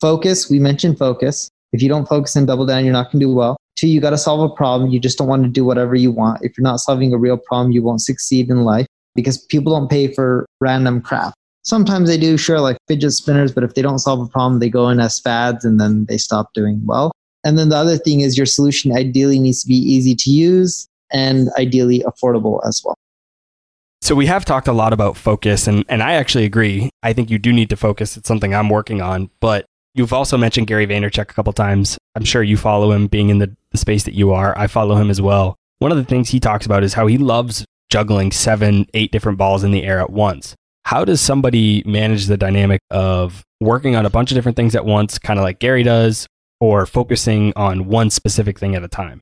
focus 0.00 0.50
we 0.50 0.58
mentioned 0.58 0.98
focus 0.98 1.50
if 1.72 1.82
you 1.82 1.88
don't 1.88 2.08
focus 2.08 2.34
and 2.36 2.46
double 2.46 2.66
down 2.66 2.84
you're 2.84 2.92
not 2.92 3.12
going 3.12 3.20
to 3.20 3.26
do 3.26 3.34
well 3.34 3.56
Two, 3.78 3.86
you 3.86 4.00
got 4.00 4.10
to 4.10 4.18
solve 4.18 4.40
a 4.40 4.52
problem. 4.52 4.90
You 4.90 4.98
just 4.98 5.18
don't 5.18 5.28
want 5.28 5.44
to 5.44 5.48
do 5.48 5.64
whatever 5.64 5.94
you 5.94 6.10
want. 6.10 6.42
If 6.42 6.58
you're 6.58 6.64
not 6.64 6.80
solving 6.80 7.12
a 7.12 7.16
real 7.16 7.36
problem, 7.36 7.70
you 7.70 7.80
won't 7.80 8.00
succeed 8.00 8.50
in 8.50 8.64
life 8.64 8.88
because 9.14 9.38
people 9.38 9.72
don't 9.72 9.88
pay 9.88 10.12
for 10.12 10.46
random 10.60 11.00
crap. 11.00 11.32
Sometimes 11.68 12.08
they 12.08 12.16
do, 12.16 12.38
sure, 12.38 12.60
like 12.60 12.78
fidget 12.88 13.12
spinners, 13.12 13.52
but 13.52 13.62
if 13.62 13.74
they 13.74 13.82
don't 13.82 13.98
solve 13.98 14.20
a 14.20 14.26
problem, 14.26 14.58
they 14.58 14.70
go 14.70 14.88
in 14.88 15.00
as 15.00 15.20
fads 15.20 15.66
and 15.66 15.78
then 15.78 16.06
they 16.06 16.16
stop 16.16 16.54
doing 16.54 16.80
well. 16.86 17.12
And 17.44 17.58
then 17.58 17.68
the 17.68 17.76
other 17.76 17.98
thing 17.98 18.20
is 18.20 18.38
your 18.38 18.46
solution 18.46 18.90
ideally 18.96 19.38
needs 19.38 19.60
to 19.64 19.68
be 19.68 19.74
easy 19.74 20.14
to 20.14 20.30
use 20.30 20.88
and 21.12 21.50
ideally 21.58 22.02
affordable 22.06 22.66
as 22.66 22.80
well. 22.82 22.94
So 24.00 24.14
we 24.14 24.24
have 24.24 24.46
talked 24.46 24.66
a 24.66 24.72
lot 24.72 24.94
about 24.94 25.18
focus 25.18 25.66
and, 25.66 25.84
and 25.90 26.02
I 26.02 26.14
actually 26.14 26.46
agree. 26.46 26.88
I 27.02 27.12
think 27.12 27.28
you 27.28 27.38
do 27.38 27.52
need 27.52 27.68
to 27.68 27.76
focus. 27.76 28.16
It's 28.16 28.28
something 28.28 28.54
I'm 28.54 28.70
working 28.70 29.02
on, 29.02 29.28
but 29.40 29.66
You've 29.94 30.12
also 30.12 30.36
mentioned 30.36 30.68
Gary 30.68 30.86
Vaynerchuk 30.86 31.22
a 31.22 31.34
couple 31.34 31.52
times. 31.52 31.98
I'm 32.14 32.24
sure 32.24 32.40
you 32.40 32.56
follow 32.56 32.92
him 32.92 33.08
being 33.08 33.30
in 33.30 33.38
the, 33.38 33.56
the 33.72 33.78
space 33.78 34.04
that 34.04 34.14
you 34.14 34.32
are. 34.32 34.56
I 34.56 34.68
follow 34.68 34.94
him 34.94 35.10
as 35.10 35.20
well. 35.20 35.56
One 35.80 35.90
of 35.90 35.96
the 35.96 36.04
things 36.04 36.28
he 36.28 36.38
talks 36.38 36.66
about 36.66 36.84
is 36.84 36.94
how 36.94 37.08
he 37.08 37.18
loves 37.18 37.64
juggling 37.90 38.30
seven, 38.30 38.86
eight 38.94 39.10
different 39.10 39.38
balls 39.38 39.64
in 39.64 39.72
the 39.72 39.82
air 39.82 39.98
at 39.98 40.10
once. 40.10 40.54
How 40.88 41.04
does 41.04 41.20
somebody 41.20 41.82
manage 41.84 42.28
the 42.28 42.38
dynamic 42.38 42.80
of 42.90 43.44
working 43.60 43.94
on 43.94 44.06
a 44.06 44.08
bunch 44.08 44.30
of 44.30 44.36
different 44.36 44.56
things 44.56 44.74
at 44.74 44.86
once, 44.86 45.18
kind 45.18 45.38
of 45.38 45.42
like 45.42 45.58
Gary 45.58 45.82
does, 45.82 46.26
or 46.60 46.86
focusing 46.86 47.52
on 47.56 47.88
one 47.88 48.08
specific 48.08 48.58
thing 48.58 48.74
at 48.74 48.82
a 48.82 48.88
time? 48.88 49.20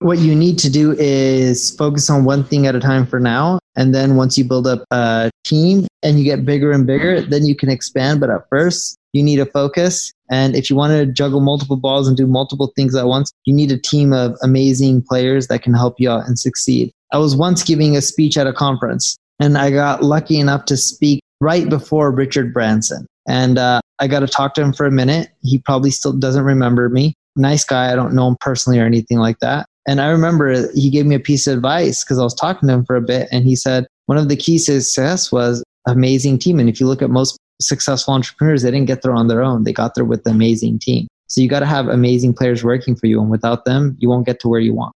What 0.00 0.18
you 0.18 0.34
need 0.34 0.58
to 0.58 0.68
do 0.68 0.94
is 0.98 1.74
focus 1.74 2.10
on 2.10 2.26
one 2.26 2.44
thing 2.44 2.66
at 2.66 2.74
a 2.74 2.80
time 2.80 3.06
for 3.06 3.18
now. 3.18 3.60
And 3.76 3.94
then 3.94 4.16
once 4.16 4.36
you 4.36 4.44
build 4.44 4.66
up 4.66 4.84
a 4.90 5.30
team 5.42 5.86
and 6.02 6.18
you 6.18 6.24
get 6.26 6.44
bigger 6.44 6.70
and 6.70 6.86
bigger, 6.86 7.22
then 7.22 7.46
you 7.46 7.56
can 7.56 7.70
expand. 7.70 8.20
But 8.20 8.28
at 8.28 8.46
first, 8.50 8.98
you 9.14 9.22
need 9.22 9.40
a 9.40 9.46
focus. 9.46 10.12
And 10.30 10.54
if 10.54 10.68
you 10.68 10.76
want 10.76 10.90
to 10.90 11.06
juggle 11.06 11.40
multiple 11.40 11.78
balls 11.78 12.06
and 12.06 12.14
do 12.14 12.26
multiple 12.26 12.74
things 12.76 12.94
at 12.94 13.06
once, 13.06 13.32
you 13.46 13.54
need 13.54 13.72
a 13.72 13.78
team 13.78 14.12
of 14.12 14.36
amazing 14.42 15.00
players 15.08 15.46
that 15.46 15.62
can 15.62 15.72
help 15.72 15.94
you 15.96 16.10
out 16.10 16.26
and 16.26 16.38
succeed. 16.38 16.90
I 17.10 17.16
was 17.16 17.34
once 17.34 17.64
giving 17.64 17.96
a 17.96 18.02
speech 18.02 18.36
at 18.36 18.46
a 18.46 18.52
conference 18.52 19.16
and 19.40 19.56
I 19.56 19.70
got 19.70 20.02
lucky 20.02 20.38
enough 20.38 20.64
to 20.66 20.76
speak 20.76 21.20
right 21.40 21.68
before 21.68 22.10
Richard 22.10 22.52
Branson. 22.52 23.06
And 23.28 23.58
uh, 23.58 23.80
I 23.98 24.06
got 24.08 24.20
to 24.20 24.26
talk 24.26 24.54
to 24.54 24.62
him 24.62 24.72
for 24.72 24.86
a 24.86 24.90
minute. 24.90 25.30
He 25.42 25.58
probably 25.58 25.90
still 25.90 26.12
doesn't 26.12 26.44
remember 26.44 26.88
me. 26.88 27.14
Nice 27.36 27.64
guy. 27.64 27.92
I 27.92 27.96
don't 27.96 28.14
know 28.14 28.28
him 28.28 28.36
personally 28.40 28.78
or 28.78 28.86
anything 28.86 29.18
like 29.18 29.38
that. 29.40 29.66
And 29.86 30.00
I 30.00 30.08
remember 30.08 30.70
he 30.72 30.90
gave 30.90 31.06
me 31.06 31.14
a 31.14 31.20
piece 31.20 31.46
of 31.46 31.56
advice 31.56 32.04
because 32.04 32.18
I 32.18 32.22
was 32.22 32.34
talking 32.34 32.68
to 32.68 32.74
him 32.74 32.84
for 32.84 32.96
a 32.96 33.00
bit. 33.00 33.28
And 33.30 33.44
he 33.44 33.54
said, 33.56 33.86
one 34.06 34.18
of 34.18 34.28
the 34.28 34.36
keys 34.36 34.66
to 34.66 34.80
success 34.80 35.30
was 35.30 35.62
amazing 35.86 36.38
team. 36.38 36.58
And 36.58 36.68
if 36.68 36.80
you 36.80 36.86
look 36.86 37.02
at 37.02 37.10
most 37.10 37.38
successful 37.60 38.14
entrepreneurs, 38.14 38.62
they 38.62 38.70
didn't 38.70 38.86
get 38.86 39.02
there 39.02 39.14
on 39.14 39.28
their 39.28 39.42
own. 39.42 39.64
They 39.64 39.72
got 39.72 39.94
there 39.94 40.04
with 40.04 40.26
an 40.26 40.34
amazing 40.34 40.78
team. 40.78 41.06
So 41.28 41.40
you 41.40 41.48
got 41.48 41.60
to 41.60 41.66
have 41.66 41.88
amazing 41.88 42.34
players 42.34 42.64
working 42.64 42.96
for 42.96 43.06
you. 43.06 43.20
And 43.20 43.30
without 43.30 43.64
them, 43.66 43.96
you 43.98 44.08
won't 44.08 44.26
get 44.26 44.40
to 44.40 44.48
where 44.48 44.60
you 44.60 44.74
want. 44.74 44.94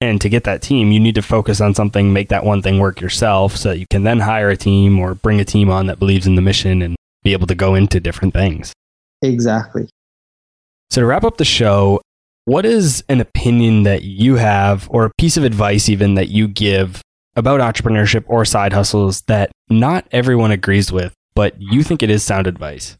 And 0.00 0.20
to 0.20 0.28
get 0.28 0.44
that 0.44 0.62
team, 0.62 0.92
you 0.92 1.00
need 1.00 1.16
to 1.16 1.22
focus 1.22 1.60
on 1.60 1.74
something, 1.74 2.12
make 2.12 2.28
that 2.28 2.44
one 2.44 2.62
thing 2.62 2.78
work 2.78 3.00
yourself 3.00 3.56
so 3.56 3.70
that 3.70 3.78
you 3.78 3.86
can 3.90 4.04
then 4.04 4.20
hire 4.20 4.48
a 4.48 4.56
team 4.56 4.98
or 4.98 5.14
bring 5.14 5.40
a 5.40 5.44
team 5.44 5.70
on 5.70 5.86
that 5.86 5.98
believes 5.98 6.26
in 6.26 6.36
the 6.36 6.42
mission 6.42 6.82
and 6.82 6.96
be 7.24 7.32
able 7.32 7.48
to 7.48 7.54
go 7.54 7.74
into 7.74 7.98
different 7.98 8.32
things. 8.32 8.72
Exactly. 9.22 9.88
So 10.90 11.00
to 11.00 11.06
wrap 11.06 11.24
up 11.24 11.38
the 11.38 11.44
show, 11.44 12.00
what 12.44 12.64
is 12.64 13.02
an 13.08 13.20
opinion 13.20 13.82
that 13.82 14.04
you 14.04 14.36
have 14.36 14.88
or 14.90 15.04
a 15.04 15.10
piece 15.18 15.36
of 15.36 15.44
advice 15.44 15.88
even 15.88 16.14
that 16.14 16.28
you 16.28 16.46
give 16.46 17.02
about 17.34 17.60
entrepreneurship 17.60 18.24
or 18.28 18.44
side 18.44 18.72
hustles 18.72 19.22
that 19.22 19.50
not 19.68 20.06
everyone 20.12 20.52
agrees 20.52 20.92
with 20.92 21.12
but 21.38 21.54
you 21.60 21.84
think 21.84 22.02
it 22.02 22.10
is 22.10 22.24
sound 22.24 22.48
advice. 22.48 22.98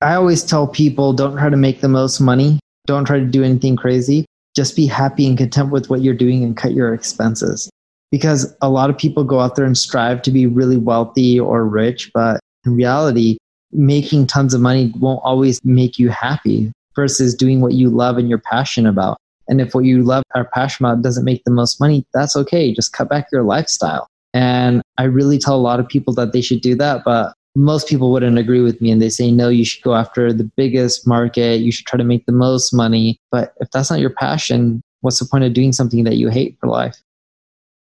I 0.00 0.14
always 0.14 0.42
tell 0.42 0.66
people 0.66 1.12
don't 1.12 1.36
try 1.36 1.48
to 1.48 1.56
make 1.56 1.80
the 1.80 1.88
most 1.88 2.18
money, 2.18 2.58
don't 2.88 3.04
try 3.04 3.20
to 3.20 3.24
do 3.24 3.44
anything 3.44 3.76
crazy. 3.76 4.24
Just 4.58 4.74
be 4.74 4.86
happy 4.86 5.24
and 5.24 5.38
content 5.38 5.70
with 5.70 5.88
what 5.88 6.00
you're 6.00 6.14
doing 6.14 6.42
and 6.42 6.56
cut 6.56 6.72
your 6.72 6.92
expenses. 6.92 7.70
Because 8.10 8.52
a 8.60 8.68
lot 8.68 8.90
of 8.90 8.98
people 8.98 9.22
go 9.22 9.38
out 9.38 9.54
there 9.54 9.64
and 9.64 9.78
strive 9.78 10.20
to 10.22 10.32
be 10.32 10.46
really 10.46 10.76
wealthy 10.76 11.38
or 11.38 11.64
rich, 11.64 12.10
but 12.12 12.40
in 12.66 12.74
reality, 12.74 13.38
making 13.70 14.26
tons 14.26 14.54
of 14.54 14.60
money 14.60 14.92
won't 14.98 15.20
always 15.22 15.64
make 15.64 15.96
you 15.96 16.08
happy 16.08 16.72
versus 16.96 17.36
doing 17.36 17.60
what 17.60 17.74
you 17.74 17.88
love 17.88 18.18
and 18.18 18.28
you're 18.28 18.42
passionate 18.50 18.88
about. 18.88 19.16
And 19.46 19.60
if 19.60 19.76
what 19.76 19.84
you 19.84 20.02
love 20.02 20.24
or 20.34 20.50
passionate 20.52 20.88
about 20.88 21.02
doesn't 21.02 21.24
make 21.24 21.44
the 21.44 21.52
most 21.52 21.78
money, 21.78 22.04
that's 22.12 22.34
okay. 22.34 22.74
Just 22.74 22.92
cut 22.92 23.08
back 23.08 23.28
your 23.30 23.44
lifestyle. 23.44 24.08
And 24.34 24.82
I 24.98 25.04
really 25.04 25.38
tell 25.38 25.54
a 25.54 25.62
lot 25.62 25.78
of 25.78 25.86
people 25.86 26.12
that 26.14 26.32
they 26.32 26.40
should 26.40 26.62
do 26.62 26.74
that. 26.74 27.04
But 27.04 27.32
most 27.58 27.88
people 27.88 28.12
wouldn't 28.12 28.38
agree 28.38 28.60
with 28.60 28.80
me 28.80 28.90
and 28.90 29.02
they 29.02 29.08
say, 29.08 29.32
no, 29.32 29.48
you 29.48 29.64
should 29.64 29.82
go 29.82 29.94
after 29.94 30.32
the 30.32 30.48
biggest 30.56 31.06
market. 31.06 31.60
You 31.60 31.72
should 31.72 31.86
try 31.86 31.98
to 31.98 32.04
make 32.04 32.24
the 32.24 32.32
most 32.32 32.72
money. 32.72 33.18
But 33.32 33.54
if 33.60 33.68
that's 33.72 33.90
not 33.90 33.98
your 33.98 34.10
passion, 34.10 34.80
what's 35.00 35.18
the 35.18 35.26
point 35.26 35.42
of 35.42 35.54
doing 35.54 35.72
something 35.72 36.04
that 36.04 36.14
you 36.14 36.28
hate 36.28 36.56
for 36.60 36.68
life? 36.68 36.96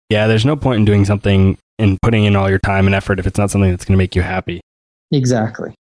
Yeah, 0.10 0.28
there's 0.28 0.46
no 0.46 0.56
point 0.56 0.80
in 0.80 0.86
doing 0.86 1.04
something 1.04 1.58
and 1.78 2.02
putting 2.02 2.24
in 2.24 2.36
all 2.36 2.50
your 2.50 2.60
time 2.60 2.86
and 2.86 2.96
effort 2.96 3.20
if 3.20 3.28
it's 3.28 3.38
not 3.38 3.52
something 3.52 3.70
that's 3.70 3.84
going 3.84 3.94
to 3.94 3.98
make 3.98 4.16
you 4.16 4.22
happy. 4.22 4.62
Exactly. 5.12 5.76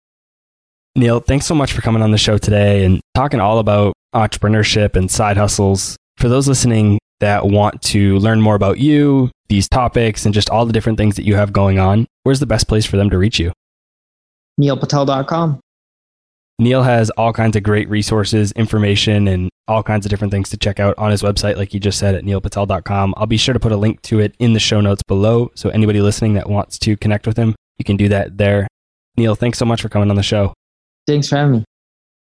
Neil, 0.94 1.18
thanks 1.18 1.46
so 1.46 1.54
much 1.54 1.72
for 1.72 1.82
coming 1.82 2.02
on 2.02 2.12
the 2.12 2.18
show 2.18 2.38
today 2.38 2.84
and 2.84 3.00
talking 3.16 3.40
all 3.40 3.58
about 3.58 3.94
entrepreneurship 4.14 4.94
and 4.94 5.10
side 5.10 5.36
hustles. 5.36 5.96
For 6.18 6.28
those 6.28 6.46
listening 6.46 7.00
that 7.18 7.46
want 7.46 7.82
to 7.82 8.18
learn 8.18 8.40
more 8.40 8.54
about 8.54 8.78
you, 8.78 9.30
these 9.48 9.68
topics, 9.68 10.24
and 10.24 10.32
just 10.32 10.50
all 10.50 10.66
the 10.66 10.72
different 10.72 10.98
things 10.98 11.16
that 11.16 11.24
you 11.24 11.34
have 11.34 11.52
going 11.52 11.80
on, 11.80 12.06
where's 12.22 12.40
the 12.40 12.46
best 12.46 12.68
place 12.68 12.86
for 12.86 12.96
them 12.96 13.10
to 13.10 13.18
reach 13.18 13.40
you? 13.40 13.52
NeilPatel.com. 14.62 15.60
Neil 16.58 16.82
has 16.82 17.10
all 17.10 17.32
kinds 17.32 17.56
of 17.56 17.62
great 17.62 17.88
resources, 17.88 18.52
information, 18.52 19.26
and 19.26 19.50
all 19.66 19.82
kinds 19.82 20.06
of 20.06 20.10
different 20.10 20.32
things 20.32 20.48
to 20.50 20.56
check 20.56 20.78
out 20.78 20.94
on 20.98 21.10
his 21.10 21.22
website, 21.22 21.56
like 21.56 21.74
you 21.74 21.80
just 21.80 21.98
said 21.98 22.14
at 22.14 22.24
neilpatel.com. 22.24 23.14
I'll 23.16 23.26
be 23.26 23.36
sure 23.36 23.52
to 23.52 23.60
put 23.60 23.72
a 23.72 23.76
link 23.76 24.00
to 24.02 24.20
it 24.20 24.34
in 24.38 24.52
the 24.52 24.60
show 24.60 24.80
notes 24.80 25.02
below. 25.02 25.50
So 25.54 25.70
anybody 25.70 26.00
listening 26.00 26.34
that 26.34 26.48
wants 26.48 26.78
to 26.80 26.96
connect 26.96 27.26
with 27.26 27.36
him, 27.36 27.54
you 27.78 27.84
can 27.84 27.96
do 27.96 28.08
that 28.08 28.38
there. 28.38 28.68
Neil, 29.16 29.34
thanks 29.34 29.58
so 29.58 29.64
much 29.64 29.82
for 29.82 29.88
coming 29.88 30.10
on 30.10 30.16
the 30.16 30.22
show. 30.22 30.54
Thanks 31.06 31.28
for 31.28 31.36
having 31.36 31.52
me. 31.52 31.64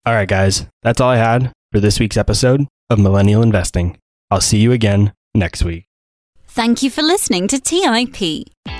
All 0.07 0.15
right, 0.15 0.29
guys, 0.29 0.67
that's 0.83 1.01
all 1.01 1.11
I 1.11 1.17
had 1.17 1.53
for 1.73 1.81
this 1.81 2.01
week's 2.01 2.17
episode 2.17 2.67
of 2.89 2.99
Millennial 2.99 3.43
Investing. 3.43 3.99
I'll 4.31 4.41
see 4.41 4.59
you 4.59 4.73
again 4.73 5.13
next 5.35 5.65
week. 5.65 5.85
Thank 6.47 6.83
you 6.83 6.91
for 6.91 7.03
listening 7.03 7.47
to 7.49 7.61
TIP. 7.61 8.80